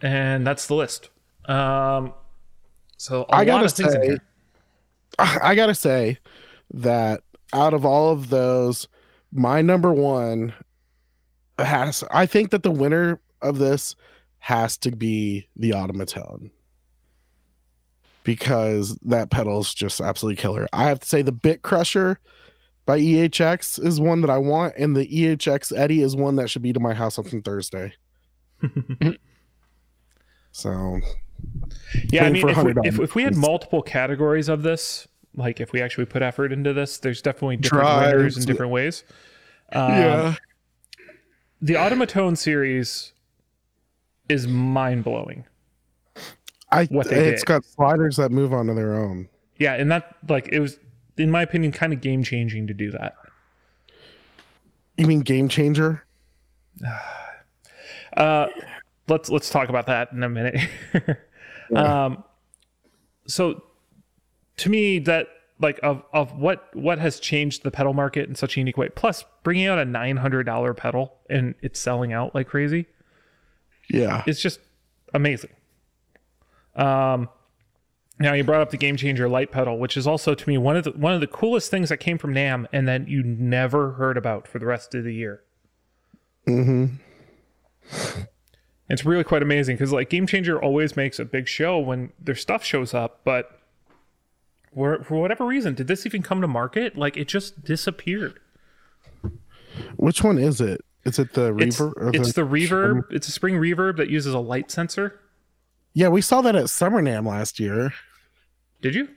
and 0.02 0.46
that's 0.46 0.68
the 0.68 0.76
list. 0.76 1.10
Um, 1.46 2.14
so 2.98 3.24
a 3.30 3.36
I 3.36 3.38
lot 3.40 3.46
gotta 3.46 3.66
of 3.66 3.72
things 3.74 3.94
in 3.96 4.02
say- 4.02 4.08
here. 4.08 4.22
I 5.20 5.56
gotta 5.56 5.74
say 5.76 6.20
that 6.74 7.22
out 7.54 7.74
of 7.74 7.86
all 7.86 8.12
of 8.12 8.30
those, 8.30 8.88
my 9.32 9.62
number 9.62 9.92
one 9.94 10.54
has. 11.58 12.04
I 12.12 12.26
think 12.26 12.52
that 12.52 12.62
the 12.64 12.72
winner 12.72 13.20
of 13.42 13.58
this 13.58 13.96
has 14.40 14.78
to 14.80 14.92
be 14.92 15.48
the 15.56 15.72
Automatone 15.72 16.52
because 18.24 18.96
that 19.04 19.30
pedal 19.32 19.60
is 19.62 19.74
just 19.74 20.02
absolutely 20.02 20.40
killer. 20.42 20.68
I 20.74 20.84
have 20.86 21.00
to 21.00 21.08
say 21.08 21.22
the 21.22 21.32
Bit 21.32 21.62
Crusher 21.64 22.20
by 22.86 23.00
EHX 23.00 23.84
is 23.84 24.00
one 24.00 24.22
that 24.22 24.30
I 24.30 24.38
want, 24.38 24.76
and 24.78 24.96
the 24.96 25.08
EHX 25.08 25.76
Eddy 25.76 26.02
is 26.02 26.16
one 26.16 26.36
that 26.36 26.50
should 26.50 26.62
be 26.62 26.74
to 26.74 26.80
my 26.80 26.94
house 26.94 27.18
on 27.18 27.24
Thursday. 27.42 27.94
so 30.52 31.00
Yeah, 32.12 32.26
I 32.26 32.32
mean, 32.32 32.48
if 32.48 32.64
we, 32.64 32.74
if, 32.84 33.00
if 33.00 33.16
we 33.16 33.24
had 33.24 33.36
multiple 33.36 33.82
categories 33.82 34.50
of 34.50 34.64
this, 34.64 35.08
like 35.36 35.60
if 35.60 35.72
we 35.72 35.82
actually 35.82 36.06
put 36.06 36.22
effort 36.22 36.52
into 36.52 36.74
this, 36.74 36.98
there's 36.98 37.22
definitely 37.22 37.58
different 37.58 37.86
winners 37.86 38.34
Drives. 38.34 38.38
in 38.38 38.46
different 38.46 38.72
ways. 38.72 39.04
Um, 39.72 39.92
yeah, 39.92 40.36
The 41.62 41.74
Automatone 41.76 42.38
series 42.38 43.14
is 44.30 44.48
mind 44.48 45.04
blowing. 45.04 45.46
I 46.72 46.86
what 46.86 47.08
they 47.10 47.30
it's 47.30 47.42
did. 47.42 47.48
got 47.48 47.66
sliders 47.66 48.18
that 48.18 48.32
move 48.32 48.54
onto 48.54 48.76
their 48.76 48.94
own. 48.96 49.30
Yeah, 49.58 49.74
and 49.76 49.90
that 49.92 50.16
like 50.28 50.50
it 50.52 50.60
was, 50.60 50.80
in 51.18 51.32
my 51.32 51.42
opinion, 51.42 51.72
kind 51.72 51.94
of 51.94 52.02
game 52.02 52.24
changing 52.24 52.68
to 52.68 52.74
do 52.74 52.92
that. 52.92 53.16
You 54.98 55.08
mean 55.08 55.22
game 55.22 55.48
changer? 55.48 56.04
Uh, 58.16 58.48
let's 59.08 59.30
let's 59.30 59.48
talk 59.52 59.70
about 59.70 59.86
that 59.86 60.12
in 60.12 60.24
a 60.24 60.30
minute. 60.30 60.60
um, 61.76 62.24
so 63.28 63.64
to 64.58 64.70
me, 64.70 65.00
that 65.00 65.28
like 65.60 65.80
of 65.84 66.04
of 66.14 66.38
what 66.38 66.76
what 66.76 67.00
has 67.00 67.20
changed 67.20 67.64
the 67.64 67.72
pedal 67.72 67.94
market 67.94 68.30
in 68.30 68.36
such 68.36 68.58
a 68.58 68.60
unique 68.60 68.78
way. 68.78 68.90
Plus, 68.90 69.26
bringing 69.44 69.68
out 69.68 69.80
a 69.80 69.86
nine 69.86 70.18
hundred 70.18 70.44
dollar 70.44 70.74
pedal 70.74 71.16
and 71.30 71.56
it's 71.62 71.80
selling 71.80 72.14
out 72.14 72.36
like 72.36 72.48
crazy. 72.48 72.86
Yeah. 73.90 74.24
It's 74.28 74.42
just 74.42 74.60
amazing. 75.14 75.52
Um, 76.76 77.30
now 78.20 78.34
you 78.34 78.44
brought 78.44 78.62
up 78.62 78.72
the 78.72 78.78
game 78.78 78.98
changer 78.98 79.30
light 79.30 79.52
pedal, 79.52 79.78
which 79.78 79.96
is 79.98 80.08
also 80.08 80.36
to 80.36 80.50
me 80.50 80.58
one 80.58 80.76
of 80.76 80.84
the 80.84 80.92
one 80.92 81.14
of 81.14 81.22
the 81.22 81.28
coolest 81.28 81.72
things 81.72 81.90
that 81.90 81.98
came 81.98 82.18
from 82.18 82.34
NAMM, 82.34 82.68
and 82.72 82.88
that 82.88 83.08
you 83.08 83.24
never 83.24 83.94
heard 83.94 84.18
about 84.18 84.48
for 84.48 84.60
the 84.60 84.66
rest 84.66 84.96
of 84.96 85.04
the 85.04 85.14
year. 85.14 85.44
Mm-hmm. 86.48 86.96
It's 88.90 89.06
really 89.06 89.24
quite 89.24 89.42
amazing 89.42 89.76
because 89.76 89.92
like 89.92 90.10
Game 90.10 90.28
Changer 90.28 90.62
always 90.62 90.96
makes 90.96 91.20
a 91.20 91.26
big 91.26 91.48
show 91.48 91.78
when 91.78 92.12
their 92.20 92.36
stuff 92.36 92.64
shows 92.64 92.94
up, 92.94 93.20
but 93.24 93.60
for 94.74 95.04
for 95.04 95.16
whatever 95.16 95.46
reason, 95.46 95.74
did 95.74 95.88
this 95.88 96.06
even 96.06 96.22
come 96.24 96.40
to 96.42 96.48
market? 96.48 96.98
Like 96.98 97.18
it 97.18 97.28
just 97.28 97.64
disappeared. 97.66 98.40
Which 99.98 100.24
one 100.24 100.38
is 100.38 100.62
it? 100.62 100.82
Is 101.04 101.20
it 101.20 101.34
the 101.34 101.52
reverb? 101.52 102.16
it's 102.16 102.34
the 102.34 102.42
reverb. 102.42 103.04
It's 103.12 103.28
a 103.28 103.32
spring 103.32 103.56
reverb 103.56 103.98
that 103.98 104.10
uses 104.10 104.34
a 104.34 104.40
light 104.40 104.72
sensor. 104.72 105.20
yeah, 105.94 106.08
we 106.08 106.22
saw 106.22 106.42
that 106.42 106.56
at 106.56 106.70
Summer 106.70 107.02
NAMM 107.02 107.28
last 107.28 107.60
year. 107.60 107.94
Did 108.82 108.96
you? 108.96 109.10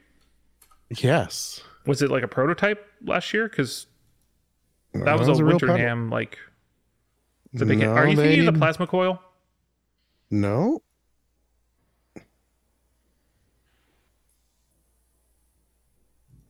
Yes. 0.89 1.63
Was 1.87 2.03
it 2.03 2.11
like 2.11 2.23
a 2.23 2.29
prototype 2.29 2.85
last 3.05 3.33
year? 3.33 3.49
Because 3.49 3.87
that 4.95 5.19
was, 5.19 5.29
was 5.29 5.39
a 5.39 5.45
a 5.45 5.47
winter. 5.47 5.67
NAMM 5.67 6.11
like 6.11 6.39
the 7.53 7.65
beginning. 7.65 7.95
No, 7.95 8.01
Are 8.01 8.09
you 8.09 8.17
thinking 8.17 8.47
of 8.47 8.55
the 8.55 8.59
plasma 8.59 8.87
coil? 8.87 9.21
No. 10.31 10.83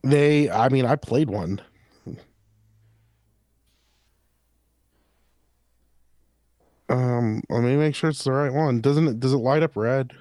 They, 0.03 0.49
I 0.49 0.69
mean, 0.69 0.85
I 0.85 0.95
played 0.95 1.29
one. 1.29 1.61
Um, 6.89 7.41
let 7.49 7.63
me 7.63 7.75
make 7.77 7.95
sure 7.95 8.09
it's 8.09 8.23
the 8.23 8.31
right 8.31 8.51
one. 8.51 8.81
Doesn't 8.81 9.07
it? 9.07 9.19
Does 9.19 9.33
it 9.33 9.37
light 9.37 9.63
up 9.63 9.75
red? 9.75 10.11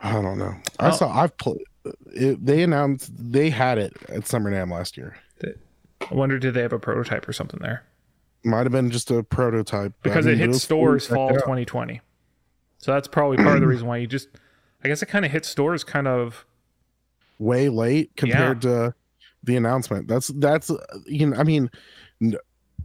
I 0.00 0.12
don't 0.20 0.38
know. 0.38 0.54
I 0.80 0.88
Oh. 0.88 0.90
saw. 0.90 1.12
I've 1.20 1.36
played. 1.36 1.62
It, 2.06 2.44
they 2.44 2.62
announced 2.62 3.10
they 3.16 3.50
had 3.50 3.78
it 3.78 3.92
at 4.08 4.26
Summer 4.26 4.50
NAMM 4.50 4.70
last 4.72 4.96
year. 4.96 5.16
I 6.10 6.14
wonder 6.14 6.38
did 6.38 6.54
they 6.54 6.62
have 6.62 6.72
a 6.72 6.78
prototype 6.78 7.28
or 7.28 7.32
something 7.32 7.60
there? 7.60 7.84
Might 8.44 8.64
have 8.64 8.72
been 8.72 8.90
just 8.90 9.10
a 9.10 9.22
prototype 9.22 9.92
but 10.02 10.10
I 10.10 10.14
because 10.14 10.26
mean, 10.26 10.34
it 10.34 10.38
hit 10.38 10.54
stores 10.56 11.06
fall 11.06 11.30
it 11.30 11.40
2020 11.40 12.00
so 12.78 12.92
that's 12.92 13.06
probably 13.06 13.36
part 13.36 13.54
of 13.54 13.60
the 13.60 13.66
reason 13.68 13.86
why 13.86 13.98
you 13.98 14.08
just 14.08 14.28
i 14.82 14.88
guess 14.88 15.00
it 15.00 15.06
kind 15.06 15.24
of 15.24 15.30
hit 15.30 15.44
stores 15.44 15.84
kind 15.84 16.08
of 16.08 16.44
way 17.38 17.68
late 17.68 18.16
compared 18.16 18.62
to 18.62 18.94
the 19.42 19.56
announcement. 19.56 20.08
That's 20.08 20.28
that's 20.28 20.70
uh, 20.70 20.78
you 21.06 21.26
know 21.26 21.36
I 21.36 21.42
mean 21.42 21.70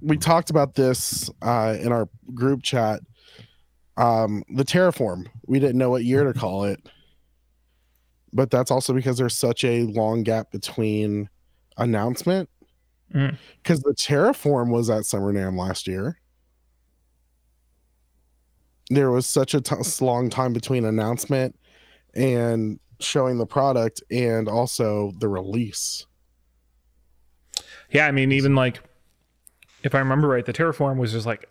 we 0.01 0.17
talked 0.17 0.49
about 0.49 0.75
this 0.75 1.29
uh 1.41 1.77
in 1.79 1.91
our 1.91 2.09
group 2.33 2.63
chat. 2.63 3.01
Um 3.95 4.43
the 4.49 4.65
Terraform. 4.65 5.27
We 5.45 5.59
didn't 5.59 5.77
know 5.77 5.89
what 5.89 6.03
year 6.03 6.23
to 6.23 6.37
call 6.37 6.65
it. 6.65 6.89
But 8.33 8.51
that's 8.51 8.71
also 8.71 8.93
because 8.93 9.17
there's 9.17 9.37
such 9.37 9.63
a 9.63 9.83
long 9.83 10.23
gap 10.23 10.51
between 10.51 11.29
announcement 11.77 12.49
Mm. 13.13 13.37
because 13.63 13.81
the 13.81 13.93
Terraform 13.93 14.69
was 14.69 14.89
at 14.89 15.05
Summer 15.05 15.31
NAMM 15.31 15.57
last 15.57 15.87
year. 15.87 16.19
There 18.89 19.11
was 19.11 19.25
such 19.25 19.53
a 19.53 19.61
t- 19.61 19.75
long 20.01 20.29
time 20.29 20.53
between 20.53 20.85
announcement 20.85 21.57
and 22.13 22.79
showing 22.99 23.37
the 23.37 23.45
product 23.45 24.01
and 24.09 24.47
also 24.47 25.13
the 25.19 25.27
release. 25.27 26.05
Yeah, 27.91 28.07
I 28.07 28.11
mean, 28.11 28.31
even 28.31 28.55
like 28.55 28.81
if 29.83 29.93
I 29.95 29.99
remember 29.99 30.27
right, 30.27 30.45
the 30.45 30.53
Terraform 30.53 30.97
was 30.97 31.11
just 31.11 31.25
like 31.25 31.49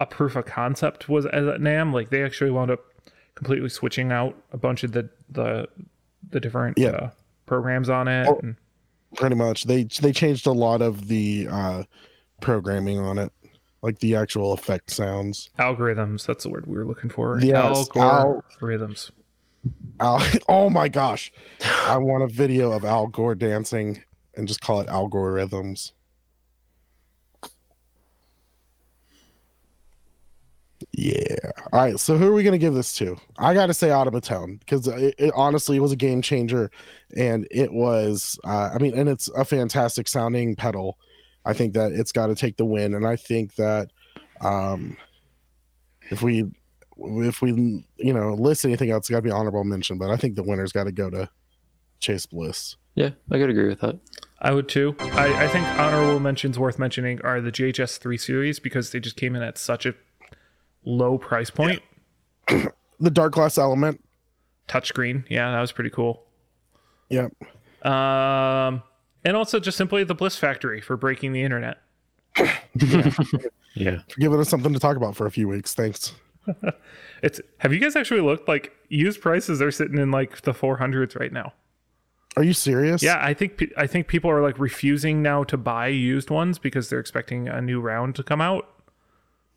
a 0.00 0.06
proof 0.06 0.36
of 0.36 0.46
concept 0.46 1.08
was 1.08 1.26
at 1.26 1.32
NAMM. 1.34 1.92
Like 1.92 2.10
they 2.10 2.22
actually 2.24 2.50
wound 2.50 2.70
up 2.70 2.80
completely 3.34 3.68
switching 3.68 4.10
out 4.12 4.36
a 4.52 4.56
bunch 4.56 4.82
of 4.84 4.92
the 4.92 5.08
the 5.30 5.68
the 6.30 6.40
different 6.40 6.78
Yeah. 6.78 6.88
uh, 6.90 7.10
programs 7.46 7.88
on 7.88 8.08
it. 8.08 8.28
And- 8.42 8.56
Pretty 9.16 9.34
much, 9.36 9.64
they 9.64 9.84
they 9.84 10.12
changed 10.12 10.46
a 10.46 10.52
lot 10.52 10.82
of 10.82 11.08
the 11.08 11.48
uh, 11.50 11.82
programming 12.40 12.98
on 12.98 13.18
it, 13.18 13.32
like 13.82 13.98
the 14.00 14.14
actual 14.16 14.52
effect 14.52 14.90
sounds. 14.90 15.50
algorithms. 15.58 16.26
That's 16.26 16.44
the 16.44 16.50
word 16.50 16.66
we 16.66 16.76
were 16.76 16.84
looking 16.84 17.10
for. 17.10 17.40
Yes, 17.40 17.88
al- 17.96 18.42
algorithms. 18.60 19.10
Al, 20.00 20.22
oh 20.48 20.70
my 20.70 20.88
gosh, 20.88 21.32
I 21.86 21.96
want 21.96 22.22
a 22.22 22.28
video 22.28 22.72
of 22.72 22.84
Al 22.84 23.06
Gore 23.06 23.34
dancing 23.34 24.02
and 24.36 24.46
just 24.46 24.60
call 24.60 24.80
it 24.80 24.88
algorithms. 24.88 25.92
Yeah. 30.98 31.52
All 31.72 31.80
right. 31.80 32.00
So 32.00 32.18
who 32.18 32.26
are 32.26 32.32
we 32.32 32.42
gonna 32.42 32.58
give 32.58 32.74
this 32.74 32.92
to? 32.94 33.16
I 33.38 33.54
got 33.54 33.66
to 33.66 33.74
say 33.74 33.88
Automatone 33.90 34.58
because 34.58 34.88
it, 34.88 35.14
it 35.16 35.32
honestly 35.36 35.78
was 35.78 35.92
a 35.92 35.96
game 35.96 36.22
changer, 36.22 36.72
and 37.16 37.46
it 37.52 37.72
was. 37.72 38.36
Uh, 38.42 38.70
I 38.74 38.78
mean, 38.78 38.98
and 38.98 39.08
it's 39.08 39.28
a 39.28 39.44
fantastic 39.44 40.08
sounding 40.08 40.56
pedal. 40.56 40.98
I 41.44 41.52
think 41.52 41.74
that 41.74 41.92
it's 41.92 42.10
got 42.10 42.26
to 42.26 42.34
take 42.34 42.56
the 42.56 42.64
win, 42.64 42.94
and 42.94 43.06
I 43.06 43.14
think 43.14 43.54
that 43.54 43.92
um, 44.40 44.96
if 46.10 46.20
we 46.20 46.50
if 46.96 47.42
we 47.42 47.84
you 47.98 48.12
know 48.12 48.34
list 48.34 48.64
anything 48.64 48.90
else, 48.90 49.02
it's 49.02 49.10
got 49.10 49.18
to 49.18 49.22
be 49.22 49.30
honorable 49.30 49.62
mention. 49.62 49.98
But 49.98 50.10
I 50.10 50.16
think 50.16 50.34
the 50.34 50.42
winner's 50.42 50.72
got 50.72 50.84
to 50.84 50.92
go 50.92 51.10
to 51.10 51.30
Chase 52.00 52.26
Bliss. 52.26 52.74
Yeah, 52.96 53.10
I 53.30 53.38
could 53.38 53.50
agree 53.50 53.68
with 53.68 53.82
that. 53.82 54.00
I 54.40 54.52
would 54.52 54.68
too. 54.68 54.96
I, 54.98 55.44
I 55.44 55.48
think 55.48 55.64
honorable 55.78 56.18
mentions 56.18 56.58
worth 56.58 56.76
mentioning 56.76 57.20
are 57.22 57.40
the 57.40 57.52
JHS 57.52 57.98
3 57.98 58.18
series 58.18 58.58
because 58.58 58.90
they 58.90 58.98
just 58.98 59.16
came 59.16 59.36
in 59.36 59.42
at 59.42 59.58
such 59.58 59.86
a 59.86 59.94
low 60.84 61.18
price 61.18 61.50
point. 61.50 61.82
The 63.00 63.10
Darkglass 63.10 63.58
Element. 63.58 64.02
Touchscreen. 64.66 65.24
Yeah, 65.28 65.52
that 65.52 65.60
was 65.60 65.70
pretty 65.70 65.90
cool. 65.90 66.24
Yep. 67.10 67.32
Um, 67.86 68.82
and 69.24 69.36
also 69.36 69.60
just 69.60 69.78
simply 69.78 70.02
the 70.02 70.16
Bliss 70.16 70.36
Factory 70.36 70.80
for 70.80 70.96
breaking 70.96 71.32
the 71.32 71.44
internet. 71.44 71.78
Yeah. 73.74 73.98
For 74.08 74.20
giving 74.20 74.40
us 74.40 74.48
something 74.48 74.72
to 74.72 74.80
talk 74.80 74.96
about 74.96 75.14
for 75.14 75.26
a 75.26 75.30
few 75.30 75.48
weeks. 75.48 75.74
Thanks. 75.74 76.12
It's 77.20 77.40
have 77.58 77.72
you 77.72 77.80
guys 77.80 77.96
actually 77.96 78.20
looked 78.20 78.46
like 78.46 78.72
used 78.88 79.20
prices 79.20 79.60
are 79.60 79.72
sitting 79.72 79.98
in 79.98 80.12
like 80.12 80.42
the 80.42 80.52
400s 80.52 81.18
right 81.18 81.32
now? 81.32 81.52
Are 82.36 82.44
you 82.44 82.52
serious? 82.52 83.02
Yeah, 83.02 83.18
I 83.20 83.34
think 83.34 83.64
I 83.76 83.88
think 83.88 84.06
people 84.06 84.30
are 84.30 84.40
like 84.40 84.56
refusing 84.58 85.20
now 85.20 85.42
to 85.44 85.56
buy 85.56 85.88
used 85.88 86.30
ones 86.30 86.60
because 86.60 86.88
they're 86.88 87.00
expecting 87.00 87.48
a 87.48 87.60
new 87.60 87.80
round 87.80 88.14
to 88.14 88.22
come 88.22 88.40
out. 88.40 88.68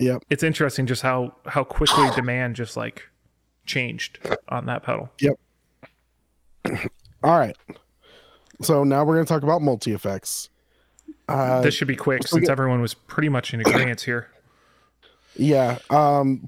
Yep. 0.01 0.25
It's 0.31 0.41
interesting 0.41 0.87
just 0.87 1.03
how 1.03 1.35
how 1.45 1.63
quickly 1.63 2.09
demand 2.15 2.55
just 2.55 2.75
like 2.75 3.03
changed 3.65 4.19
on 4.49 4.65
that 4.65 4.83
pedal. 4.83 5.09
Yep. 5.19 5.39
All 7.23 7.37
right. 7.37 7.55
So 8.61 8.83
now 8.83 9.03
we're 9.03 9.15
going 9.15 9.25
to 9.25 9.31
talk 9.31 9.43
about 9.43 9.61
multi 9.61 9.93
effects. 9.93 10.49
Uh, 11.27 11.61
this 11.61 11.73
should 11.75 11.87
be 11.87 11.95
quick 11.95 12.27
since 12.27 12.49
everyone 12.49 12.81
was 12.81 12.93
pretty 12.93 13.29
much 13.29 13.53
in 13.53 13.61
agreement 13.61 14.01
here. 14.01 14.29
yeah. 15.35 15.77
Um, 15.89 16.45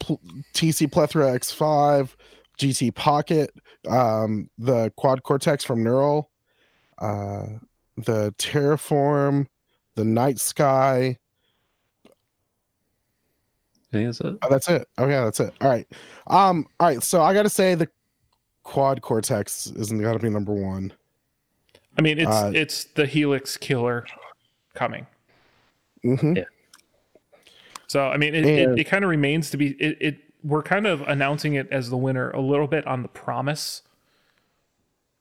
TC 0.53 0.91
Plethora 0.91 1.27
X5, 1.39 2.09
GT 2.57 2.93
Pocket, 2.93 3.53
um, 3.87 4.49
the 4.57 4.91
Quad 4.97 5.23
Cortex 5.23 5.63
from 5.63 5.83
Neural, 5.83 6.29
uh, 6.99 7.45
the 7.97 8.33
Terraform, 8.37 9.47
the 9.95 10.03
Night 10.03 10.39
Sky. 10.39 11.17
I 13.93 13.97
think 13.97 14.07
that's 14.07 14.21
it. 14.21 14.37
Oh, 14.41 14.47
that's 14.49 14.69
it. 14.69 14.87
Okay, 14.97 15.11
that's 15.11 15.39
it. 15.39 15.53
All 15.61 15.69
right. 15.69 15.87
Um. 16.27 16.65
All 16.79 16.87
right. 16.87 17.03
So 17.03 17.21
I 17.21 17.33
got 17.33 17.43
to 17.43 17.49
say 17.49 17.75
the 17.75 17.87
Quad 18.63 19.01
Cortex 19.01 19.67
isn't 19.67 20.01
got 20.01 20.13
to 20.13 20.19
be 20.19 20.29
number 20.29 20.53
one. 20.53 20.91
I 21.97 22.01
mean, 22.01 22.17
it's 22.17 22.31
Uh, 22.31 22.51
it's 22.55 22.85
the 22.85 23.05
Helix 23.05 23.55
killer 23.55 24.05
coming. 24.73 25.05
hmm 26.01 26.35
Yeah. 26.35 26.45
So 27.87 28.07
I 28.07 28.17
mean, 28.17 28.33
it, 28.33 28.45
And- 28.45 28.77
it, 28.77 28.81
it 28.81 28.83
kind 28.85 29.03
of 29.03 29.09
remains 29.11 29.51
to 29.51 29.57
be. 29.57 29.71
It, 29.81 29.97
it 30.01 30.17
we're 30.43 30.63
kind 30.63 30.87
of 30.87 31.01
announcing 31.01 31.53
it 31.53 31.67
as 31.71 31.89
the 31.89 31.97
winner 31.97 32.29
a 32.31 32.41
little 32.41 32.67
bit 32.67 32.85
on 32.87 33.01
the 33.03 33.07
promise 33.09 33.81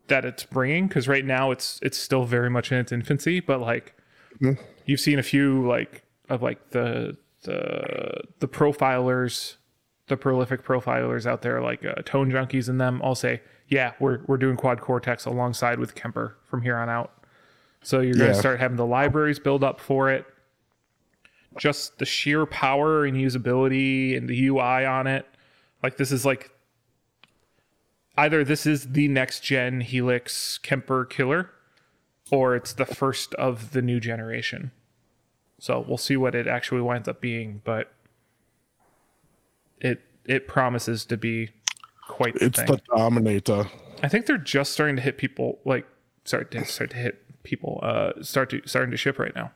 that 0.08 0.24
it's 0.24 0.44
bringing 0.44 0.88
because 0.88 1.06
right 1.06 1.24
now 1.24 1.50
it's 1.50 1.78
it's 1.82 1.98
still 1.98 2.24
very 2.24 2.48
much 2.50 2.72
in 2.72 2.78
its 2.78 2.90
infancy. 2.90 3.38
But 3.40 3.60
like 3.60 3.94
Mhm. 4.40 4.58
you've 4.86 4.98
seen 5.00 5.18
a 5.18 5.22
few 5.22 5.66
like 5.68 6.04
of 6.30 6.42
like 6.42 6.70
the 6.70 7.18
the 7.42 8.22
the 8.40 8.48
profilers, 8.48 9.56
the 10.08 10.16
prolific 10.16 10.64
profilers 10.64 11.26
out 11.26 11.42
there 11.42 11.60
like 11.60 11.84
uh, 11.84 11.94
Tone 12.04 12.30
Junkies 12.30 12.68
and 12.68 12.80
them 12.80 13.00
all 13.02 13.14
say, 13.14 13.40
yeah, 13.68 13.92
we're 14.00 14.20
we're 14.26 14.36
doing 14.36 14.56
quad 14.56 14.80
cortex 14.80 15.24
alongside 15.24 15.78
with 15.78 15.94
Kemper 15.94 16.36
from 16.44 16.62
here 16.62 16.76
on 16.76 16.88
out. 16.88 17.12
So 17.82 18.00
you're 18.00 18.16
going 18.16 18.30
to 18.30 18.36
Yeah. 18.36 18.40
start 18.40 18.60
having 18.60 18.76
the 18.76 18.86
libraries 18.86 19.38
build 19.40 19.64
up 19.64 19.80
for 19.80 20.10
it 20.10 20.24
just 21.58 21.98
the 21.98 22.06
sheer 22.06 22.46
power 22.46 23.04
and 23.04 23.14
usability 23.16 24.16
and 24.16 24.26
the 24.28 24.46
UI 24.46 24.86
on 24.86 25.06
it. 25.06 25.26
Like 25.82 25.96
this 25.98 26.10
is 26.12 26.24
like 26.24 26.50
either 28.16 28.44
this 28.44 28.64
is 28.66 28.92
the 28.92 29.08
next 29.08 29.40
gen 29.40 29.80
Helix 29.82 30.58
Kemper 30.58 31.04
killer 31.04 31.50
or 32.30 32.54
it's 32.56 32.72
the 32.72 32.86
first 32.86 33.34
of 33.34 33.72
the 33.72 33.82
new 33.82 34.00
generation. 34.00 34.70
So 35.62 35.84
we'll 35.86 35.96
see 35.96 36.16
what 36.16 36.34
it 36.34 36.48
actually 36.48 36.80
winds 36.80 37.06
up 37.06 37.20
being, 37.20 37.60
but 37.62 37.92
it 39.80 40.02
it 40.24 40.48
promises 40.48 41.04
to 41.04 41.16
be 41.16 41.50
quite 42.08 42.34
the 42.34 42.46
It's 42.46 42.58
thing. 42.58 42.66
the 42.66 42.80
Dominator. 42.96 43.70
I 44.02 44.08
think 44.08 44.26
they're 44.26 44.38
just 44.38 44.72
starting 44.72 44.96
to 44.96 45.02
hit 45.02 45.18
people 45.18 45.60
like 45.64 45.86
start 46.24 46.50
to 46.50 46.64
start 46.64 46.90
to 46.90 46.96
hit 46.96 47.44
people 47.44 47.78
uh 47.80 48.10
start 48.22 48.50
to 48.50 48.60
starting 48.66 48.90
to 48.90 48.96
ship 48.96 49.20
right 49.20 49.36
now. 49.36 49.52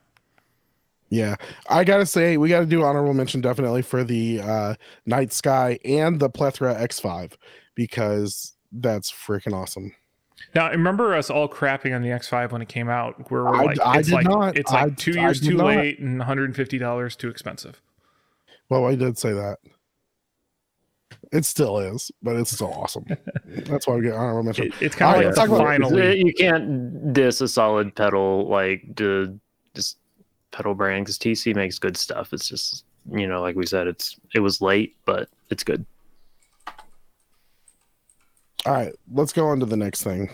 Yeah, 1.09 1.34
I 1.68 1.82
gotta 1.82 2.07
say 2.07 2.36
we 2.36 2.50
gotta 2.50 2.66
do 2.66 2.84
honorable 2.84 3.12
mention 3.12 3.40
definitely 3.40 3.82
for 3.82 4.04
the 4.04 4.40
uh, 4.40 4.74
Night 5.07 5.32
Sky 5.32 5.80
and 5.84 6.20
the 6.20 6.28
Plethora 6.30 6.76
X5 6.76 7.32
because 7.74 8.52
that's 8.70 9.11
freaking 9.11 9.54
awesome. 9.54 9.92
Now, 10.55 10.66
I 10.68 10.70
remember 10.70 11.14
us 11.14 11.28
all 11.30 11.49
crapping 11.49 11.94
on 11.94 12.03
the 12.03 12.09
X5 12.09 12.53
when 12.53 12.62
it 12.62 12.68
came 12.68 12.88
out. 12.88 13.30
Where 13.30 13.44
we're 13.44 13.64
like, 13.64 13.80
I 13.80 13.99
it's 13.99 14.09
did 14.09 14.14
like 14.14 14.26
not. 14.26 14.57
it's 14.57 14.70
like 14.72 14.92
I- 14.92 14.94
two 14.94 15.12
years 15.12 15.40
too 15.40 15.55
not. 15.57 15.66
late 15.66 15.99
and 15.99 16.18
150 16.18 16.78
dollars 16.78 17.16
too 17.16 17.28
expensive. 17.28 17.80
Well, 18.68 18.86
I 18.86 18.94
did 18.94 19.18
say 19.18 19.32
that. 19.32 19.59
It 21.32 21.44
still 21.44 21.78
is, 21.78 22.11
but 22.22 22.36
it's 22.36 22.53
still 22.53 22.72
awesome. 22.72 23.05
that's 23.44 23.86
why 23.86 23.97
we 23.97 24.03
get 24.03 24.14
honorable 24.14 24.44
mention. 24.44 24.66
It, 24.66 24.74
it's 24.80 24.94
kind 24.94 25.16
of 25.16 25.20
right, 25.20 25.26
like 25.26 25.34
talk 25.34 25.49
the 25.49 25.55
about- 25.57 25.66
finally. 25.66 26.18
You 26.24 26.32
can't 26.32 27.12
diss 27.12 27.40
a 27.40 27.49
solid 27.49 27.94
pedal 27.94 28.49
like 28.49 28.82
the 28.97 29.38
just 29.74 29.99
pedal 30.53 30.74
brand 30.74 31.05
because 31.05 31.18
TC 31.18 31.55
makes 31.55 31.78
good 31.78 31.97
stuff. 31.97 32.32
It's 32.32 32.49
just 32.49 32.84
you 33.12 33.26
know, 33.26 33.40
like 33.40 33.57
we 33.57 33.66
said, 33.66 33.86
it's 33.86 34.16
it 34.34 34.40
was 34.40 34.61
late, 34.61 34.97
but 35.05 35.28
it's 35.51 35.62
good. 35.64 35.84
All 38.66 38.74
right, 38.74 38.92
let's 39.12 39.32
go 39.32 39.46
on 39.46 39.60
to 39.60 39.66
the 39.66 39.76
next 39.76 40.02
thing. 40.02 40.30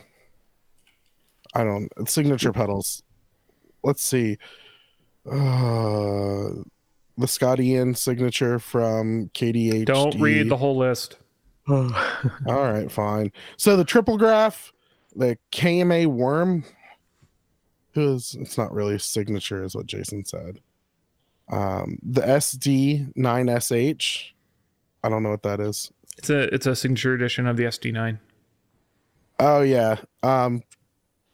I 1.55 1.65
don't 1.65 1.91
signature 2.09 2.53
pedals. 2.53 3.03
Let's 3.85 4.03
see. 4.03 4.39
Uh 5.31 6.63
the 7.19 7.29
Scott 7.29 7.61
Ian 7.61 7.95
signature 7.95 8.59
from 8.59 9.31
KDH. 9.35 9.85
Don't 9.85 10.19
read 10.19 10.49
the 10.49 10.57
whole 10.57 10.77
list. 10.77 11.19
All 11.69 11.93
right, 12.47 12.91
fine. 12.91 13.31
So 13.57 13.77
the 13.77 13.85
triple 13.85 14.17
graph, 14.17 14.73
the 15.15 15.39
KMA 15.53 16.07
worm, 16.07 16.65
who 17.93 18.15
is 18.15 18.35
it's 18.41 18.57
not 18.57 18.73
really 18.73 18.95
a 18.95 18.99
signature, 18.99 19.63
is 19.63 19.75
what 19.75 19.87
Jason 19.87 20.25
said. 20.25 20.61
Um, 21.51 21.99
the 22.03 22.23
SD 22.23 23.15
9SH. 23.15 24.31
I 25.05 25.09
don't 25.09 25.23
know 25.23 25.31
what 25.31 25.43
that 25.43 25.61
is. 25.61 25.91
It's 26.19 26.31
a 26.31 26.53
it's 26.55 26.67
a 26.67 26.77
signature 26.77 27.15
edition 27.15 27.47
of 27.47 27.57
the 27.57 27.65
SD9. 27.65 28.19
Oh 29.41 29.63
yeah. 29.63 29.97
Um, 30.23 30.63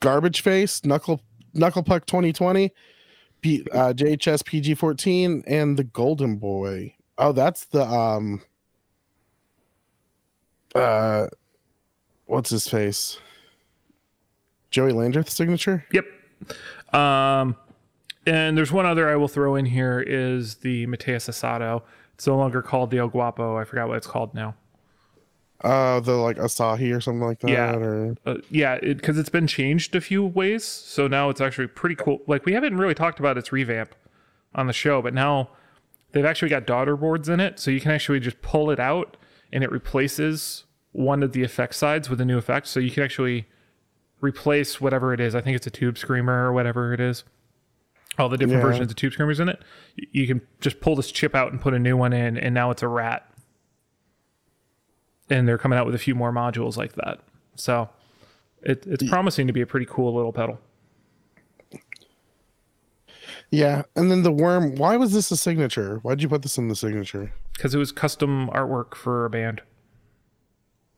garbage 0.01 0.41
face, 0.41 0.85
knuckle 0.85 1.21
knuckle 1.53 1.83
puck 1.83 2.07
2020, 2.07 2.73
P, 3.41 3.66
uh, 3.73 3.93
JHS 3.93 4.43
PG14, 4.45 5.43
and 5.47 5.77
the 5.77 5.85
golden 5.85 6.37
boy. 6.37 6.95
Oh, 7.19 7.33
that's 7.33 7.64
the 7.66 7.85
um. 7.85 8.41
Uh, 10.75 11.27
what's 12.27 12.51
his 12.51 12.69
face? 12.69 13.19
Joey 14.71 14.93
Landreth 14.93 15.31
signature. 15.31 15.85
Yep. 15.93 16.05
Um, 16.95 17.57
And 18.27 18.57
there's 18.57 18.71
one 18.71 18.85
other 18.85 19.09
I 19.09 19.16
will 19.16 19.29
throw 19.29 19.55
in 19.55 19.64
here 19.64 19.99
is 20.07 20.57
the 20.57 20.87
Mateus 20.87 21.27
Asato. 21.27 21.83
It's 22.19 22.27
no 22.27 22.37
longer 22.37 22.62
called 22.62 22.91
the 22.91 22.99
El 22.99 23.07
Guapo. 23.07 23.57
I 23.57 23.62
forgot 23.62 23.87
what 23.87 23.97
it's 23.97 24.07
called 24.09 24.35
now. 24.35 24.57
Uh, 25.62 26.01
the 26.01 26.14
like 26.14 26.37
Asahi 26.37 26.93
or 26.95 27.01
something 27.01 27.25
like 27.25 27.39
that. 27.41 27.51
Yeah. 27.51 27.77
Or 27.77 28.16
Uh, 28.27 28.35
yeah, 28.51 28.77
because 28.81 29.16
it, 29.16 29.21
has 29.21 29.29
been 29.29 29.47
changed 29.47 29.95
a 29.95 30.01
few 30.01 30.25
ways. 30.25 30.64
So 30.64 31.07
now 31.07 31.31
it's 31.31 31.41
actually 31.41 31.69
pretty 31.69 31.95
cool. 31.95 32.21
Like 32.27 32.45
we 32.45 32.55
haven't 32.55 32.77
really 32.77 32.95
talked 32.95 33.21
about 33.21 33.39
its 33.39 33.53
revamp 33.53 33.95
on 34.53 34.66
the 34.66 34.73
show, 34.73 35.01
but 35.01 35.14
now 35.14 35.51
they've 36.11 36.25
actually 36.25 36.49
got 36.49 36.66
daughter 36.66 36.97
boards 36.97 37.29
in 37.29 37.39
it, 37.39 37.61
so 37.61 37.71
you 37.71 37.81
can 37.81 37.93
actually 37.93 38.19
just 38.19 38.43
pull 38.43 38.69
it 38.73 38.81
out 38.81 39.16
and 39.53 39.62
it 39.62 39.71
replaces 39.71 40.64
one 40.91 41.23
of 41.23 41.33
the 41.33 41.45
effect 41.45 41.77
sides 41.77 42.11
with 42.11 42.21
a 42.21 42.25
new 42.25 42.37
effect. 42.37 42.66
So 42.66 42.81
you 42.81 42.91
can 42.91 43.05
actually 43.05 43.47
replace 44.21 44.81
whatever 44.81 45.14
it 45.14 45.21
is. 45.21 45.37
I 45.37 45.41
think 45.41 45.55
it's 45.55 45.69
a 45.69 45.71
tube 45.71 45.99
screamer 45.99 46.47
or 46.49 46.53
whatever 46.53 46.93
it 46.93 46.99
is. 46.99 47.23
All 48.19 48.29
the 48.29 48.37
different 48.37 48.61
Yeah. 48.62 48.66
versions 48.71 48.91
of 48.91 48.97
tube 48.97 49.12
screamers 49.12 49.39
in 49.41 49.49
it. 49.49 49.62
You 50.12 50.27
can 50.27 50.41
just 50.61 50.81
pull 50.81 50.97
this 50.97 51.12
chip 51.12 51.35
out 51.35 51.53
and 51.53 51.61
put 51.61 51.73
a 51.75 51.79
new 51.79 51.97
one 51.97 52.12
in, 52.12 52.37
and 52.37 52.53
now 52.55 52.71
it's 52.71 52.83
a 52.83 52.89
rat. 52.89 53.25
And 55.31 55.47
they're 55.47 55.59
coming 55.59 55.79
out 55.79 55.87
with 55.87 55.95
a 55.95 55.99
few 55.99 56.14
more 56.14 56.33
modules 56.33 56.77
like 56.77 56.95
that. 56.95 57.21
So 57.55 57.91
it, 58.62 58.85
it's 58.87 59.09
promising 59.09 59.47
to 59.47 59.53
be 59.53 59.61
a 59.61 59.66
pretty 59.66 59.87
cool 59.89 60.14
little 60.14 60.33
pedal. 60.33 60.59
yeah, 63.51 63.83
and 63.97 64.11
then 64.11 64.23
the 64.23 64.33
worm. 64.33 64.75
Why 64.75 64.97
was 64.97 65.12
this 65.12 65.31
a 65.31 65.37
signature? 65.37 65.99
Why'd 66.03 66.23
you 66.23 66.29
put 66.29 66.43
this 66.43 66.59
in 66.59 66.69
the 66.69 66.77
signature? 66.77 67.33
because 67.55 67.75
it 67.75 67.79
was 67.79 67.91
custom 67.91 68.49
artwork 68.51 68.95
for 68.95 69.25
a 69.25 69.31
band, 69.31 69.62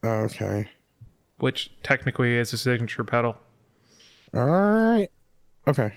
oh, 0.02 0.08
Okay. 0.24 0.68
which 1.38 1.70
technically 1.82 2.36
is 2.36 2.52
a 2.52 2.58
signature 2.58 3.02
pedal. 3.02 3.34
All 4.34 4.44
right. 4.46 5.08
Okay. 5.66 5.94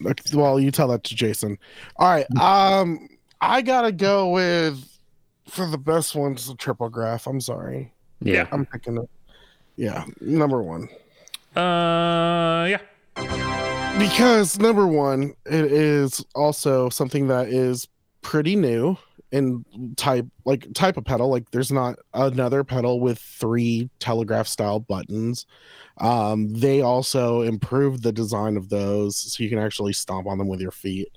Look, 0.00 0.20
Well, 0.32 0.58
you 0.60 0.70
tell 0.70 0.88
that 0.88 1.04
to 1.04 1.14
Jason. 1.14 1.58
All 1.96 2.08
right. 2.08 2.26
Um, 2.38 3.08
I 3.40 3.62
gotta 3.62 3.92
go 3.92 4.30
with 4.30 4.82
for 5.48 5.66
the 5.66 5.78
best 5.78 6.14
ones 6.14 6.46
the 6.46 6.54
triple 6.54 6.88
graph. 6.88 7.26
I'm 7.26 7.40
sorry. 7.40 7.92
Yeah. 8.20 8.46
I'm 8.52 8.64
picking 8.66 8.96
it. 8.96 9.08
Yeah, 9.76 10.04
number 10.20 10.62
one. 10.62 10.88
Uh, 11.56 12.66
yeah, 12.68 12.80
Because 13.98 14.58
number 14.58 14.86
one, 14.86 15.34
it 15.46 15.72
is 15.72 16.24
also 16.34 16.88
something 16.88 17.28
that 17.28 17.48
is 17.48 17.86
pretty 18.22 18.56
new 18.56 18.96
in 19.34 19.64
type 19.96 20.26
like 20.44 20.72
type 20.74 20.96
of 20.96 21.04
pedal. 21.04 21.28
Like 21.28 21.50
there's 21.50 21.72
not 21.72 21.96
another 22.14 22.62
pedal 22.62 23.00
with 23.00 23.18
three 23.18 23.90
telegraph 23.98 24.46
style 24.46 24.78
buttons. 24.80 25.44
Um, 25.98 26.52
they 26.54 26.80
also 26.82 27.42
improved 27.42 28.02
the 28.02 28.12
design 28.12 28.56
of 28.56 28.68
those 28.68 29.16
so 29.16 29.42
you 29.42 29.50
can 29.50 29.58
actually 29.58 29.92
stomp 29.92 30.26
on 30.26 30.38
them 30.38 30.48
with 30.48 30.60
your 30.60 30.70
feet. 30.70 31.08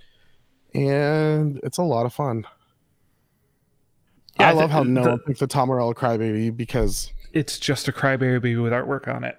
And 0.73 1.59
it's 1.63 1.77
a 1.77 1.83
lot 1.83 2.05
of 2.05 2.13
fun. 2.13 2.45
Yeah, 4.39 4.49
I 4.49 4.51
love 4.53 4.69
how 4.71 4.83
no 4.83 5.03
the- 5.03 5.09
one 5.11 5.19
picked 5.19 5.39
the 5.39 5.47
Tom 5.47 5.69
Morello 5.69 5.93
Crybaby 5.93 6.55
because 6.55 7.11
it's 7.33 7.59
just 7.59 7.87
a 7.87 7.91
crybaby 7.91 8.61
with 8.61 8.71
artwork 8.73 9.07
on 9.13 9.23
it. 9.23 9.37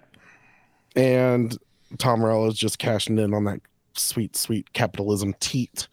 and 0.96 1.56
Tom 1.98 2.22
is 2.46 2.54
just 2.54 2.78
cashing 2.78 3.18
in 3.18 3.32
on 3.32 3.44
that 3.44 3.60
sweet, 3.94 4.36
sweet 4.36 4.72
capitalism 4.72 5.34
teat. 5.40 5.88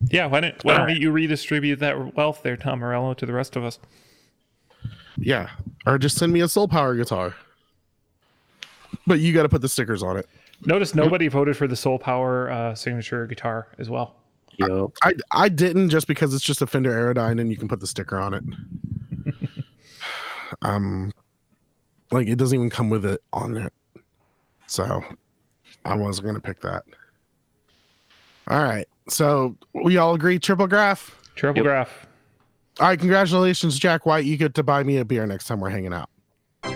Yeah, 0.00 0.26
why 0.26 0.40
don't 0.40 0.64
why 0.64 0.78
don't 0.78 1.00
you 1.00 1.10
redistribute 1.10 1.80
that 1.80 2.16
wealth 2.16 2.42
there, 2.42 2.56
Tom 2.56 2.78
Morello, 2.78 3.14
to 3.14 3.26
the 3.26 3.32
rest 3.32 3.56
of 3.56 3.64
us? 3.64 3.78
Yeah. 5.16 5.50
Or 5.86 5.98
just 5.98 6.16
send 6.16 6.32
me 6.32 6.40
a 6.40 6.48
soul 6.48 6.68
power 6.68 6.94
guitar. 6.94 7.34
But 9.06 9.20
you 9.20 9.32
got 9.32 9.42
to 9.42 9.48
put 9.48 9.60
the 9.60 9.68
stickers 9.68 10.02
on 10.02 10.16
it. 10.16 10.28
Notice 10.64 10.94
nobody 10.94 11.28
voted 11.28 11.56
for 11.56 11.66
the 11.68 11.76
Soul 11.76 11.98
Power 11.98 12.50
uh, 12.50 12.74
signature 12.74 13.26
guitar 13.26 13.68
as 13.78 13.88
well. 13.88 14.16
Yup. 14.56 14.92
I 15.02 15.14
I 15.30 15.48
didn't 15.48 15.90
just 15.90 16.08
because 16.08 16.34
it's 16.34 16.44
just 16.44 16.62
a 16.62 16.66
Fender 16.66 16.90
Aerodyne 16.90 17.40
and 17.40 17.48
you 17.48 17.56
can 17.56 17.68
put 17.68 17.80
the 17.80 17.86
sticker 17.86 18.18
on 18.18 18.34
it. 18.34 18.44
um, 20.62 21.12
like 22.10 22.26
it 22.26 22.36
doesn't 22.36 22.56
even 22.56 22.70
come 22.70 22.90
with 22.90 23.04
it 23.04 23.22
on 23.32 23.56
it, 23.56 23.72
so 24.66 25.02
I 25.84 25.94
wasn't 25.94 26.26
gonna 26.26 26.40
pick 26.40 26.60
that. 26.62 26.84
All 28.48 28.62
right, 28.62 28.86
so 29.08 29.56
we 29.74 29.98
all 29.98 30.14
agree 30.14 30.38
triple 30.38 30.66
graph. 30.66 31.14
Triple 31.34 31.58
Yep. 31.58 31.64
graph. 31.64 32.06
All 32.80 32.88
right, 32.88 32.98
congratulations, 32.98 33.78
Jack 33.78 34.06
White. 34.06 34.24
You 34.24 34.36
get 34.36 34.54
to 34.54 34.62
buy 34.62 34.82
me 34.84 34.98
a 34.98 35.04
beer 35.04 35.26
next 35.26 35.46
time 35.46 35.60
we're 35.60 35.70
hanging 35.70 35.92
out. 35.92 36.08
All 36.64 36.74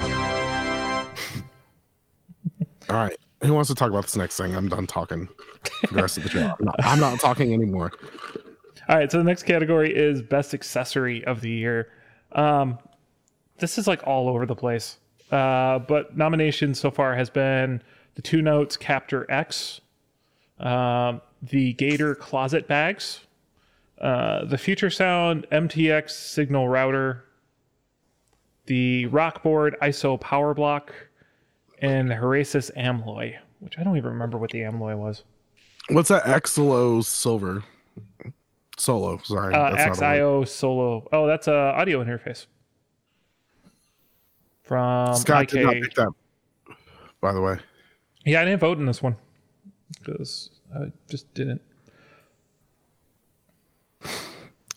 right. 2.96 3.16
Who 3.44 3.54
wants 3.54 3.68
to 3.70 3.74
talk 3.74 3.90
about 3.90 4.04
this 4.04 4.16
next 4.16 4.36
thing? 4.36 4.54
I'm 4.54 4.68
done 4.68 4.86
talking 4.86 5.28
the 5.90 6.00
rest 6.00 6.16
of 6.18 6.24
the 6.24 6.28
show. 6.28 6.54
I'm 6.58 6.64
not, 6.64 6.74
I'm 6.84 7.00
not 7.00 7.18
talking 7.20 7.52
anymore. 7.52 7.92
All 8.88 8.96
right, 8.96 9.10
so 9.10 9.18
the 9.18 9.24
next 9.24 9.44
category 9.44 9.94
is 9.94 10.22
best 10.22 10.54
accessory 10.54 11.24
of 11.24 11.40
the 11.40 11.50
year. 11.50 11.88
Um, 12.32 12.78
this 13.58 13.78
is 13.78 13.86
like 13.86 14.06
all 14.06 14.28
over 14.28 14.44
the 14.46 14.56
place, 14.56 14.98
uh, 15.30 15.78
but 15.80 16.16
nominations 16.16 16.80
so 16.80 16.90
far 16.90 17.14
has 17.14 17.30
been 17.30 17.82
the 18.14 18.22
Two 18.22 18.42
Notes 18.42 18.76
Captor 18.76 19.28
X, 19.30 19.80
um, 20.60 21.20
the 21.43 21.72
Gator 21.74 22.14
Closet 22.14 22.68
Bags, 22.68 23.20
uh, 24.01 24.45
the 24.45 24.59
Future 24.59 24.90
Sound 24.90 25.47
MTX 25.51 26.11
Signal 26.11 26.68
Router, 26.68 27.24
the 28.66 29.07
Rockboard 29.09 29.72
ISO 29.80 30.20
Power 30.20 30.55
Block, 30.55 30.93
and 31.80 32.09
the 32.11 32.14
Herasis 32.14 32.70
Amloy, 32.76 33.36
which 33.61 33.78
I 33.78 33.82
don't 33.82 33.97
even 33.97 34.12
remember 34.12 34.38
what 34.38 34.51
the 34.51 34.61
Amloy 34.61 34.97
was. 34.97 35.24
What's 35.90 36.09
that 36.11 36.24
Exolo 36.24 37.05
Silver? 37.05 37.64
Solo, 38.78 39.18
sorry. 39.24 39.55
Uh, 39.55 39.74
that's 39.74 40.01
not. 40.01 40.14
XIO 40.14 40.49
Solo. 40.49 41.09
Oh, 41.12 41.26
that's 41.26 41.49
a 41.49 41.53
audio 41.53 42.03
interface 42.03 42.47
from 44.62 45.14
Scott 45.16 45.49
did 45.49 45.64
not 45.64 45.74
pick 45.74 45.95
that, 45.95 46.09
by 47.20 47.32
the 47.32 47.40
way. 47.40 47.59
Yeah, 48.24 48.40
I 48.40 48.45
didn't 48.45 48.61
vote 48.61 48.78
in 48.78 48.86
this 48.86 49.03
one 49.03 49.16
because 49.99 50.51
I 50.74 50.93
just 51.09 51.32
didn't. 51.34 51.62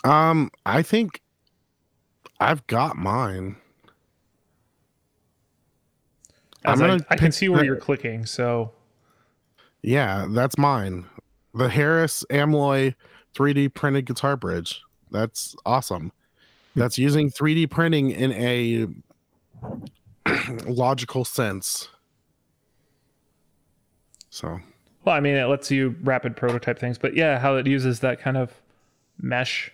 Um, 0.03 0.51
I 0.65 0.81
think 0.83 1.21
I've 2.39 2.65
got 2.67 2.95
mine. 2.95 3.55
I'm 6.63 6.79
gonna 6.79 7.05
I 7.09 7.15
can 7.15 7.31
see 7.31 7.49
where 7.49 7.59
the- 7.59 7.65
you're 7.65 7.75
clicking. 7.77 8.25
So 8.25 8.71
Yeah, 9.81 10.25
that's 10.29 10.57
mine. 10.57 11.05
The 11.53 11.69
Harris 11.69 12.25
Amloy 12.29 12.95
3D 13.35 13.73
printed 13.73 14.05
guitar 14.05 14.35
bridge. 14.35 14.81
That's 15.11 15.55
awesome. 15.65 16.11
That's 16.75 16.97
using 16.97 17.29
3D 17.29 17.69
printing 17.69 18.11
in 18.11 18.31
a 18.33 18.87
logical 20.65 21.23
sense. 21.23 21.87
So, 24.29 24.59
Well, 25.05 25.15
I 25.15 25.19
mean, 25.19 25.35
it 25.35 25.45
lets 25.45 25.69
you 25.69 25.95
rapid 26.03 26.35
prototype 26.35 26.79
things, 26.79 26.97
but 26.97 27.15
yeah, 27.15 27.37
how 27.37 27.55
it 27.55 27.67
uses 27.67 27.99
that 27.99 28.19
kind 28.19 28.37
of 28.37 28.51
mesh 29.21 29.71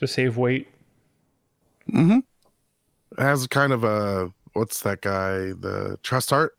to 0.00 0.06
save 0.06 0.36
weight. 0.36 0.68
Mm-hmm. 1.92 2.18
it 3.18 3.22
has 3.22 3.46
kind 3.46 3.72
of 3.72 3.84
a 3.84 4.32
what's 4.54 4.80
that 4.82 5.00
guy? 5.00 5.52
The 5.52 5.98
Trussart 6.02 6.50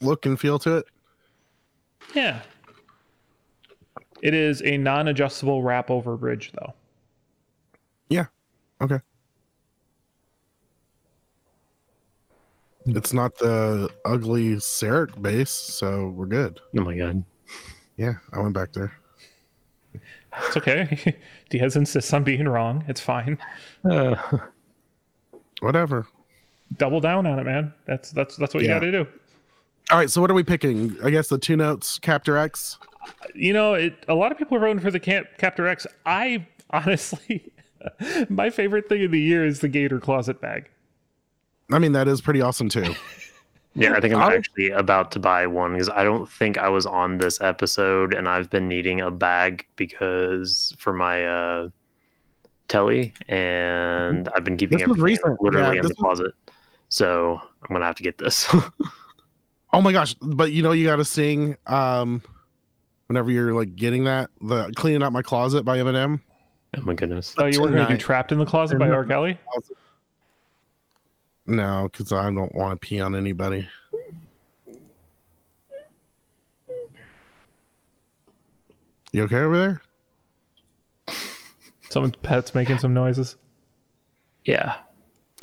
look 0.00 0.24
and 0.24 0.38
feel 0.38 0.58
to 0.60 0.78
it. 0.78 0.86
Yeah. 2.14 2.40
It 4.22 4.32
is 4.34 4.62
a 4.62 4.78
non 4.78 5.08
adjustable 5.08 5.62
wrap 5.62 5.90
over 5.90 6.16
bridge, 6.16 6.52
though. 6.54 6.72
Yeah. 8.08 8.26
Okay. 8.80 9.00
It's 12.86 13.12
not 13.12 13.36
the 13.38 13.90
ugly 14.04 14.54
Serek 14.56 15.20
base, 15.20 15.50
so 15.50 16.08
we're 16.10 16.26
good. 16.26 16.60
Oh 16.78 16.82
my 16.82 16.96
god. 16.96 17.24
Yeah, 17.96 18.14
I 18.32 18.40
went 18.40 18.54
back 18.54 18.72
there. 18.72 18.92
It's 20.44 20.56
okay. 20.56 21.16
Diaz 21.50 21.76
insists 21.76 22.12
on 22.12 22.22
being 22.22 22.46
wrong. 22.46 22.84
It's 22.88 23.00
fine. 23.00 23.38
Uh, 23.88 24.16
Whatever. 25.60 26.06
Double 26.76 27.00
down 27.00 27.26
on 27.26 27.38
it, 27.38 27.44
man. 27.44 27.72
That's 27.86 28.10
that's 28.10 28.36
that's 28.36 28.52
what 28.52 28.62
you 28.62 28.68
got 28.68 28.80
to 28.80 28.90
do. 28.90 29.06
All 29.90 29.98
right, 29.98 30.10
so 30.10 30.20
what 30.20 30.30
are 30.30 30.34
we 30.34 30.42
picking? 30.42 30.96
I 31.02 31.10
guess 31.10 31.28
the 31.28 31.38
two 31.38 31.56
notes 31.56 31.98
Captor 31.98 32.36
X. 32.36 32.78
You 33.34 33.52
know, 33.52 33.74
it, 33.74 34.04
a 34.08 34.14
lot 34.14 34.32
of 34.32 34.38
people 34.38 34.56
are 34.56 34.60
voting 34.60 34.80
for 34.80 34.90
the 34.90 34.98
Cap- 34.98 35.38
Captor 35.38 35.68
X. 35.68 35.86
I 36.04 36.46
honestly, 36.70 37.52
my 38.28 38.50
favorite 38.50 38.88
thing 38.88 39.04
of 39.04 39.12
the 39.12 39.20
year 39.20 39.46
is 39.46 39.60
the 39.60 39.68
Gator 39.68 40.00
closet 40.00 40.40
bag. 40.40 40.68
I 41.70 41.78
mean, 41.78 41.92
that 41.92 42.08
is 42.08 42.20
pretty 42.20 42.40
awesome 42.40 42.68
too. 42.68 42.94
yeah, 43.74 43.92
I 43.94 44.00
think 44.00 44.14
I'm 44.14 44.20
I'll- 44.22 44.30
actually 44.36 44.70
about 44.70 45.10
to 45.12 45.18
buy 45.18 45.46
one 45.46 45.72
because 45.72 45.88
I 45.88 46.04
don't 46.04 46.28
think 46.30 46.58
I 46.58 46.68
was 46.68 46.86
on 46.86 47.18
this 47.18 47.40
episode, 47.40 48.14
and 48.14 48.28
I've 48.28 48.50
been 48.50 48.68
needing 48.68 49.00
a 49.00 49.10
bag 49.10 49.66
because 49.76 50.74
for 50.78 50.92
my 50.92 51.26
uh, 51.26 51.68
telly, 52.68 53.14
and 53.28 54.28
I've 54.34 54.44
been 54.44 54.56
keeping 54.56 54.78
This 54.78 54.86
was 54.86 54.98
everything 54.98 55.36
literally 55.40 55.76
Yeah, 55.76 55.80
in 55.80 55.82
the 55.82 55.88
was- 55.88 55.96
closet. 55.98 56.34
So 56.88 57.40
I'm 57.62 57.74
gonna 57.74 57.84
have 57.84 57.96
to 57.96 58.02
get 58.02 58.18
this. 58.18 58.46
Oh 59.72 59.82
my 59.82 59.92
gosh! 59.92 60.14
But 60.22 60.52
you 60.52 60.62
know, 60.62 60.72
you 60.72 60.86
got 60.86 60.96
to 60.96 61.04
sing. 61.04 61.56
Um, 61.66 62.22
Whenever 63.08 63.30
you're 63.30 63.52
like 63.52 63.76
getting 63.76 64.04
that, 64.04 64.30
the 64.40 64.72
cleaning 64.74 65.02
out 65.02 65.12
my 65.12 65.20
closet 65.20 65.64
by 65.64 65.76
Eminem. 65.78 66.20
Oh 66.76 66.80
my 66.82 66.94
goodness. 66.94 67.34
Oh, 67.36 67.44
you 67.46 67.60
were 67.60 67.68
going 67.68 67.86
to 67.86 67.92
do 67.92 67.98
Trapped 67.98 68.32
in 68.32 68.38
the 68.38 68.46
Closet 68.46 68.78
by 68.78 68.88
R. 68.88 69.04
Kelly? 69.04 69.38
No, 71.46 71.88
because 71.90 72.12
I 72.12 72.24
don't 72.24 72.54
want 72.54 72.80
to 72.80 72.86
pee 72.86 73.00
on 73.00 73.14
anybody. 73.14 73.68
You 79.12 79.22
okay 79.24 79.36
over 79.38 79.56
there? 81.06 81.16
Someone's 81.88 82.16
pet's 82.22 82.54
making 82.54 82.78
some 82.78 82.92
noises. 82.92 83.36
Yeah. 84.44 84.76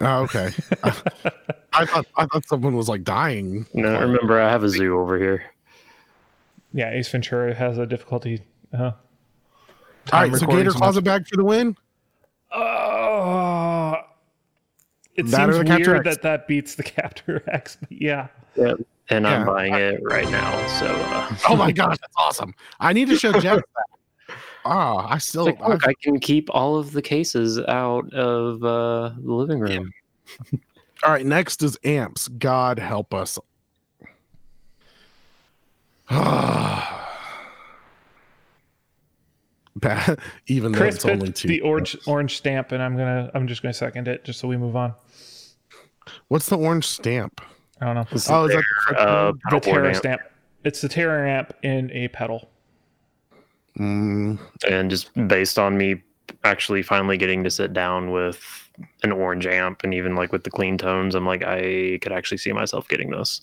Oh, 0.02 0.24
okay. 0.24 0.52
I, 0.84 0.96
I 1.74 1.86
thought 1.86 2.06
I 2.16 2.26
thought 2.26 2.48
someone 2.48 2.76
was 2.76 2.90
like 2.90 3.04
dying. 3.04 3.66
No, 3.74 4.00
remember 4.00 4.40
I 4.40 4.50
have 4.50 4.64
a 4.64 4.70
zoo 4.70 5.00
over 5.00 5.18
here. 5.18 5.44
Yeah, 6.74 6.92
Ace 6.92 7.10
Ventura 7.10 7.54
has 7.54 7.78
a 7.78 7.86
difficulty. 7.86 8.42
Uh, 8.78 8.84
All 8.84 8.94
time 10.06 10.32
right, 10.32 10.40
so 10.40 10.48
Gator 10.48 10.72
so 10.72 10.74
much. 10.74 10.82
closet 10.82 11.04
bag 11.04 11.28
for 11.28 11.38
the 11.38 11.44
win. 11.44 11.76
Uh, 12.52 14.02
it 15.16 15.24
That 15.28 15.54
seems 15.54 15.70
weird 15.70 16.06
X? 16.08 16.16
that 16.16 16.22
that 16.24 16.48
beats 16.48 16.76
the 16.76 16.84
Captor 16.96 17.44
X. 17.48 17.78
But 17.80 17.92
yeah. 17.92 18.28
Yeah. 18.56 18.74
And 19.10 19.28
I'm 19.28 19.46
buying 19.46 19.74
it 19.74 20.00
right 20.04 20.30
now. 20.32 20.68
So 20.80 20.88
uh, 20.88 21.36
Oh 21.50 21.56
my 21.56 21.72
gosh, 21.72 21.98
that's 22.00 22.14
awesome! 22.18 22.54
I 22.80 22.94
need 22.94 23.10
to 23.10 23.18
show 23.18 23.34
Jeff 23.34 23.58
that. 23.58 24.36
Oh, 24.66 24.98
I 25.10 25.18
still. 25.18 25.46
like, 25.46 25.60
look, 25.60 25.86
I 25.86 25.94
can 26.02 26.20
keep 26.22 26.50
all 26.52 26.78
of 26.78 26.94
the 26.94 27.02
cases 27.02 27.60
out 27.60 28.12
of 28.14 28.64
uh, 28.64 29.10
the 29.20 29.34
living 29.34 29.60
room. 29.60 29.92
All 31.04 31.12
right, 31.12 31.26
next 31.26 31.62
is 31.64 31.78
amps. 31.84 32.30
God 32.30 32.80
help 32.80 33.14
us. 33.14 33.38
Bad, 39.76 40.20
even 40.48 40.72
though 40.72 40.78
Chris 40.80 40.96
it's 40.96 41.06
only 41.06 41.28
picked 41.28 41.38
two. 41.40 41.48
the 41.48 41.62
orange 41.62 41.98
orange 42.06 42.38
stamp, 42.38 42.72
and 42.72 42.82
I'm 42.84 42.96
gonna 42.96 43.32
I'm 43.34 43.48
just 43.48 43.62
gonna 43.62 43.74
second 43.74 44.08
it 44.08 44.24
just 44.24 44.40
so 44.40 44.48
we 44.48 44.58
move 44.58 44.76
on. 44.76 44.94
What's 46.28 46.48
the 46.48 46.58
orange 46.58 46.86
stamp? 46.88 47.42
I 47.82 47.86
don't 47.86 47.96
know. 47.96 48.06
It's 48.12 48.30
Oh, 48.30 48.46
is 48.46 48.52
that 48.56 48.64
the- 48.90 49.00
uh, 49.00 49.32
the 49.32 49.38
pedal 49.46 49.60
Terror 49.62 49.86
amp. 49.88 49.96
stamp. 49.98 50.22
It's 50.64 50.80
the 50.82 50.90
Terror 50.90 51.26
amp 51.28 51.54
in 51.64 51.92
a 51.92 52.08
pedal. 52.10 52.50
Mm, 53.80 54.40
and 54.70 54.90
just 54.92 55.10
based 55.28 55.58
on 55.58 55.76
me 55.78 56.04
actually 56.44 56.84
finally 56.84 57.18
getting 57.18 57.44
to 57.44 57.50
sit 57.50 57.74
down 57.74 58.12
with 58.12 58.70
an 59.02 59.12
orange 59.12 59.48
amp 59.48 59.82
and 59.84 59.94
even 59.94 60.16
like 60.16 60.32
with 60.32 60.44
the 60.44 60.50
clean 60.50 60.78
tones 60.78 61.16
i'm 61.16 61.26
like 61.26 61.44
i 61.44 61.98
could 62.02 62.12
actually 62.12 62.38
see 62.38 62.52
myself 62.52 62.88
getting 62.88 63.10
this 63.12 63.42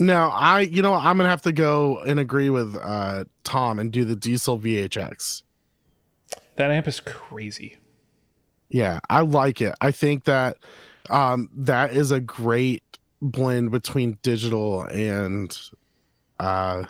no, 0.00 0.28
I. 0.30 0.62
You 0.62 0.82
know, 0.82 0.94
I'm 0.94 1.16
gonna 1.16 1.28
have 1.28 1.42
to 1.42 1.52
go 1.52 1.98
and 2.00 2.18
agree 2.18 2.50
with 2.50 2.74
uh, 2.82 3.24
Tom 3.44 3.78
and 3.78 3.92
do 3.92 4.04
the 4.04 4.16
Diezel 4.16 4.60
VHX. 4.60 5.42
That 6.56 6.70
amp 6.70 6.86
is 6.88 7.00
crazy. 7.00 7.76
Yeah, 8.68 9.00
I 9.10 9.20
like 9.20 9.60
it. 9.60 9.74
I 9.80 9.90
think 9.90 10.24
that 10.24 10.56
um, 11.10 11.48
that 11.54 11.92
is 11.92 12.10
a 12.10 12.20
great 12.20 12.82
blend 13.20 13.70
between 13.70 14.18
digital 14.22 14.82
and 14.82 15.56
uh, 16.40 16.84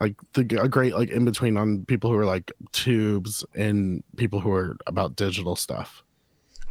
like 0.00 0.14
the 0.34 0.40
a 0.60 0.68
great 0.68 0.94
like 0.94 1.10
in 1.10 1.24
between 1.24 1.56
on 1.56 1.84
people 1.86 2.10
who 2.10 2.16
are 2.18 2.24
like 2.24 2.50
tubes 2.72 3.44
and 3.54 4.02
people 4.16 4.40
who 4.40 4.50
are 4.52 4.76
about 4.86 5.16
digital 5.16 5.56
stuff. 5.56 6.02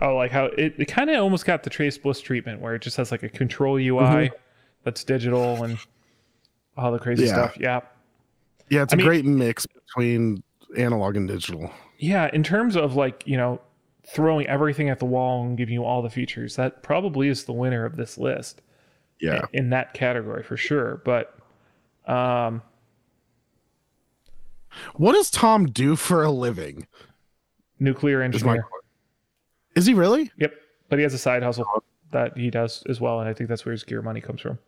Oh, 0.01 0.15
like 0.15 0.31
how 0.31 0.45
it, 0.45 0.73
it 0.77 0.85
kind 0.85 1.09
of 1.09 1.21
almost 1.21 1.45
got 1.45 1.63
the 1.63 1.69
Chase 1.69 1.97
Bliss 1.97 2.21
treatment 2.21 2.59
where 2.59 2.73
it 2.75 2.81
just 2.81 2.97
has 2.97 3.11
like 3.11 3.23
a 3.23 3.29
control 3.29 3.75
UI 3.75 3.91
Mm-hmm. 4.03 4.35
that's 4.83 5.03
digital 5.03 5.63
and 5.63 5.77
all 6.75 6.91
the 6.91 6.99
crazy 6.99 7.25
Yeah. 7.25 7.33
stuff. 7.33 7.57
Yeah. 7.59 7.81
Yeah, 8.69 8.83
it's 8.83 8.93
I 8.93 8.95
a 8.95 8.97
mean- 8.97 9.05
great 9.05 9.25
mix 9.25 9.65
between 9.67 10.43
analog 10.77 11.17
and 11.17 11.27
digital. 11.27 11.69
Yeah. 12.01 12.29
In 12.33 12.41
terms 12.43 12.75
of 12.75 12.95
like, 12.95 13.23
you 13.25 13.37
know, 13.37 13.61
throwing 14.05 14.47
everything 14.47 14.89
at 14.89 14.99
the 14.99 15.05
wall 15.05 15.45
and 15.45 15.55
giving 15.57 15.73
you 15.75 15.85
all 15.85 16.01
the 16.01 16.09
features, 16.09 16.55
that 16.55 16.81
probably 16.83 17.27
is 17.29 17.43
the 17.45 17.53
winner 17.53 17.85
of 17.85 17.95
this 17.95 18.17
list 18.17 18.61
Yeah. 19.19 19.45
in 19.53 19.69
that 19.69 19.93
category 19.93 20.43
for 20.43 20.57
sure. 20.57 21.01
But 21.05 21.37
um, 22.07 22.61
What 24.95 25.13
does 25.13 25.29
Tom 25.29 25.67
do 25.67 25.95
for 25.95 26.23
a 26.23 26.31
living? 26.31 26.87
nuclear 27.79 28.21
Is 28.23 28.43
my 28.43 28.51
engineer. 28.53 28.65
Is 29.75 29.85
he 29.85 29.93
really? 29.93 30.31
Yep. 30.37 30.53
But 30.89 30.99
he 30.99 31.03
has 31.03 31.13
a 31.13 31.17
side 31.17 31.41
hustle 31.43 31.65
that 32.11 32.37
he 32.37 32.49
does 32.49 32.83
as 32.89 32.99
well. 33.01 33.19
And 33.19 33.29
I 33.29 33.33
think 33.33 33.47
that's 33.49 33.65
where 33.65 33.71
his 33.71 33.83
gear 33.83 34.01
money 34.01 34.21
comes 34.21 34.41
from. 34.41 34.59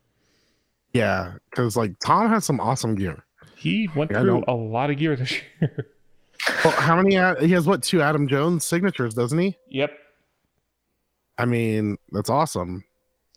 Yeah, 0.93 1.33
because 1.49 1.75
like 1.75 1.93
Tom 2.05 2.29
has 2.29 2.45
some 2.45 2.59
awesome 2.59 2.95
gear. 2.95 3.23
He 3.55 3.89
went 3.95 4.11
Yeah, 4.11 4.19
I 4.19 4.21
through 4.21 4.39
know. 4.39 4.43
a 4.47 4.53
lot 4.55 4.89
of 4.89 4.97
gear 4.97 5.15
this 5.15 5.31
year. 5.61 5.87
Well, 6.63 6.73
how 6.73 6.95
many? 6.95 7.17
uh, 7.17 7.35
He 7.35 7.51
has 7.53 7.65
what 7.67 7.83
two 7.83 8.01
Adam 8.01 8.27
Jones 8.27 8.65
signatures, 8.65 9.13
doesn't 9.13 9.37
he? 9.39 9.57
yep. 9.69 9.91
I 11.37 11.45
mean, 11.45 11.97
that's 12.11 12.29
awesome. 12.29 12.83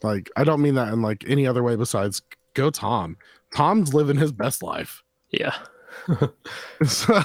Like, 0.02 0.30
I 0.36 0.44
don't 0.44 0.60
mean 0.60 0.74
that 0.74 0.92
in 0.92 1.00
like 1.02 1.24
any 1.26 1.46
other 1.46 1.62
way 1.62 1.76
besides 1.76 2.20
go 2.54 2.68
Tom. 2.70 3.16
Tom's 3.54 3.94
living 3.94 4.16
his 4.16 4.32
best 4.32 4.62
life. 4.62 5.02
yeah 5.30 5.54
So, 6.86 7.20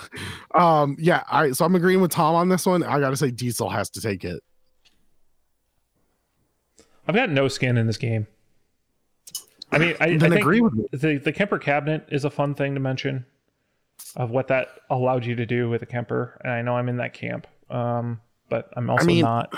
um, 0.56 0.96
yeah, 0.98 1.24
all 1.30 1.42
right. 1.42 1.56
So 1.56 1.66
I'm 1.66 1.76
agreeing 1.76 2.00
with 2.02 2.12
Tom 2.12 2.36
on 2.36 2.48
this 2.48 2.66
one. 2.66 2.84
I 2.84 3.00
gotta 3.02 3.18
say 3.18 3.32
Diezel 3.32 3.72
has 3.72 3.90
to 3.92 4.02
take 4.02 4.24
it. 4.24 4.42
I've 7.08 7.16
got 7.16 7.30
no 7.30 7.48
skin 7.50 7.78
in 7.78 7.88
this 7.88 7.98
game. 7.98 8.28
I 9.74 9.78
mean, 9.78 9.96
I, 10.00 10.06
I 10.06 10.18
think 10.18 10.36
agree 10.36 10.62
with 10.62 10.74
me. 10.74 10.86
the 10.94 11.18
the 11.18 11.34
Kemper 11.34 11.60
cabinet 11.60 12.06
is 12.10 12.24
a 12.26 12.30
fun 12.30 12.56
thing 12.56 12.74
to 12.76 12.80
mention 12.80 13.26
of 14.16 14.30
what 14.32 14.48
that 14.50 14.68
allowed 14.90 15.26
you 15.26 15.36
to 15.36 15.46
do 15.46 15.70
with 15.70 15.82
a 15.82 15.86
Kemper. 15.86 16.40
And 16.44 16.52
I 16.52 16.62
know 16.62 16.76
I'm 16.76 16.90
in 16.90 16.98
that 16.98 17.14
camp, 17.14 17.48
um, 17.70 18.20
but 18.50 18.70
I'm 18.76 18.90
also 18.90 19.06
mean, 19.06 19.22
not 19.24 19.54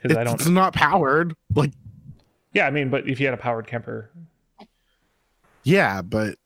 because 0.00 0.16
I 0.16 0.24
don't. 0.24 0.34
It's 0.34 0.48
not 0.48 0.74
powered. 0.74 1.34
Like, 1.54 1.72
Yeah, 2.52 2.66
I 2.66 2.70
mean, 2.70 2.90
but 2.90 3.08
if 3.08 3.20
you 3.20 3.26
had 3.26 3.34
a 3.34 3.38
powered 3.38 3.66
Kemper, 3.66 4.10
yeah, 5.64 6.02
but 6.02 6.36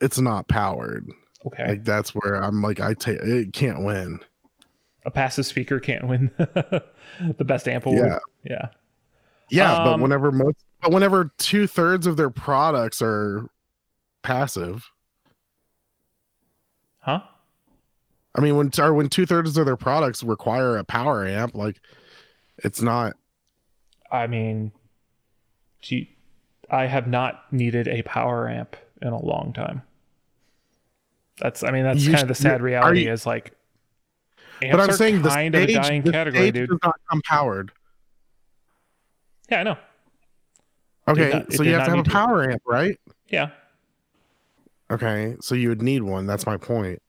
it's 0.00 0.18
not 0.20 0.48
powered. 0.48 1.08
okay, 1.46 1.68
Like 1.68 1.84
that's 1.84 2.10
where 2.14 2.36
I'm 2.36 2.62
like, 2.62 2.80
I 2.80 2.94
take 2.94 3.18
it 3.20 3.52
can't 3.52 3.84
win. 3.84 4.20
a 5.04 5.10
passive 5.10 5.46
speaker 5.46 5.78
can't 5.80 6.06
win 6.08 6.30
the 6.38 7.44
best 7.44 7.66
amp 7.68 7.86
award. 7.86 8.06
Yeah. 8.08 8.18
Yeah, 8.44 8.68
Yeah, 9.50 9.84
but 9.84 9.94
Um, 9.94 10.00
whenever 10.00 10.30
most, 10.32 10.56
but 10.82 10.92
whenever 10.92 11.32
two 11.38 11.66
thirds 11.66 12.06
of 12.06 12.16
their 12.16 12.30
products 12.30 13.00
are 13.02 13.48
passive, 14.22 14.88
huh? 17.06 17.20
I 18.34 18.40
mean, 18.42 18.56
when 18.56 18.70
or 18.78 18.92
when 18.92 19.08
two 19.08 19.24
thirds 19.24 19.56
of 19.56 19.64
their 19.64 19.76
products 19.76 20.22
require 20.22 20.76
a 20.76 20.84
power 20.84 21.26
amp, 21.26 21.54
like 21.54 21.80
it's 22.58 22.82
not. 22.82 23.14
I 24.12 24.26
mean, 24.26 24.72
gee, 25.80 26.14
I 26.70 26.86
have 26.86 27.06
not 27.06 27.50
needed 27.52 27.88
a 27.88 28.02
power 28.02 28.48
amp 28.48 28.76
in 29.00 29.08
a 29.08 29.24
long 29.24 29.52
time. 29.54 29.82
That's, 31.38 31.62
I 31.62 31.70
mean, 31.70 31.84
that's 31.84 32.00
You 32.02 32.12
kind 32.12 32.22
of 32.22 32.28
the 32.28 32.34
sad 32.34 32.60
reality 32.62 33.04
you- 33.04 33.12
is 33.12 33.24
like, 33.26 33.52
but 34.60 34.80
I'm 34.80 34.90
are 34.90 34.92
saying 34.92 35.22
the 35.22 35.28
kind 35.28 35.54
stage, 35.54 35.70
of 35.76 35.76
a 35.76 35.88
dying 35.88 36.02
the 36.02 36.12
category, 36.12 36.50
dude. 36.50 36.68
does 36.70 36.78
not 36.82 36.96
come 37.10 37.20
powered. 37.22 37.72
Yeah, 39.50 39.60
I 39.60 39.62
know. 39.64 39.76
Okay, 41.08 41.30
not- 41.30 41.52
so 41.52 41.62
you 41.62 41.72
have 41.74 41.84
to 41.86 41.96
have 41.96 42.06
a 42.06 42.10
power 42.10 42.50
amp, 42.50 42.62
right? 42.66 42.98
Yeah. 43.28 43.50
Okay, 44.90 45.36
so 45.40 45.54
you 45.54 45.68
would 45.68 45.82
need 45.82 46.02
one. 46.02 46.26
That's 46.26 46.46
my 46.46 46.56
point. 46.56 47.02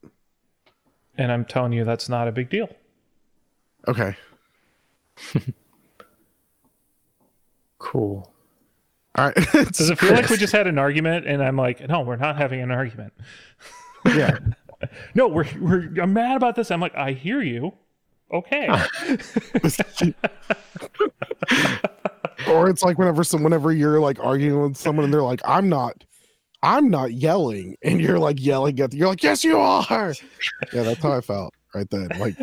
And 1.17 1.31
I'm 1.31 1.45
telling 1.45 1.73
you, 1.73 1.83
that's 1.83 2.09
not 2.09 2.27
a 2.27 2.31
big 2.31 2.49
deal. 2.49 2.69
Okay, 3.87 4.15
cool 7.79 8.31
all 9.17 9.25
right. 9.25 9.35
Does 9.71 9.89
it 9.89 9.97
feel 9.97 10.13
like 10.13 10.29
we 10.29 10.37
just 10.37 10.53
had 10.53 10.67
an 10.67 10.77
argument? 10.77 11.25
And 11.25 11.43
I'm 11.43 11.57
like, 11.57 11.87
no, 11.89 12.01
we're 12.01 12.17
not 12.17 12.37
having 12.37 12.61
an 12.61 12.69
argument. 12.71 13.13
yeah? 14.05 14.37
No, 15.15 15.27
we're, 15.27 15.47
we're 15.59 15.91
I'm 16.01 16.13
mad 16.13 16.37
about 16.37 16.55
this. 16.55 16.69
I'm 16.69 16.79
like, 16.79 16.95
I 16.95 17.13
hear 17.13 17.41
you. 17.41 17.73
Okay. 18.31 18.67
or 22.47 22.69
it's 22.69 22.83
like 22.83 22.99
whenever 22.99 23.23
some 23.23 23.41
whenever 23.41 23.71
you're 23.71 24.01
like 24.01 24.19
arguing 24.19 24.61
with 24.61 24.77
someone 24.77 25.05
and 25.05 25.13
they're 25.13 25.23
like, 25.23 25.39
"I'm 25.45 25.69
not, 25.69 26.03
I'm 26.63 26.89
not 26.89 27.13
yelling," 27.13 27.75
and 27.83 27.99
you're 28.01 28.19
like 28.19 28.39
yelling 28.43 28.79
at, 28.79 28.93
you're 28.93 29.07
like, 29.07 29.23
"Yes, 29.23 29.43
you 29.43 29.57
are." 29.57 30.13
Yeah, 30.73 30.83
that's 30.83 31.01
how 31.01 31.13
I 31.13 31.21
felt 31.21 31.53
right 31.75 31.89
then. 31.89 32.09
Like 32.19 32.35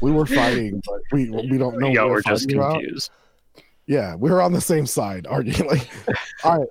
we 0.00 0.10
were 0.10 0.26
fighting, 0.26 0.80
but 0.86 1.00
we 1.12 1.30
we 1.30 1.58
don't 1.58 1.78
know. 1.78 1.88
yeah 1.88 2.02
what 2.02 2.10
we're 2.10 2.22
just 2.22 2.44
fighting 2.44 2.58
about. 2.58 2.74
confused 2.80 3.10
Yeah, 3.86 4.14
we 4.16 4.30
were 4.30 4.42
on 4.42 4.52
the 4.52 4.60
same 4.60 4.86
side 4.86 5.26
arguing. 5.30 5.66
Like, 5.68 5.88
all 6.44 6.58
right, 6.58 6.68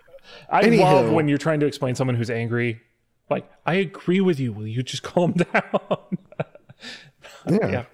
I 0.50 0.64
Anywho. 0.64 0.80
love 0.82 1.12
when 1.12 1.28
you're 1.28 1.38
trying 1.38 1.60
to 1.62 1.66
explain 1.66 1.96
someone 1.96 2.16
who's 2.16 2.30
angry. 2.30 2.82
Like, 3.30 3.50
I 3.66 3.76
agree 3.76 4.22
with 4.22 4.40
you. 4.40 4.54
Will 4.54 4.68
you 4.68 4.84
just 4.84 5.02
calm 5.02 5.32
down? 5.34 5.80
yeah. 7.50 7.68
yeah. 7.68 7.86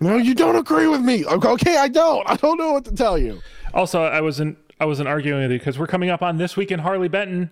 No, 0.00 0.16
you 0.16 0.34
don't 0.34 0.56
agree 0.56 0.86
with 0.86 1.02
me. 1.02 1.26
Okay, 1.26 1.48
Okay, 1.48 1.76
I 1.76 1.88
don't. 1.88 2.26
I 2.28 2.36
don't 2.36 2.56
know 2.56 2.72
what 2.72 2.86
to 2.86 2.94
tell 2.94 3.18
you. 3.18 3.42
Also, 3.74 4.02
I 4.02 4.22
wasn't 4.22 4.56
I 4.80 4.86
wasn't 4.86 5.08
arguing 5.08 5.42
with 5.42 5.52
you 5.52 5.58
because 5.58 5.78
we're 5.78 5.86
coming 5.86 6.08
up 6.08 6.22
on 6.22 6.38
this 6.38 6.56
week 6.56 6.70
in 6.72 6.80
Harley 6.80 7.08
Benton. 7.08 7.50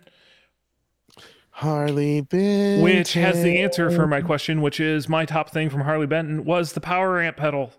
Harley 1.51 2.23
Benton. 2.23 2.83
which 2.83 3.13
has 3.13 3.43
the 3.43 3.59
answer 3.59 3.91
for 3.91 4.07
my 4.07 4.23
question, 4.23 4.63
which 4.63 4.81
is 4.81 5.09
my 5.09 5.25
top 5.27 5.51
thing 5.51 5.69
from 5.69 5.83
Harley 5.83 6.07
Benton 6.07 6.45
was 6.45 6.73
the 6.73 6.81
power 6.81 7.21
amp 7.21 7.37
pedal, 7.37 7.73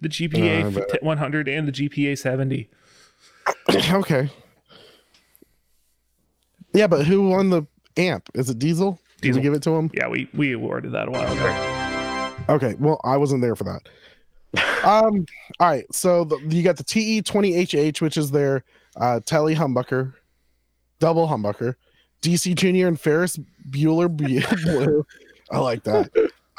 the 0.00 0.08
GPA 0.08 0.64
Uh, 0.64 0.70
but- 0.70 1.02
100 1.02 1.48
and 1.48 1.68
the 1.68 1.72
GPA 1.72 2.16
70. 2.18 2.68
okay. 3.92 4.28
Yeah, 6.72 6.86
but 6.88 7.06
who 7.06 7.28
won 7.28 7.50
the 7.50 7.62
amp? 7.96 8.28
Is 8.34 8.50
it 8.50 8.58
Diezel? 8.58 8.98
Did 9.20 9.32
Diezel. 9.32 9.36
we 9.36 9.40
give 9.42 9.54
it 9.54 9.62
to 9.64 9.70
him? 9.70 9.90
Yeah, 9.94 10.08
we 10.08 10.28
we 10.34 10.52
awarded 10.52 10.92
that 10.92 11.08
a 11.08 11.10
while 11.10 11.32
ago. 11.32 12.54
Okay, 12.54 12.74
well, 12.78 13.00
I 13.04 13.16
wasn't 13.18 13.42
there 13.42 13.54
for 13.54 13.64
that. 13.64 13.88
um, 14.84 15.26
all 15.60 15.68
right, 15.68 15.84
so 15.94 16.24
the, 16.24 16.38
you 16.48 16.62
got 16.62 16.76
the 16.76 16.84
TE20HH, 16.84 18.00
which 18.00 18.16
is 18.16 18.30
their 18.30 18.64
uh, 19.00 19.20
Telly 19.24 19.54
humbucker, 19.54 20.14
double 21.00 21.26
humbucker, 21.26 21.74
DC 22.22 22.54
Junior 22.54 22.86
and 22.86 23.00
Ferris 23.00 23.38
Bueller 23.70 24.14
Blue. 24.14 25.04
I 25.50 25.58
like 25.58 25.82
that. 25.84 26.10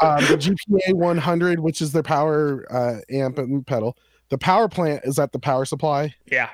Um, 0.01 0.23
the 0.25 0.35
GPA 0.37 0.93
100, 0.95 1.59
which 1.59 1.81
is 1.81 1.91
their 1.91 2.03
power 2.03 2.65
uh, 2.71 2.99
amp 3.11 3.37
and 3.37 3.65
pedal. 3.65 3.95
The 4.29 4.37
power 4.37 4.67
plant 4.67 5.01
is 5.05 5.19
at 5.19 5.31
the 5.31 5.39
power 5.39 5.65
supply. 5.65 6.15
Yeah, 6.25 6.49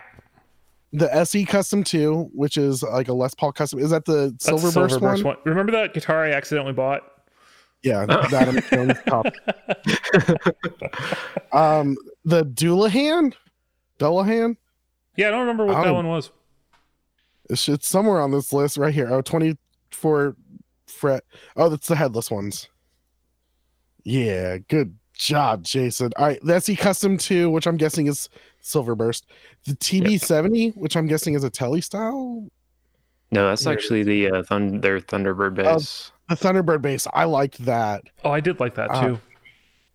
The 0.92 1.14
SE 1.16 1.46
Custom 1.46 1.84
2, 1.84 2.32
which 2.34 2.58
is 2.58 2.84
like 2.84 3.08
a 3.08 3.14
Les 3.14 3.34
Paul 3.34 3.54
custom, 3.54 3.80
is 3.80 3.92
that 3.92 4.06
the 4.06 4.32
that's 4.32 4.50
Silverburst, 4.50 5.00
Silverburst 5.00 5.24
one? 5.24 5.38
Remember 5.46 5.72
that 5.72 5.94
guitar 5.94 6.26
I 6.26 6.32
accidentally 6.32 6.74
bought? 6.74 7.04
Yeah, 7.84 8.06
that 8.08 8.34
Adam 8.34 8.60
Jones 8.70 8.98
top. 9.06 9.28
um, 11.54 11.96
the 12.26 12.44
Dullahan, 12.44 13.34
Dullahan, 14.00 14.58
Yeah, 15.18 15.28
I 15.28 15.32
don't 15.32 15.42
remember 15.42 15.66
what 15.66 15.76
that 15.84 15.88
Oh. 15.88 15.94
one 15.96 16.08
was. 16.08 16.32
it's, 17.50 17.68
it's 17.68 17.88
somewhere 17.88 18.22
on 18.22 18.32
this 18.32 18.52
list 18.54 18.78
right 18.78 18.94
here. 18.94 19.08
Oh, 19.12 19.22
24 19.22 20.36
fret. 20.86 21.24
Oh, 21.56 21.70
that's 21.70 21.88
the 21.88 21.96
headless 21.96 22.30
ones. 22.32 22.70
Yeah, 24.04 24.58
good 24.70 24.96
job, 25.14 25.64
Jason. 25.64 26.12
All 26.18 26.26
right, 26.28 26.40
that's 26.44 26.68
the 26.68 26.76
Custom 26.76 27.18
2, 27.18 27.50
which 27.50 27.68
I'm 27.68 27.78
guessing 27.78 28.08
is 28.08 28.30
Silverburst. 28.64 29.24
The 29.66 29.74
TB70, 29.76 30.76
which 30.78 30.96
I'm 30.96 31.08
guessing 31.08 31.34
is 31.34 31.44
a 31.44 31.50
Telly 31.50 31.82
style. 31.82 32.48
No, 33.32 33.48
that's 33.50 33.64
Here 33.66 33.74
actually 33.74 34.04
the 34.04 34.32
uh, 34.32 34.44
thun- 34.44 34.80
their 34.80 35.00
Thunderbird 35.02 35.60
Oh, 35.60 35.64
bass. 35.76 36.12
The 36.30 36.36
Thunderbird 36.36 36.82
bass. 36.82 37.08
I 37.14 37.26
liked 37.26 37.58
that. 37.66 38.04
Oh, 38.24 38.32
I 38.32 38.40
did 38.40 38.60
like 38.60 38.76
that 38.76 38.90
Uh, 38.92 39.02
too. 39.08 39.20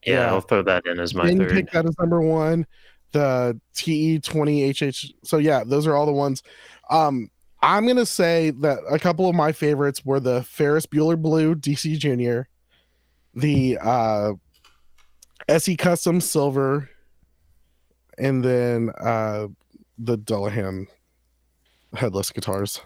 yeah, 0.06 0.14
yeah. 0.14 0.26
I'll 0.26 0.40
throw 0.42 0.62
that 0.62 0.86
in 0.86 1.00
as 1.00 1.14
my 1.14 1.24
Didn't 1.24 1.40
third. 1.48 1.50
pick 1.52 1.70
that 1.70 1.86
as 1.86 1.94
number 1.98 2.20
one. 2.20 2.66
The 3.12 3.60
TE20HH. 3.74 5.12
So 5.24 5.38
yeah, 5.38 5.64
those 5.64 5.86
are 5.86 5.94
all 5.94 6.06
the 6.06 6.12
ones. 6.12 6.42
Um, 6.90 7.30
I'm 7.62 7.86
gonna 7.86 8.06
say 8.06 8.50
that 8.50 8.78
a 8.90 8.98
couple 8.98 9.28
of 9.28 9.34
my 9.34 9.52
favorites 9.52 10.04
were 10.04 10.18
the 10.18 10.42
Ferris 10.42 10.86
Bueller 10.86 11.20
Blue 11.20 11.54
DC 11.54 11.96
Junior, 11.98 12.48
the 13.34 13.78
uh, 13.80 14.32
SE 15.48 15.76
Custom 15.76 16.20
Silver, 16.20 16.90
and 18.18 18.44
then 18.44 18.90
uh, 19.00 19.46
the 19.98 20.18
Dullahan 20.18 20.86
headless 21.94 22.30
guitars. 22.30 22.80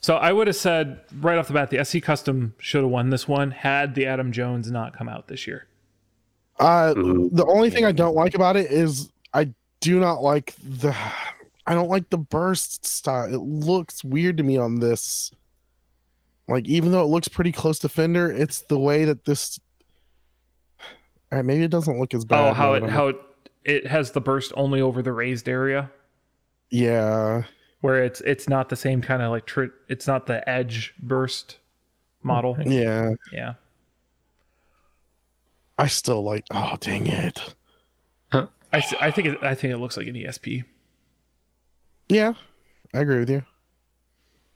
So 0.00 0.16
I 0.16 0.32
would 0.32 0.46
have 0.46 0.56
said 0.56 1.00
right 1.20 1.36
off 1.36 1.48
the 1.48 1.54
bat 1.54 1.70
the 1.70 1.84
SC 1.84 2.00
Custom 2.02 2.54
should 2.58 2.82
have 2.82 2.90
won 2.90 3.10
this 3.10 3.26
one 3.26 3.50
had 3.50 3.94
the 3.94 4.06
Adam 4.06 4.32
Jones 4.32 4.70
not 4.70 4.96
come 4.96 5.08
out 5.08 5.28
this 5.28 5.46
year. 5.46 5.66
Uh, 6.58 6.94
the 6.94 7.44
only 7.46 7.68
thing 7.68 7.84
I 7.84 7.92
don't 7.92 8.14
like 8.14 8.34
about 8.34 8.56
it 8.56 8.70
is 8.70 9.10
I 9.36 9.52
do 9.80 10.00
not 10.00 10.22
like 10.22 10.54
the 10.62 10.96
I 11.66 11.74
don't 11.74 11.90
like 11.90 12.08
the 12.08 12.18
burst 12.18 12.86
style. 12.86 13.32
It 13.32 13.38
looks 13.38 14.02
weird 14.02 14.38
to 14.38 14.42
me 14.42 14.56
on 14.56 14.80
this. 14.80 15.30
Like 16.48 16.66
even 16.66 16.90
though 16.90 17.02
it 17.02 17.08
looks 17.08 17.28
pretty 17.28 17.52
close 17.52 17.78
to 17.80 17.88
Fender, 17.90 18.30
it's 18.32 18.62
the 18.62 18.78
way 18.78 19.04
that 19.04 19.26
this. 19.26 19.60
All 20.80 21.38
right, 21.38 21.44
maybe 21.44 21.64
it 21.64 21.70
doesn't 21.70 21.98
look 21.98 22.14
as 22.14 22.22
oh, 22.22 22.26
bad. 22.26 22.50
oh, 22.50 22.52
how 22.54 22.74
it 22.74 22.88
how 22.88 23.08
it, 23.08 23.16
it 23.64 23.86
has 23.86 24.12
the 24.12 24.20
burst 24.20 24.52
only 24.56 24.80
over 24.80 25.02
the 25.02 25.12
raised 25.12 25.48
area 25.48 25.90
Yeah, 26.70 27.42
where 27.82 28.02
it's 28.02 28.22
it's 28.22 28.48
not 28.48 28.70
the 28.70 28.76
same 28.76 29.02
kind 29.02 29.20
of 29.20 29.32
like 29.32 29.44
tr- 29.44 29.74
it's 29.88 30.06
not 30.06 30.26
the 30.26 30.48
edge 30.48 30.94
burst 31.00 31.58
model. 32.22 32.56
yeah. 32.64 33.10
Yeah. 33.32 33.54
I 35.78 35.88
still 35.88 36.22
like. 36.22 36.44
Oh 36.52 36.76
dang 36.80 37.06
it! 37.06 37.54
I, 38.72 38.82
I 39.00 39.10
think 39.10 39.28
it, 39.28 39.38
I 39.42 39.54
think 39.54 39.72
it 39.72 39.78
looks 39.78 39.96
like 39.96 40.06
an 40.06 40.14
ESP. 40.14 40.64
Yeah, 42.08 42.34
I 42.94 43.00
agree 43.00 43.18
with 43.18 43.30
you. 43.30 43.44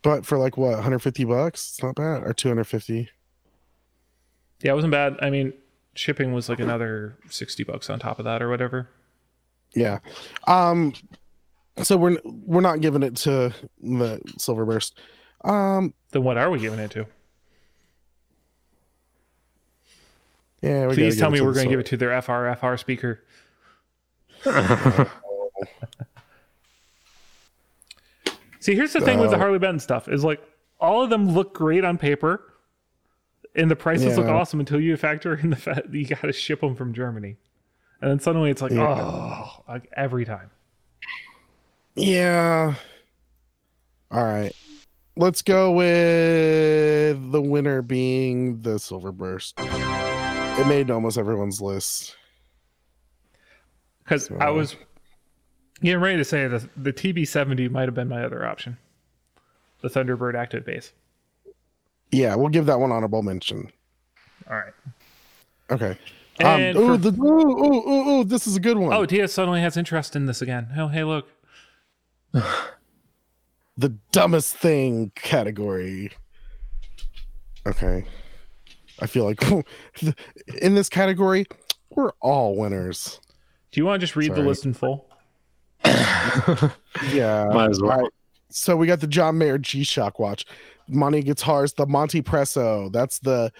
But 0.02 0.24
for 0.24 0.38
like 0.38 0.56
what, 0.56 0.72
150 0.72 1.24
bucks? 1.24 1.70
It's 1.70 1.82
not 1.82 1.94
bad. 1.94 2.22
Or 2.22 2.32
250. 2.32 3.08
Yeah, 4.62 4.72
it 4.72 4.74
wasn't 4.74 4.92
bad. 4.92 5.16
I 5.20 5.30
mean, 5.30 5.52
shipping 5.94 6.32
was 6.32 6.48
like 6.48 6.60
another 6.60 7.16
60 7.28 7.64
bucks 7.64 7.90
on 7.90 7.98
top 7.98 8.18
of 8.18 8.24
that 8.24 8.42
or 8.42 8.48
whatever. 8.48 8.88
Yeah. 9.74 9.98
Um 10.46 10.94
so 11.82 11.96
we're 11.96 12.18
we're 12.24 12.60
not 12.60 12.80
giving 12.80 13.02
it 13.02 13.16
to 13.16 13.52
the 13.82 14.20
Silverburst. 14.38 14.92
Um 15.44 15.94
Then 16.12 16.24
what 16.24 16.36
are 16.36 16.50
we 16.50 16.58
giving 16.58 16.78
it 16.78 16.90
to? 16.92 17.06
yeah, 20.62 20.88
Please 20.92 21.18
tell 21.18 21.30
me 21.30 21.40
we're 21.40 21.54
going 21.54 21.66
to 21.66 21.70
give 21.70 21.80
it 21.80 21.86
to 21.86 21.96
their 21.96 22.20
FR 22.20 22.52
FR 22.54 22.76
speaker. 22.76 23.22
See, 28.60 28.74
here's 28.74 28.92
the 28.92 29.00
thing 29.00 29.18
with 29.18 29.30
the 29.30 29.38
Harley 29.38 29.58
Benton 29.58 29.80
stuff 29.80 30.06
is 30.08 30.22
like 30.22 30.42
all 30.78 31.02
of 31.02 31.10
them 31.10 31.30
look 31.30 31.54
great 31.54 31.84
on 31.84 31.96
paper, 31.98 32.42
and 33.54 33.70
the 33.70 33.76
prices 33.76 34.16
look 34.18 34.26
awesome 34.26 34.60
until 34.60 34.80
you 34.80 34.96
factor 34.96 35.34
in 35.34 35.50
the 35.50 35.56
fact 35.56 35.90
that 35.90 35.98
you 35.98 36.06
got 36.06 36.20
to 36.22 36.32
ship 36.32 36.60
them 36.60 36.74
from 36.74 36.92
Germany, 36.92 37.36
and 38.00 38.10
then 38.10 38.20
suddenly 38.20 38.50
it's 38.50 38.60
like, 38.62 38.72
Yeah. 38.72 38.86
oh, 39.02 39.62
like 39.68 39.88
every 39.96 40.24
time. 40.24 40.50
Yeah. 41.94 42.74
All 44.10 44.24
right. 44.24 44.52
Let's 45.16 45.42
go 45.42 45.72
with 45.72 47.32
the 47.32 47.42
winner 47.42 47.82
being 47.82 48.62
the 48.62 48.76
Silverburst. 48.76 49.54
It 50.60 50.66
made 50.66 50.90
almost 50.90 51.18
everyone's 51.18 51.60
list. 51.60 52.16
Because 54.10 54.28
I 54.40 54.50
was 54.50 54.74
getting 55.84 56.00
ready 56.00 56.16
to 56.16 56.24
say 56.24 56.48
the 56.48 56.68
the 56.76 56.92
TB70 56.92 57.70
might 57.70 57.86
have 57.86 57.94
been 57.94 58.08
my 58.08 58.24
other 58.24 58.44
option, 58.44 58.76
the 59.82 59.88
Thunderbird 59.88 60.34
active 60.34 60.66
base. 60.66 60.92
Yeah, 62.10 62.34
we'll 62.34 62.48
give 62.48 62.66
that 62.66 62.80
one 62.80 62.90
honorable 62.90 63.22
mention. 63.22 63.70
All 64.50 64.56
right. 64.56 64.72
Okay. 65.70 65.96
Um, 66.42 66.60
ooh, 66.76 66.86
for- 66.88 66.96
the, 66.96 67.22
ooh, 67.22 67.64
ooh, 67.64 67.88
ooh, 67.88 68.08
ooh, 68.10 68.24
this 68.24 68.48
is 68.48 68.56
a 68.56 68.60
good 68.60 68.78
one. 68.78 68.92
Oh, 68.92 69.06
DS 69.06 69.32
suddenly 69.32 69.60
has 69.60 69.76
interest 69.76 70.16
in 70.16 70.26
this 70.26 70.42
again. 70.42 70.70
Oh, 70.76 70.88
hey, 70.88 71.04
look. 71.04 71.28
the 72.32 73.90
dumbest 74.10 74.56
thing 74.56 75.12
category. 75.14 76.10
Okay. 77.64 78.04
I 78.98 79.06
feel 79.06 79.24
like 79.24 79.40
in 80.60 80.74
this 80.74 80.88
category, 80.88 81.46
we're 81.90 82.10
all 82.20 82.56
winners. 82.56 83.20
Do 83.70 83.80
you 83.80 83.86
want 83.86 84.00
to 84.00 84.06
just 84.06 84.16
read 84.16 84.34
the 84.34 84.42
list 84.42 84.64
in 84.64 84.74
full? 84.74 85.06
Yeah. 87.12 87.48
Might 87.52 87.70
as 87.70 87.80
well. 87.80 87.92
All 87.92 88.02
right. 88.02 88.10
So 88.50 88.76
we 88.76 88.86
got 88.86 89.00
the 89.00 89.06
John 89.06 89.38
Mayer 89.38 89.58
G 89.58 89.84
Shock 89.84 90.18
watch, 90.18 90.44
Monty 90.88 91.22
guitars, 91.22 91.72
the 91.72 91.86
Monty 91.86 92.20
Presso. 92.20 92.92
That's 92.92 93.20
the 93.20 93.52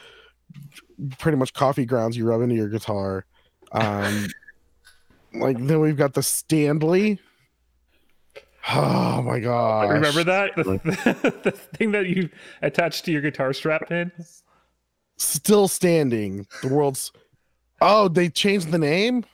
pretty 1.18 1.36
much 1.38 1.54
coffee 1.54 1.86
grounds 1.86 2.16
you 2.16 2.26
rub 2.26 2.42
into 2.42 2.56
your 2.56 2.68
guitar. 2.68 3.24
Um, 3.72 4.26
like 5.34 5.64
then 5.64 5.80
we've 5.80 5.96
got 5.96 6.14
the 6.14 6.22
Stanley. 6.22 7.20
Oh 8.68 9.22
my 9.22 9.38
god! 9.38 9.90
Remember 9.90 10.24
that? 10.24 10.54
The, 10.56 11.40
the 11.44 11.50
thing 11.52 11.92
that 11.92 12.08
you 12.08 12.28
attached 12.60 13.04
to 13.06 13.12
your 13.12 13.22
guitar 13.22 13.52
strap 13.52 13.88
pin? 13.88 14.12
Still 15.16 15.68
standing. 15.68 16.46
The 16.62 16.68
world's. 16.68 17.12
Oh, 17.80 18.08
they 18.08 18.28
changed 18.28 18.70
the 18.70 18.78
name. 18.78 19.24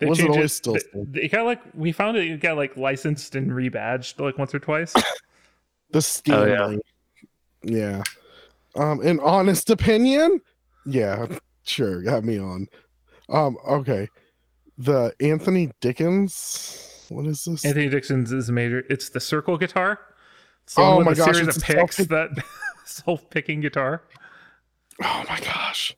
They 0.00 0.06
Was 0.06 0.18
it 0.18 0.22
changed 0.22 0.36
always 0.36 0.52
still 0.52 0.72
they- 0.74 0.78
standing? 0.80 1.24
It 1.24 1.32
got 1.32 1.44
like 1.44 1.60
we 1.74 1.92
found 1.92 2.16
it. 2.16 2.30
It 2.30 2.40
got 2.40 2.56
like 2.56 2.76
licensed 2.76 3.34
and 3.34 3.50
rebadged 3.50 4.20
like 4.20 4.38
once 4.38 4.54
or 4.54 4.58
twice. 4.58 4.94
The 5.90 6.02
Stanley. 6.02 6.80
yeah. 7.62 8.02
Um, 8.76 9.00
in 9.00 9.18
honest 9.20 9.70
opinion, 9.70 10.42
yeah, 10.84 11.26
sure, 11.62 12.02
got 12.02 12.24
me 12.24 12.38
on. 12.38 12.66
Um, 13.30 13.56
okay. 13.66 14.06
The 14.76 15.14
Anthony 15.18 15.70
Dickens. 15.80 17.06
What 17.08 17.24
is 17.26 17.42
this? 17.44 17.64
Anthony 17.64 17.88
Dickens 17.88 18.32
is 18.32 18.50
a 18.50 18.52
major. 18.52 18.84
It's 18.90 19.08
the 19.08 19.18
circle 19.18 19.56
guitar. 19.56 19.98
It's 20.64 20.74
the 20.74 20.82
Oh 20.82 20.96
one 20.96 21.06
my 21.06 21.14
the 21.14 21.24
gosh, 21.24 21.34
series 21.36 21.48
it's 21.48 21.56
of 21.56 21.62
picks 21.62 21.96
self-pick- 21.96 22.08
that 22.10 22.44
self-picking 22.84 23.60
guitar. 23.62 24.02
Oh 25.02 25.24
my 25.26 25.40
gosh. 25.40 25.96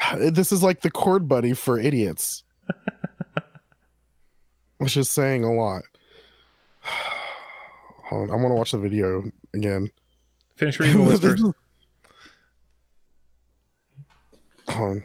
This 0.16 0.50
is 0.50 0.62
like 0.64 0.80
the 0.80 0.90
chord 0.90 1.28
buddy 1.28 1.52
for 1.52 1.78
idiots. 1.78 2.42
Which 4.78 4.96
is 4.96 5.10
saying 5.10 5.44
a 5.44 5.52
lot. 5.52 5.82
Hold 6.82 8.30
on, 8.30 8.30
I 8.30 8.36
want 8.36 8.50
to 8.50 8.54
watch 8.54 8.72
the 8.72 8.78
video 8.78 9.30
again. 9.54 9.90
Finish 10.56 10.80
reading 10.80 11.04
the 11.04 11.18
first. 11.18 11.42
Hold 14.74 14.90
on. 14.90 15.04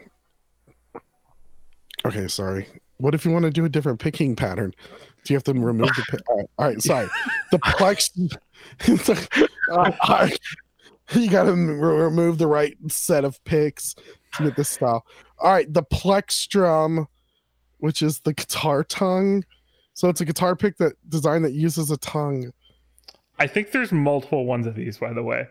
Okay, 2.06 2.28
sorry. 2.28 2.68
What 2.98 3.14
if 3.14 3.24
you 3.24 3.30
want 3.30 3.44
to 3.44 3.50
do 3.50 3.64
a 3.64 3.68
different 3.68 4.00
picking 4.00 4.36
pattern? 4.36 4.72
Do 5.24 5.32
you 5.32 5.36
have 5.36 5.44
to 5.44 5.52
remove 5.52 5.88
the 5.88 6.04
pick? 6.08 6.20
All 6.28 6.36
right, 6.36 6.46
all 6.58 6.66
right 6.66 6.82
sorry. 6.82 7.08
The 7.50 7.58
plex. 7.58 8.38
uh. 10.00 10.28
You 11.14 11.30
got 11.30 11.44
to 11.44 11.52
remove 11.52 12.38
the 12.38 12.46
right 12.46 12.76
set 12.88 13.24
of 13.24 13.42
picks 13.44 13.94
to 14.34 14.44
get 14.44 14.56
this 14.56 14.68
style. 14.68 15.04
All 15.38 15.52
right, 15.52 15.72
the 15.72 15.82
plexstrum, 15.82 17.06
which 17.78 18.02
is 18.02 18.20
the 18.20 18.32
guitar 18.32 18.84
tongue. 18.84 19.44
So 19.94 20.08
it's 20.08 20.20
a 20.20 20.24
guitar 20.24 20.54
pick 20.56 20.76
that 20.78 20.92
design 21.08 21.42
that 21.42 21.52
uses 21.52 21.90
a 21.90 21.96
tongue. 21.96 22.52
I 23.38 23.46
think 23.46 23.72
there's 23.72 23.92
multiple 23.92 24.44
ones 24.44 24.66
of 24.66 24.74
these, 24.74 24.98
by 24.98 25.12
the 25.12 25.22
way. 25.22 25.46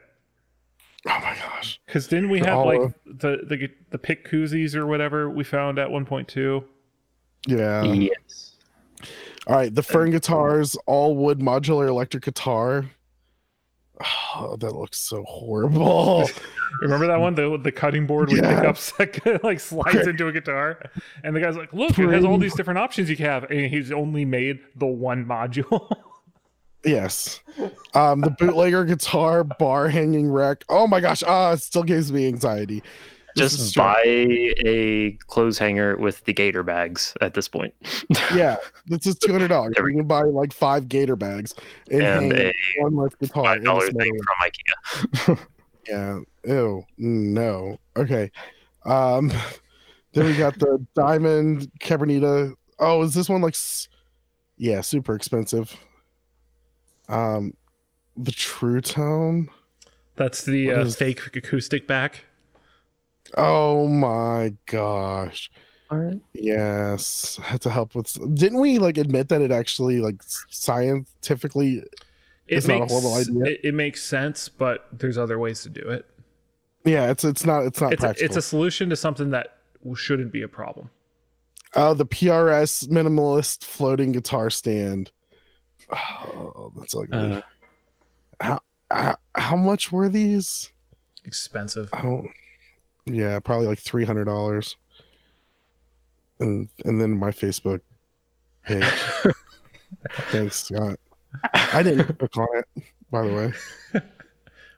Oh 1.07 1.19
my 1.21 1.35
gosh! 1.35 1.79
Because 1.85 2.07
didn't 2.07 2.29
we 2.29 2.39
have 2.39 2.57
all 2.57 2.65
like 2.65 2.79
of- 2.79 2.95
the 3.05 3.37
the 3.47 3.69
the 3.91 3.97
pick 3.99 4.27
koozies 4.27 4.73
or 4.73 4.87
whatever 4.87 5.29
we 5.29 5.43
found 5.43 5.77
at 5.77 5.89
1.2? 5.89 6.63
Yeah. 7.47 7.83
yes. 7.83 8.55
All 9.45 9.55
right, 9.55 9.73
the 9.73 9.83
Fern 9.83 10.09
guitars, 10.09 10.75
all 10.87 11.15
wood 11.15 11.39
modular 11.39 11.87
electric 11.87 12.23
guitar. 12.23 12.89
Oh, 14.35 14.57
that 14.59 14.75
looks 14.75 14.97
so 14.97 15.23
horrible. 15.23 16.29
Remember 16.81 17.07
that 17.07 17.19
one, 17.19 17.35
the 17.35 17.57
the 17.57 17.71
cutting 17.71 18.05
board 18.05 18.29
we 18.29 18.41
Yeah. 18.41 18.59
pickups 18.59 18.91
that 18.97 19.41
like 19.43 19.59
slides 19.59 20.07
into 20.07 20.27
a 20.27 20.31
guitar, 20.33 20.79
and 21.23 21.35
the 21.35 21.39
guy's 21.39 21.55
like, 21.55 21.71
"Look, 21.71 21.97
it 21.97 22.09
has 22.09 22.25
all 22.25 22.37
these 22.37 22.53
different 22.55 22.79
options 22.79 23.09
you 23.09 23.15
can 23.15 23.25
have," 23.25 23.43
and 23.45 23.67
he's 23.67 23.91
only 23.91 24.25
made 24.25 24.59
the 24.75 24.85
one 24.85 25.25
module. 25.25 25.89
yes. 26.83 27.39
Um, 27.93 28.21
the 28.21 28.31
bootlegger 28.31 28.83
guitar, 28.83 29.43
bar 29.45 29.87
hanging 29.87 30.29
wreck. 30.29 30.65
Oh 30.67 30.87
my 30.87 30.99
gosh, 30.99 31.23
ah, 31.25 31.53
it 31.53 31.61
still 31.61 31.83
gives 31.83 32.11
me 32.11 32.27
anxiety. 32.27 32.83
This 33.35 33.53
is 33.53 33.59
Just 33.73 33.75
buy 33.75 34.01
a 34.05 35.11
clothes 35.27 35.57
hanger 35.57 35.97
with 35.97 36.23
the 36.23 36.31
gator 36.33 36.63
bags 36.63 37.13
at 37.21 37.33
this 37.33 37.47
point. 37.47 37.73
Yeah, 38.33 38.55
this 38.87 39.05
is 39.05 39.15
two 39.17 39.31
hundred 39.33 39.49
dollars. 39.49 39.75
You 39.77 39.83
can 39.97 40.07
buy 40.07 40.21
like 40.23 40.53
five 40.53 40.87
gator 40.87 41.15
bags 41.17 41.53
and, 41.91 42.01
and 42.03 42.33
a 42.33 42.53
one 42.79 42.95
left 42.95 43.19
guitar. 43.19 43.43
five 43.43 43.57
in 43.57 43.63
dollar 43.65 43.81
this 43.87 43.93
thing 43.95 44.13
metal- 44.13 44.25
from 45.25 45.35
IKEA. 45.35 45.39
Yeah. 45.87 46.19
Ew. 46.45 46.83
No. 46.97 47.77
Okay. 47.95 48.31
Um 48.85 49.31
then 50.13 50.25
we 50.25 50.35
got 50.35 50.57
the 50.57 50.83
diamond 50.95 51.69
cabernita. 51.79 52.53
Oh, 52.79 53.03
is 53.03 53.13
this 53.13 53.29
one 53.29 53.41
like 53.41 53.55
yeah, 54.57 54.81
super 54.81 55.13
expensive. 55.13 55.75
Um 57.09 57.53
the 58.17 58.31
true 58.31 58.81
tone. 58.81 59.49
That's 60.15 60.43
the 60.43 60.71
uh, 60.71 60.81
is- 60.85 60.95
fake 60.95 61.35
acoustic 61.35 61.85
back. 61.87 62.23
Oh 63.37 63.87
my 63.87 64.53
gosh. 64.65 65.49
All 65.91 65.97
right. 65.99 66.19
Yes. 66.33 67.39
Had 67.43 67.61
to 67.61 67.69
help 67.69 67.95
with 67.95 68.13
didn't 68.35 68.59
we 68.59 68.79
like 68.79 68.97
admit 68.97 69.29
that 69.29 69.41
it 69.41 69.51
actually 69.51 69.99
like 69.99 70.21
scientifically 70.49 71.77
It 71.77 71.87
It's 72.47 72.67
not 72.67 72.81
a 72.83 72.85
horrible 72.85 73.15
idea. 73.15 73.45
It, 73.45 73.61
it 73.63 73.73
makes 73.73 74.03
sense, 74.03 74.49
but 74.49 74.87
there's 74.91 75.17
other 75.17 75.37
ways 75.39 75.61
to 75.63 75.69
do 75.69 75.81
it. 75.81 76.05
yeah, 76.85 77.11
it's 77.11 77.23
it's 77.23 77.45
not 77.45 77.65
it's 77.65 77.81
not 77.81 77.93
It's 77.93 78.03
a, 78.03 78.07
practical. 78.07 78.25
it's 78.25 78.37
a 78.37 78.41
solution 78.41 78.89
to 78.89 78.95
something 78.95 79.31
that 79.31 79.57
shouldn't 79.95 80.31
be 80.31 80.41
a 80.41 80.47
problem. 80.47 80.89
Oh, 81.75 81.93
the 81.93 82.05
PRS 82.05 82.87
minimalist 82.87 83.63
floating 83.65 84.11
guitar 84.13 84.49
stand. 84.49 85.11
Oh, 85.91 86.71
that's 86.77 86.95
ugly. 86.95 87.43
Uh, 88.39 88.57
how, 88.89 89.17
how 89.35 89.55
much 89.55 89.91
were 89.91 90.09
these? 90.09 90.71
Expensive. 91.25 91.89
I 91.93 92.01
don't. 92.01 92.29
Yeah, 93.05 93.39
probably 93.39 93.67
like 93.67 93.79
three 93.79 94.05
hundred 94.05 94.25
dollars. 94.25 94.75
And 96.39 96.69
and 96.83 96.99
then 96.99 97.17
my 97.17 97.31
Facebook 97.31 97.81
page. 98.65 98.83
Thanks, 100.31 100.65
Scott. 100.65 100.99
I 101.53 101.83
didn't 101.83 102.17
click 102.17 102.37
on 102.37 102.47
it, 102.53 102.83
by 103.11 103.27
the 103.27 103.33
way. 103.33 103.53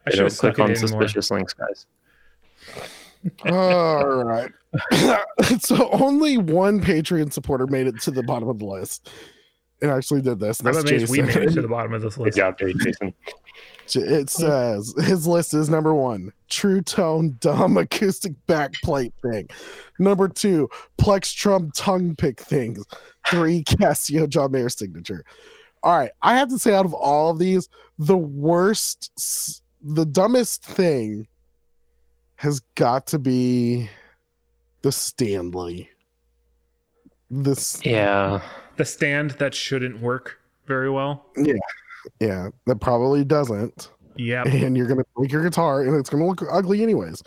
I 0.05 0.09
should 0.09 0.17
don't 0.17 0.25
have 0.25 0.33
stuck 0.33 0.55
click 0.55 0.59
on 0.59 0.71
it 0.71 0.79
more. 0.79 0.87
suspicious 0.87 1.31
links, 1.31 1.53
guys. 1.53 1.85
All 3.45 4.23
right. 4.23 4.51
so 5.59 5.89
only 5.91 6.37
one 6.37 6.81
Patreon 6.81 7.31
supporter 7.31 7.67
made 7.67 7.87
it 7.87 7.99
to 8.01 8.11
the 8.11 8.23
bottom 8.23 8.49
of 8.49 8.59
the 8.59 8.65
list. 8.65 9.09
It 9.81 9.87
actually 9.87 10.21
did 10.21 10.39
this. 10.39 10.59
I'm 10.59 10.65
That's 10.65 10.79
amazed 10.79 11.11
we 11.11 11.21
made 11.21 11.35
it 11.35 11.53
to 11.53 11.61
the 11.61 11.67
bottom 11.69 11.93
of 11.93 12.01
this 12.01 12.15
Good 12.15 12.25
list. 12.25 12.37
job, 12.37 12.57
Jason. 12.57 13.13
It 13.95 14.29
says 14.29 14.93
his 15.03 15.25
list 15.27 15.53
is 15.53 15.69
number 15.69 15.93
one, 15.93 16.33
true 16.49 16.81
tone 16.81 17.37
dumb 17.39 17.77
acoustic 17.77 18.33
backplate 18.47 19.13
thing. 19.21 19.47
Number 19.97 20.27
two, 20.27 20.69
Plextrum 20.99 21.71
tongue 21.73 22.15
pick 22.15 22.39
things. 22.39 22.83
Three, 23.27 23.63
Casio 23.63 24.27
John 24.27 24.51
Mayer 24.51 24.67
signature. 24.69 25.23
All 25.83 25.97
right, 25.97 26.11
I 26.21 26.35
have 26.37 26.49
to 26.49 26.59
say, 26.59 26.73
out 26.73 26.85
of 26.85 26.93
all 26.93 27.29
of 27.29 27.39
these, 27.39 27.69
the 27.99 28.17
worst, 28.17 29.61
the 29.81 30.05
dumbest 30.05 30.65
thing 30.65 31.27
has 32.35 32.59
got 32.75 33.07
to 33.07 33.19
be 33.19 33.89
the 34.81 34.91
Stanley. 34.91 35.89
This, 37.29 37.79
Yeah. 37.85 38.41
The 38.77 38.85
stand 38.85 39.31
that 39.31 39.53
shouldn't 39.53 39.99
work 40.01 40.39
very 40.65 40.89
well. 40.89 41.25
yeah, 41.37 41.53
Yeah. 42.19 42.49
that 42.65 42.77
probably 42.77 43.23
doesn't. 43.25 43.89
Yeah. 44.15 44.43
and 44.47 44.75
you're 44.77 44.87
gonna 44.87 45.03
break 45.15 45.31
your 45.31 45.43
guitar 45.43 45.81
and 45.81 45.95
it's 45.95 46.09
gonna 46.09 46.25
look 46.25 46.41
ugly 46.51 46.81
anyways. 46.83 47.21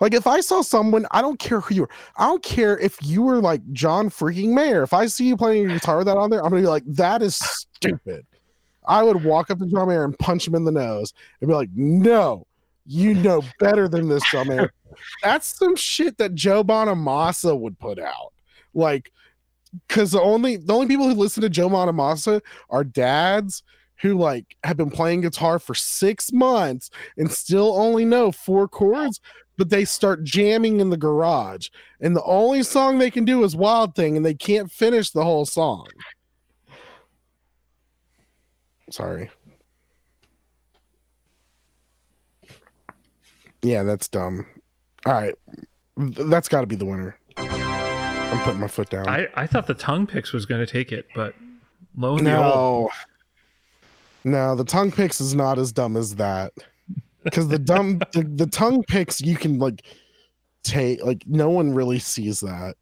Like 0.00 0.12
if 0.12 0.26
I 0.26 0.40
saw 0.40 0.60
someone, 0.60 1.06
I 1.10 1.22
don't 1.22 1.38
care 1.38 1.60
who 1.60 1.74
you 1.74 1.82
are, 1.84 1.90
I 2.16 2.26
don't 2.26 2.42
care 2.42 2.78
if 2.78 2.98
you 3.02 3.22
were 3.22 3.40
like 3.40 3.62
John 3.72 4.10
freaking 4.10 4.52
Mayer. 4.52 4.82
If 4.82 4.92
I 4.92 5.06
see 5.06 5.26
you 5.26 5.36
playing 5.36 5.62
your 5.62 5.72
guitar 5.72 5.96
with 5.98 6.06
that 6.06 6.16
on 6.18 6.28
there, 6.30 6.42
I'm 6.44 6.50
gonna 6.50 6.62
be 6.62 6.68
like, 6.68 6.84
that 6.86 7.22
is 7.22 7.36
stupid. 7.36 8.26
I 8.86 9.02
would 9.02 9.24
walk 9.24 9.50
up 9.50 9.58
to 9.58 9.66
John 9.66 9.88
Mayer 9.88 10.04
and 10.04 10.16
punch 10.18 10.46
him 10.46 10.54
in 10.54 10.64
the 10.64 10.70
nose 10.72 11.12
and 11.40 11.48
be 11.48 11.54
like, 11.54 11.70
no, 11.74 12.46
you 12.86 13.14
know 13.14 13.42
better 13.58 13.88
than 13.88 14.08
this, 14.08 14.22
John 14.30 14.48
Mayer. 14.48 14.72
That's 15.22 15.46
some 15.58 15.74
shit 15.76 16.18
that 16.18 16.34
Joe 16.34 16.62
Bonamassa 16.62 17.58
would 17.58 17.78
put 17.78 17.98
out. 17.98 18.32
Like, 18.74 19.10
because 19.88 20.12
the 20.12 20.20
only 20.20 20.56
the 20.56 20.74
only 20.74 20.86
people 20.86 21.08
who 21.08 21.14
listen 21.14 21.42
to 21.42 21.48
Joe 21.48 21.68
Bonamassa 21.68 22.40
are 22.70 22.84
dads 22.84 23.62
who 24.00 24.18
like 24.18 24.56
have 24.64 24.76
been 24.76 24.90
playing 24.90 25.22
guitar 25.22 25.58
for 25.58 25.74
six 25.74 26.32
months 26.32 26.90
and 27.16 27.30
still 27.30 27.76
only 27.78 28.04
know 28.04 28.30
four 28.30 28.68
chords, 28.68 29.20
but 29.56 29.70
they 29.70 29.84
start 29.84 30.22
jamming 30.22 30.80
in 30.80 30.90
the 30.90 30.96
garage. 30.96 31.68
And 32.00 32.14
the 32.14 32.24
only 32.24 32.62
song 32.62 32.98
they 32.98 33.10
can 33.10 33.24
do 33.24 33.42
is 33.44 33.56
Wild 33.56 33.94
Thing, 33.94 34.16
and 34.16 34.24
they 34.24 34.34
can't 34.34 34.70
finish 34.70 35.10
the 35.10 35.24
whole 35.24 35.46
song. 35.46 35.88
Sorry. 38.90 39.30
Yeah, 43.62 43.82
that's 43.82 44.08
dumb. 44.08 44.46
All 45.06 45.14
right. 45.14 45.34
That's 45.96 46.48
got 46.48 46.60
to 46.60 46.66
be 46.66 46.76
the 46.76 46.84
winner. 46.84 47.18
I'm 48.32 48.42
putting 48.42 48.60
my 48.60 48.68
foot 48.68 48.90
down. 48.90 49.08
I, 49.08 49.28
I 49.34 49.46
thought 49.46 49.66
the 49.66 49.74
tongue 49.74 50.06
picks 50.06 50.32
was 50.32 50.46
going 50.46 50.64
to 50.64 50.70
take 50.70 50.92
it, 50.92 51.06
but 51.14 51.34
lo 51.96 52.16
and 52.16 52.24
behold, 52.24 52.90
No. 54.24 54.30
No, 54.30 54.56
the 54.56 54.64
tongue 54.64 54.90
picks 54.90 55.20
is 55.20 55.34
not 55.34 55.58
as 55.58 55.70
dumb 55.72 55.96
as 55.96 56.16
that. 56.16 56.52
Because 57.22 57.48
the 57.48 57.58
dumb 57.58 57.98
the, 58.12 58.22
the 58.22 58.46
tongue 58.46 58.82
picks 58.84 59.20
you 59.20 59.36
can 59.36 59.58
like 59.58 59.82
take 60.64 61.02
like 61.04 61.22
no 61.26 61.48
one 61.50 61.72
really 61.72 61.98
sees 62.00 62.40
that. 62.40 62.74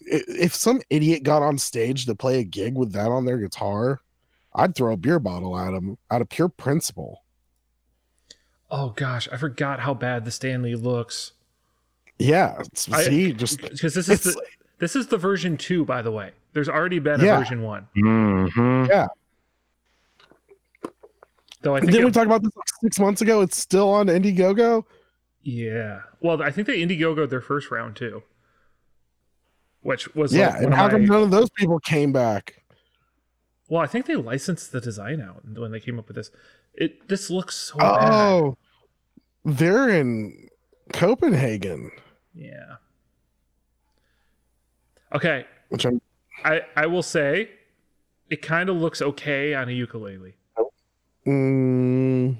If 0.00 0.54
some 0.54 0.80
idiot 0.90 1.22
got 1.24 1.42
on 1.42 1.58
stage 1.58 2.06
to 2.06 2.14
play 2.14 2.38
a 2.40 2.44
gig 2.44 2.76
with 2.76 2.92
that 2.92 3.08
on 3.08 3.24
their 3.24 3.38
guitar, 3.38 4.00
I'd 4.54 4.74
throw 4.74 4.92
a 4.92 4.96
beer 4.96 5.18
bottle 5.18 5.58
at 5.58 5.72
him 5.74 5.96
out 6.10 6.20
of 6.22 6.28
pure 6.28 6.48
principle. 6.48 7.22
oh 8.70 8.90
gosh, 8.90 9.28
I 9.32 9.36
forgot 9.38 9.80
how 9.80 9.94
bad 9.94 10.24
the 10.26 10.30
Stanley 10.30 10.74
looks. 10.74 11.32
Yeah, 12.18 12.52
it's- 12.60 12.88
I- 12.92 13.04
see, 13.04 13.32
just 13.32 13.60
Because 13.62 13.94
this 13.94 14.08
is 14.08 14.20
the, 14.22 14.40
this 14.78 14.94
is 14.96 15.06
the 15.08 15.16
version 15.18 15.56
two, 15.56 15.84
by 15.84 16.02
the 16.02 16.10
way. 16.12 16.32
There's 16.52 16.68
already 16.68 16.98
been 16.98 17.20
a 17.20 17.24
version 17.38 17.62
one, 17.62 17.86
hmm 17.94 18.86
though. 21.62 21.74
I 21.74 21.80
think 21.80 21.92
didn't 21.92 22.06
we 22.06 22.12
talk 22.12 22.26
about 22.26 22.42
this 22.42 22.54
like 22.56 22.68
six 22.82 22.98
months 22.98 23.20
ago? 23.22 23.40
It's 23.42 23.56
still 23.56 23.90
on 23.90 24.06
Indiegogo. 24.06 24.84
yeah. 25.42 26.00
Well, 26.20 26.42
I 26.42 26.50
think 26.50 26.66
they 26.66 26.80
Indiegogo 26.80 27.28
their 27.28 27.40
first 27.40 27.70
round 27.70 27.96
too, 27.96 28.22
which 29.82 30.14
was 30.14 30.32
Yeah, 30.34 30.50
like 30.54 30.62
and 30.62 30.74
how 30.74 30.88
come 30.88 31.02
my- 31.06 31.14
none 31.14 31.22
of 31.24 31.30
those 31.30 31.50
people 31.50 31.78
came 31.80 32.12
back? 32.12 32.62
Well, 33.68 33.82
I 33.82 33.86
think 33.86 34.06
they 34.06 34.14
licensed 34.16 34.70
the 34.72 34.80
design 34.80 35.20
out 35.20 35.42
when 35.44 35.72
they 35.72 35.80
came 35.80 35.98
up 35.98 36.06
with 36.08 36.16
this. 36.16 36.30
It 36.74 37.08
this 37.08 37.30
looks 37.30 37.56
so 37.56 37.78
bad. 37.78 38.12
Oh, 38.12 38.56
they're 39.44 39.88
in 39.88 40.48
Copenhagen, 40.92 41.90
Yeah. 42.34 42.76
Okay, 45.14 45.44
which 45.68 45.84
I'm 45.86 46.00
I 46.44 46.62
I 46.76 46.86
will 46.86 47.02
say, 47.02 47.50
it 48.30 48.42
kind 48.42 48.68
of 48.68 48.76
looks 48.76 49.00
okay 49.02 49.54
on 49.54 49.68
a 49.68 49.72
ukulele. 49.72 50.34
Mm, 51.26 52.36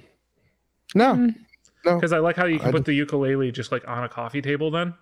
no, 0.95 1.14
No. 1.14 1.95
Because 1.97 2.12
I 2.12 2.19
like 2.19 2.37
how 2.37 2.47
you 2.47 2.59
can 2.59 2.69
I 2.69 2.73
put 2.73 2.85
the 2.85 2.93
ukulele 2.95 3.51
just 3.53 3.73
like 3.73 3.87
on 3.89 4.05
a 4.05 4.09
coffee 4.09 4.43
table. 4.43 4.71
Then 4.71 4.95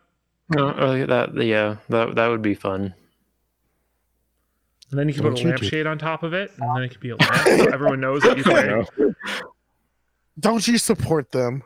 Oh, 0.56 0.74
oh, 0.76 1.06
that 1.06 1.34
yeah, 1.42 1.76
that 1.88 2.14
that 2.14 2.28
would 2.28 2.42
be 2.42 2.54
fun. 2.54 2.94
and 4.90 4.98
then 4.98 5.08
you 5.08 5.14
can 5.14 5.22
Don't 5.24 5.32
put 5.32 5.40
a 5.40 5.42
you 5.42 5.44
do- 5.56 5.62
lampshade 5.62 5.86
on 5.86 5.98
top 5.98 6.22
of 6.22 6.32
it, 6.34 6.52
and 6.58 6.76
then 6.76 6.82
it 6.84 6.90
could 6.90 7.00
be 7.00 7.10
a 7.10 7.16
lamp 7.20 7.46
so 7.46 7.72
everyone 7.72 8.00
knows 8.00 8.22
that 8.22 8.36
you 8.38 8.44
can. 8.44 8.86
Don't 10.38 10.66
you 10.68 10.78
support 10.78 11.32
them? 11.32 11.62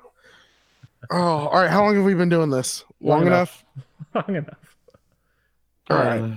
Oh, 1.10 1.16
all 1.48 1.60
right. 1.60 1.70
How 1.70 1.84
long 1.84 1.94
have 1.96 2.04
we 2.04 2.14
been 2.14 2.28
doing 2.28 2.50
this? 2.50 2.84
Long, 3.00 3.18
Long 3.20 3.26
enough. 3.28 3.64
Long 4.14 4.36
enough. 4.36 4.67
All 5.90 5.96
right. 5.96 6.20
Uh, 6.20 6.36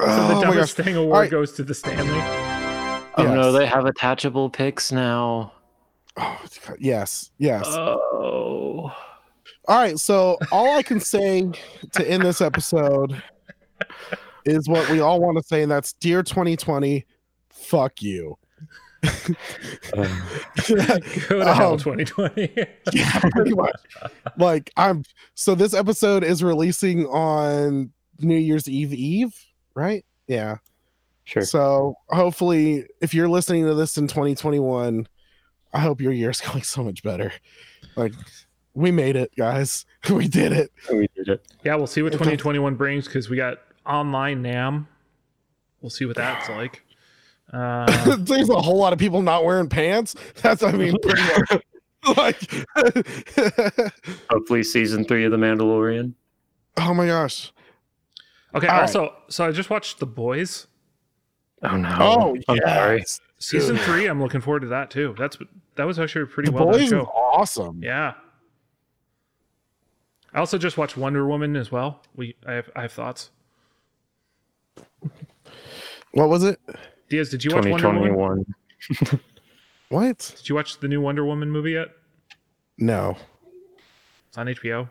So 0.00 0.06
oh 0.06 0.28
the 0.28 0.34
my 0.34 0.40
dumbest 0.42 0.76
thing 0.76 0.96
award 0.96 1.12
Alright. 1.14 1.30
goes 1.30 1.52
to 1.52 1.62
the 1.62 1.74
Stanley. 1.74 2.20
oh 3.16 3.34
no, 3.34 3.52
they 3.52 3.64
have 3.66 3.86
attachable 3.86 4.50
picks 4.50 4.90
now. 4.92 5.52
Oh, 6.16 6.40
yes. 6.78 7.30
Yes. 7.38 7.64
Oh, 7.66 8.92
All 9.68 9.76
right, 9.78 9.98
so 9.98 10.38
all 10.52 10.76
I 10.76 10.82
can 10.82 11.00
say 11.00 11.48
to 11.92 12.08
end 12.10 12.22
this 12.24 12.40
episode 12.40 13.20
is 14.44 14.68
what 14.68 14.88
we 14.90 15.00
all 15.00 15.20
want 15.20 15.38
to 15.38 15.42
say, 15.44 15.62
and 15.62 15.70
that's 15.72 15.92
Dear 15.94 16.22
2020, 16.22 17.04
fuck 17.50 18.02
you. 18.02 18.36
Go 19.02 20.04
to 21.40 21.54
hell, 21.54 21.72
Um, 21.72 21.78
2020. 21.78 22.52
yeah, 22.92 23.20
pretty 23.30 23.54
much. 23.54 23.74
Like 24.38 24.70
I'm 24.76 25.04
so 25.34 25.54
this 25.54 25.74
episode 25.74 26.24
is 26.24 26.42
releasing 26.42 27.06
on 27.06 27.90
New 28.20 28.36
Year's 28.36 28.68
Eve 28.68 28.92
Eve, 28.92 29.34
right? 29.74 30.04
Yeah. 30.26 30.56
sure. 31.24 31.42
So 31.42 31.96
hopefully 32.08 32.86
if 33.00 33.12
you're 33.14 33.28
listening 33.28 33.66
to 33.66 33.74
this 33.74 33.96
in 33.98 34.06
2021, 34.08 35.06
I 35.72 35.78
hope 35.80 36.00
your 36.00 36.12
year's 36.12 36.40
going 36.46 36.62
so 36.62 36.82
much 36.84 37.02
better. 37.02 37.32
Like 37.96 38.12
we 38.74 38.90
made 38.90 39.16
it, 39.16 39.32
guys. 39.36 39.86
We 40.10 40.28
did 40.28 40.52
it. 40.52 40.70
We 40.90 41.08
did 41.16 41.28
it. 41.28 41.46
yeah, 41.64 41.74
we'll 41.76 41.86
see 41.86 42.02
what 42.02 42.12
2021 42.12 42.74
brings 42.74 43.06
because 43.06 43.30
we 43.30 43.36
got 43.38 43.58
online 43.86 44.42
NAMM. 44.42 44.86
We'll 45.80 45.88
see 45.90 46.04
what 46.04 46.16
that's 46.16 46.48
like. 46.50 46.82
Uh, 47.52 48.16
There's 48.16 48.48
a 48.48 48.60
whole 48.60 48.78
lot 48.78 48.92
of 48.92 48.98
people 48.98 49.22
not 49.22 49.44
wearing 49.44 49.68
pants. 49.68 50.16
That's 50.42 50.62
I 50.64 50.72
mean 50.72 50.96
pretty 51.00 51.22
much 51.22 51.62
like 52.16 52.40
Hopefully, 54.30 54.62
season 54.64 55.04
three 55.04 55.24
of 55.24 55.30
The 55.30 55.36
Mandalorian. 55.36 56.14
oh 56.78 56.94
my 56.94 57.06
gosh. 57.06 57.52
Okay, 58.54 58.66
All 58.66 58.74
right. 58.74 58.80
also, 58.82 59.14
so 59.28 59.46
I 59.46 59.52
just 59.52 59.70
watched 59.70 59.98
The 60.00 60.06
Boys. 60.06 60.66
Oh 61.62 61.76
no. 61.76 61.96
Oh 62.00 62.36
I'm 62.48 62.56
yeah. 62.56 62.74
sorry. 62.74 63.04
Season 63.38 63.76
three, 63.78 64.06
I'm 64.06 64.20
looking 64.22 64.40
forward 64.40 64.60
to 64.60 64.66
that 64.68 64.90
too. 64.90 65.14
That's 65.18 65.38
that 65.76 65.84
was 65.84 65.98
actually 65.98 66.22
a 66.22 66.26
pretty 66.26 66.50
The 66.50 66.56
well 66.56 66.64
done 66.66 66.72
boys 66.74 66.82
is 66.82 66.90
show. 66.90 67.02
awesome. 67.04 67.82
Yeah. 67.82 68.14
I 70.32 70.38
also 70.40 70.58
just 70.58 70.76
watched 70.76 70.96
Wonder 70.96 71.26
Woman 71.26 71.56
as 71.56 71.70
well. 71.72 72.02
We 72.16 72.36
I 72.46 72.52
have 72.52 72.70
I 72.76 72.82
have 72.82 72.92
thoughts. 72.92 73.30
What 76.12 76.28
was 76.28 76.44
it? 76.44 76.60
Diaz, 77.08 77.28
did 77.30 77.44
you 77.44 77.54
watch 77.54 77.66
Wonder 77.66 77.88
Woman? 78.14 78.44
2021. 78.88 79.20
What? 79.90 80.34
Did 80.38 80.48
you 80.48 80.54
watch 80.56 80.80
the 80.80 80.88
new 80.88 81.00
Wonder 81.00 81.24
Woman 81.24 81.50
movie 81.50 81.72
yet? 81.72 81.88
No. 82.78 83.16
It's 84.28 84.36
on 84.36 84.46
HBO. 84.46 84.88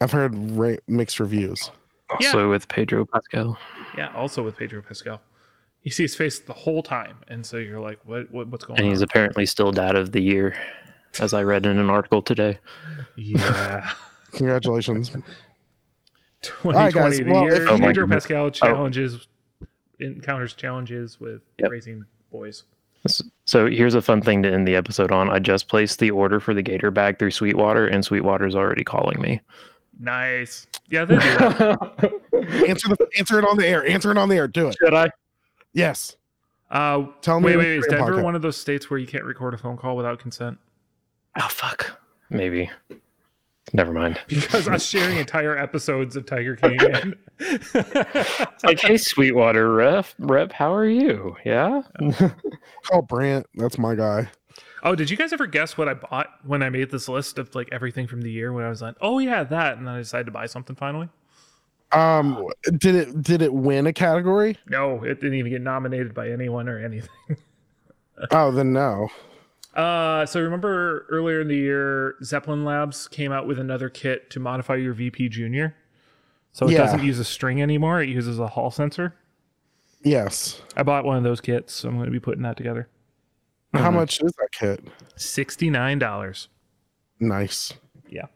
I've 0.00 0.12
heard 0.12 0.34
ra- 0.52 0.76
mixed 0.86 1.20
reviews. 1.20 1.70
Also 2.10 2.48
with 2.50 2.68
Pedro 2.68 3.04
Pascal. 3.06 3.58
Yeah, 3.96 4.12
also 4.14 4.42
with 4.42 4.56
Pedro 4.56 4.82
Pascal. 4.82 5.20
You 5.82 5.90
see 5.90 6.04
his 6.04 6.14
face 6.16 6.38
the 6.40 6.52
whole 6.52 6.82
time, 6.82 7.18
and 7.28 7.44
so 7.44 7.56
you're 7.56 7.80
like, 7.80 7.98
"What? 8.04 8.30
what 8.30 8.48
what's 8.48 8.64
going 8.64 8.78
on? 8.78 8.84
And 8.84 8.92
he's 8.92 9.02
apparently 9.02 9.46
still 9.46 9.70
dad 9.72 9.94
of 9.96 10.12
the 10.12 10.20
year, 10.20 10.56
as 11.20 11.32
I 11.34 11.42
read 11.42 11.66
in 11.66 11.78
an 11.78 11.90
article 11.90 12.20
today. 12.22 12.58
Yeah, 13.16 13.88
Congratulations. 14.32 15.10
2020 16.42 16.78
right, 16.78 16.92
guys. 16.94 17.18
the 17.18 17.24
Well, 17.24 17.42
year. 17.44 17.62
if- 17.62 17.68
Oh 17.68 17.78
Pedro. 17.78 18.06
Pascal 18.06 18.44
oh. 18.46 18.50
challenges 18.50 19.26
encounters 20.00 20.54
challenges 20.54 21.18
with 21.18 21.42
Yep. 21.58 21.70
raising 21.70 22.04
boys. 22.30 22.62
So 23.46 23.66
here's 23.66 23.94
a 23.94 24.02
fun 24.02 24.20
thing 24.22 24.42
to 24.44 24.52
end 24.52 24.66
the 24.68 24.76
episode 24.76 25.10
on. 25.10 25.28
I 25.30 25.38
just 25.40 25.68
placed 25.68 25.98
the 25.98 26.10
order 26.12 26.38
for 26.40 26.54
the 26.54 26.62
Gator 26.62 26.90
bag 26.92 27.18
through 27.18 27.30
Sweetwater, 27.32 27.86
and 27.86 28.04
Sweetwater's 28.04 28.54
already 28.54 28.84
calling 28.84 29.20
me. 29.20 29.40
Nice. 29.98 30.67
Yeah, 30.90 31.04
they 31.04 31.16
do 31.16 31.20
answer 32.66 32.88
the 32.88 33.08
answer 33.18 33.38
it 33.38 33.44
on 33.44 33.56
the 33.56 33.66
air. 33.66 33.86
Answer 33.86 34.10
it 34.10 34.18
on 34.18 34.28
the 34.28 34.36
air. 34.36 34.48
Do 34.48 34.68
it. 34.68 34.76
Should 34.80 34.94
I? 34.94 35.10
Yes. 35.72 36.16
Uh, 36.70 37.06
Tell 37.20 37.40
me 37.40 37.46
wait, 37.46 37.56
wait. 37.56 37.66
Is 37.68 37.86
you're 37.88 37.98
Denver 37.98 38.12
podcast. 38.12 38.22
one 38.22 38.34
of 38.34 38.42
those 38.42 38.56
states 38.56 38.90
where 38.90 38.98
you 38.98 39.06
can't 39.06 39.24
record 39.24 39.54
a 39.54 39.58
phone 39.58 39.76
call 39.76 39.96
without 39.96 40.18
consent? 40.18 40.58
Oh 41.38 41.48
fuck. 41.48 42.00
Maybe. 42.30 42.70
Never 43.72 43.92
mind. 43.92 44.18
Because 44.28 44.68
us 44.68 44.86
sharing 44.86 45.18
entire 45.18 45.56
episodes 45.56 46.16
of 46.16 46.26
Tiger 46.26 46.56
King. 46.62 46.78
And... 46.80 47.16
Like, 48.64 48.80
hey, 48.80 48.96
Sweetwater 48.96 49.72
ref, 49.72 50.14
rep, 50.18 50.52
how 50.52 50.74
are 50.74 50.86
you? 50.86 51.36
Yeah. 51.44 51.82
Call 52.84 53.02
Brant. 53.02 53.46
That's 53.54 53.78
my 53.78 53.94
guy. 53.94 54.30
Oh, 54.82 54.94
did 54.94 55.10
you 55.10 55.16
guys 55.16 55.32
ever 55.32 55.46
guess 55.46 55.76
what 55.76 55.88
I 55.88 55.94
bought 55.94 56.28
when 56.44 56.62
I 56.62 56.70
made 56.70 56.90
this 56.90 57.08
list 57.08 57.38
of 57.38 57.54
like 57.54 57.68
everything 57.72 58.06
from 58.06 58.20
the 58.22 58.30
year? 58.30 58.52
When 58.52 58.64
I 58.64 58.68
was 58.68 58.82
like, 58.82 58.96
oh 59.00 59.18
yeah, 59.18 59.44
that, 59.44 59.78
and 59.78 59.86
then 59.86 59.94
I 59.94 59.98
decided 59.98 60.26
to 60.26 60.32
buy 60.32 60.46
something 60.46 60.76
finally. 60.76 61.08
Um, 61.92 62.46
did 62.76 62.94
it 62.94 63.22
did 63.22 63.40
it 63.42 63.52
win 63.52 63.86
a 63.86 63.92
category? 63.92 64.58
No, 64.68 65.02
it 65.04 65.20
didn't 65.20 65.34
even 65.38 65.50
get 65.52 65.62
nominated 65.62 66.12
by 66.14 66.28
anyone 66.30 66.68
or 66.68 66.78
anything. 66.78 67.08
Oh, 68.32 68.50
then 68.50 68.72
no. 68.72 69.08
Uh, 69.76 70.26
so 70.26 70.40
remember 70.42 71.06
earlier 71.08 71.40
in 71.40 71.46
the 71.46 71.54
year, 71.56 72.16
Zeppelin 72.20 72.64
Labs 72.64 73.06
came 73.06 73.30
out 73.30 73.46
with 73.46 73.60
another 73.60 73.88
kit 73.88 74.28
to 74.30 74.40
modify 74.40 74.74
your 74.74 74.92
VP 74.92 75.28
Junior. 75.28 75.76
So 76.50 76.66
it 76.66 76.72
Yeah. 76.72 76.78
doesn't 76.78 77.04
use 77.04 77.20
a 77.20 77.24
string 77.24 77.62
anymore; 77.62 78.02
it 78.02 78.08
uses 78.08 78.40
a 78.40 78.48
Hall 78.48 78.72
sensor. 78.72 79.14
Yes. 80.02 80.60
I 80.76 80.82
bought 80.82 81.04
one 81.04 81.16
of 81.16 81.22
those 81.22 81.40
kits, 81.40 81.72
so 81.74 81.88
I'm 81.88 81.94
going 81.94 82.06
to 82.06 82.10
be 82.10 82.18
putting 82.18 82.42
that 82.42 82.56
together. 82.56 82.88
How 83.74 83.90
much 83.90 84.22
is 84.22 84.32
that 84.32 84.48
kit? 84.52 84.84
Sixty 85.16 85.70
nine 85.70 85.98
dollars. 85.98 86.48
Nice. 87.20 87.74
Yeah. 88.08 88.26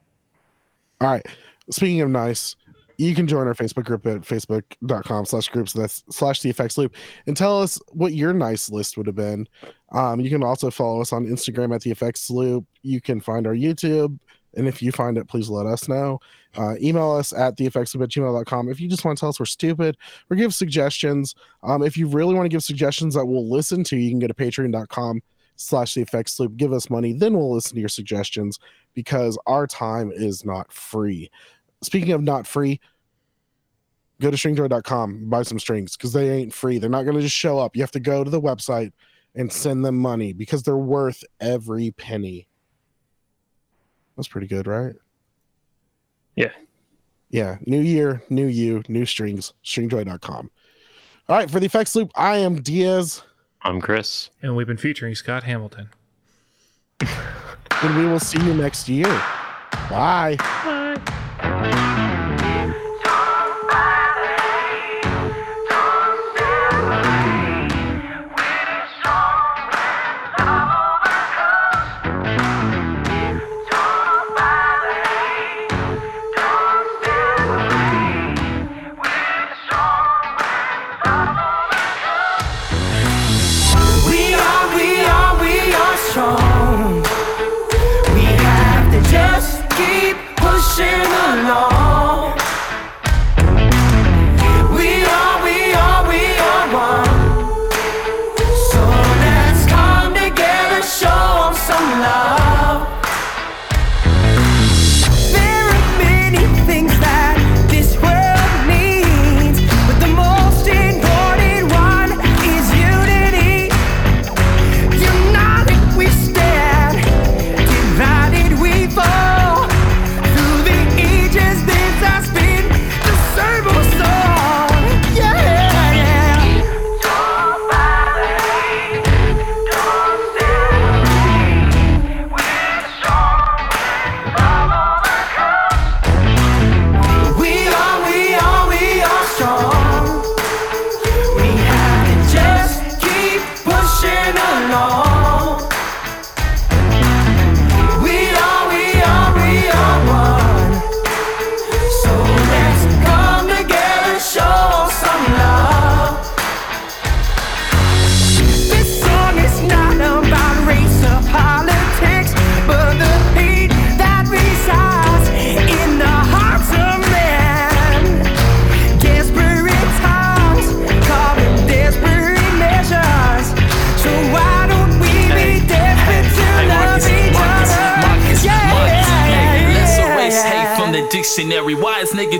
All 1.00 1.08
right. 1.08 1.26
Speaking 1.70 2.00
of 2.00 2.10
nice, 2.10 2.56
you 2.98 3.14
can 3.14 3.26
join 3.26 3.46
our 3.46 3.54
Facebook 3.54 3.84
group 3.84 4.06
at 4.06 4.20
facebook.com 4.20 5.24
slash 5.24 5.48
groups 5.48 5.72
that's 5.72 6.04
slash 6.10 6.40
the 6.40 6.50
effects 6.50 6.76
loop 6.76 6.94
and 7.26 7.36
tell 7.36 7.60
us 7.60 7.80
what 7.88 8.12
your 8.12 8.32
nice 8.32 8.70
list 8.70 8.96
would 8.96 9.06
have 9.06 9.16
been. 9.16 9.48
Um, 9.92 10.20
you 10.20 10.30
can 10.30 10.42
also 10.42 10.70
follow 10.70 11.00
us 11.00 11.12
on 11.12 11.26
Instagram 11.26 11.74
at 11.74 11.82
the 11.82 11.90
effects 11.90 12.30
loop. 12.30 12.64
You 12.82 13.00
can 13.00 13.20
find 13.20 13.46
our 13.46 13.54
YouTube. 13.54 14.18
And 14.54 14.68
if 14.68 14.82
you 14.82 14.92
find 14.92 15.16
it, 15.18 15.28
please 15.28 15.48
let 15.48 15.66
us 15.66 15.88
know. 15.88 16.20
Uh, 16.56 16.74
email 16.80 17.12
us 17.12 17.32
at 17.32 17.56
the 17.56 17.66
effects 17.66 17.94
loop 17.94 18.04
at 18.04 18.10
gmail.com. 18.10 18.68
If 18.68 18.80
you 18.80 18.88
just 18.88 19.04
want 19.04 19.16
to 19.16 19.20
tell 19.20 19.30
us 19.30 19.40
we're 19.40 19.46
stupid 19.46 19.96
or 20.30 20.36
give 20.36 20.54
suggestions, 20.54 21.34
um, 21.62 21.82
if 21.82 21.96
you 21.96 22.06
really 22.06 22.34
want 22.34 22.44
to 22.44 22.50
give 22.50 22.62
suggestions 22.62 23.14
that 23.14 23.24
we'll 23.24 23.48
listen 23.48 23.82
to, 23.84 23.96
you 23.96 24.10
can 24.10 24.18
go 24.18 24.26
to 24.26 24.34
patreon.com 24.34 25.22
slash 25.56 25.94
the 25.94 26.02
effects 26.02 26.38
loop. 26.38 26.56
Give 26.56 26.72
us 26.72 26.90
money, 26.90 27.12
then 27.12 27.34
we'll 27.34 27.54
listen 27.54 27.74
to 27.74 27.80
your 27.80 27.88
suggestions 27.88 28.58
because 28.94 29.38
our 29.46 29.66
time 29.66 30.12
is 30.12 30.44
not 30.44 30.72
free. 30.72 31.30
Speaking 31.82 32.12
of 32.12 32.22
not 32.22 32.46
free, 32.46 32.80
go 34.20 34.30
to 34.30 34.36
stringjoy.com, 34.36 35.28
buy 35.28 35.42
some 35.42 35.58
strings 35.58 35.96
because 35.96 36.12
they 36.12 36.30
ain't 36.30 36.52
free. 36.52 36.78
They're 36.78 36.90
not 36.90 37.02
going 37.02 37.16
to 37.16 37.22
just 37.22 37.34
show 37.34 37.58
up. 37.58 37.74
You 37.74 37.82
have 37.82 37.90
to 37.92 38.00
go 38.00 38.22
to 38.22 38.30
the 38.30 38.40
website 38.40 38.92
and 39.34 39.52
send 39.52 39.84
them 39.84 39.98
money 39.98 40.32
because 40.32 40.62
they're 40.62 40.76
worth 40.76 41.24
every 41.40 41.90
penny. 41.92 42.46
That's 44.16 44.28
pretty 44.28 44.46
good, 44.46 44.66
right? 44.66 44.94
Yeah. 46.36 46.52
Yeah. 47.30 47.58
New 47.66 47.80
year, 47.80 48.22
new 48.28 48.46
you, 48.46 48.82
new 48.88 49.06
strings, 49.06 49.52
stringjoy.com. 49.64 50.50
All 51.28 51.36
right. 51.36 51.50
For 51.50 51.60
the 51.60 51.66
effects 51.66 51.94
loop, 51.94 52.10
I 52.14 52.38
am 52.38 52.60
Diaz, 52.60 53.22
I'm 53.64 53.80
Chris. 53.80 54.30
And 54.42 54.56
we've 54.56 54.66
been 54.66 54.76
featuring 54.76 55.14
Scott 55.14 55.44
Hamilton. 55.44 55.88
and 57.00 57.96
we 57.96 58.06
will 58.06 58.18
see 58.20 58.44
you 58.44 58.54
next 58.54 58.88
year. 58.88 59.06
Bye. 59.88 60.36
We 61.44 62.21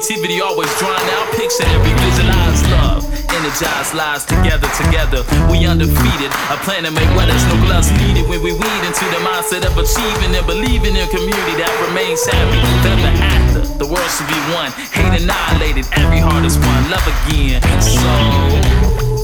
Negativity 0.02 0.42
always 0.42 0.66
drawn 0.80 0.98
out. 1.14 1.30
Picture 1.38 1.62
every 1.70 1.94
visualized 2.02 2.66
love. 2.74 3.06
Energized 3.30 3.94
lives 3.94 4.24
together, 4.26 4.66
together. 4.74 5.22
We 5.48 5.64
undefeated. 5.64 6.26
A 6.50 6.58
plan 6.66 6.82
to 6.82 6.90
make 6.90 7.06
weathers 7.14 7.46
no 7.46 7.54
gloves 7.62 7.88
needed 8.02 8.28
when 8.28 8.42
we 8.42 8.50
weed 8.50 8.82
into 8.82 9.06
the 9.14 9.22
mindset 9.22 9.62
of 9.62 9.78
achieving 9.78 10.34
and 10.34 10.44
believing 10.44 10.96
in 10.98 11.06
community 11.06 11.54
that 11.54 11.70
remains 11.86 12.26
happy. 12.26 12.58
Then 12.82 12.98
the 12.98 13.14
after, 13.14 13.62
The 13.78 13.86
world 13.86 14.10
should 14.10 14.26
be 14.26 14.42
one. 14.50 14.74
Hate 14.90 15.22
annihilated. 15.22 15.86
Every 15.94 16.18
heart 16.18 16.44
is 16.44 16.58
one. 16.58 16.90
Love 16.90 17.06
again. 17.06 17.62
So. 17.78 18.02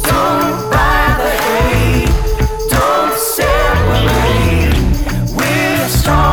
Don't 0.07 0.71
buy 0.71 1.11
the 1.19 1.35
hate. 1.43 2.15
Don't 2.71 3.19
separate. 3.19 4.79
We're 5.35 5.89
strong. 5.89 6.28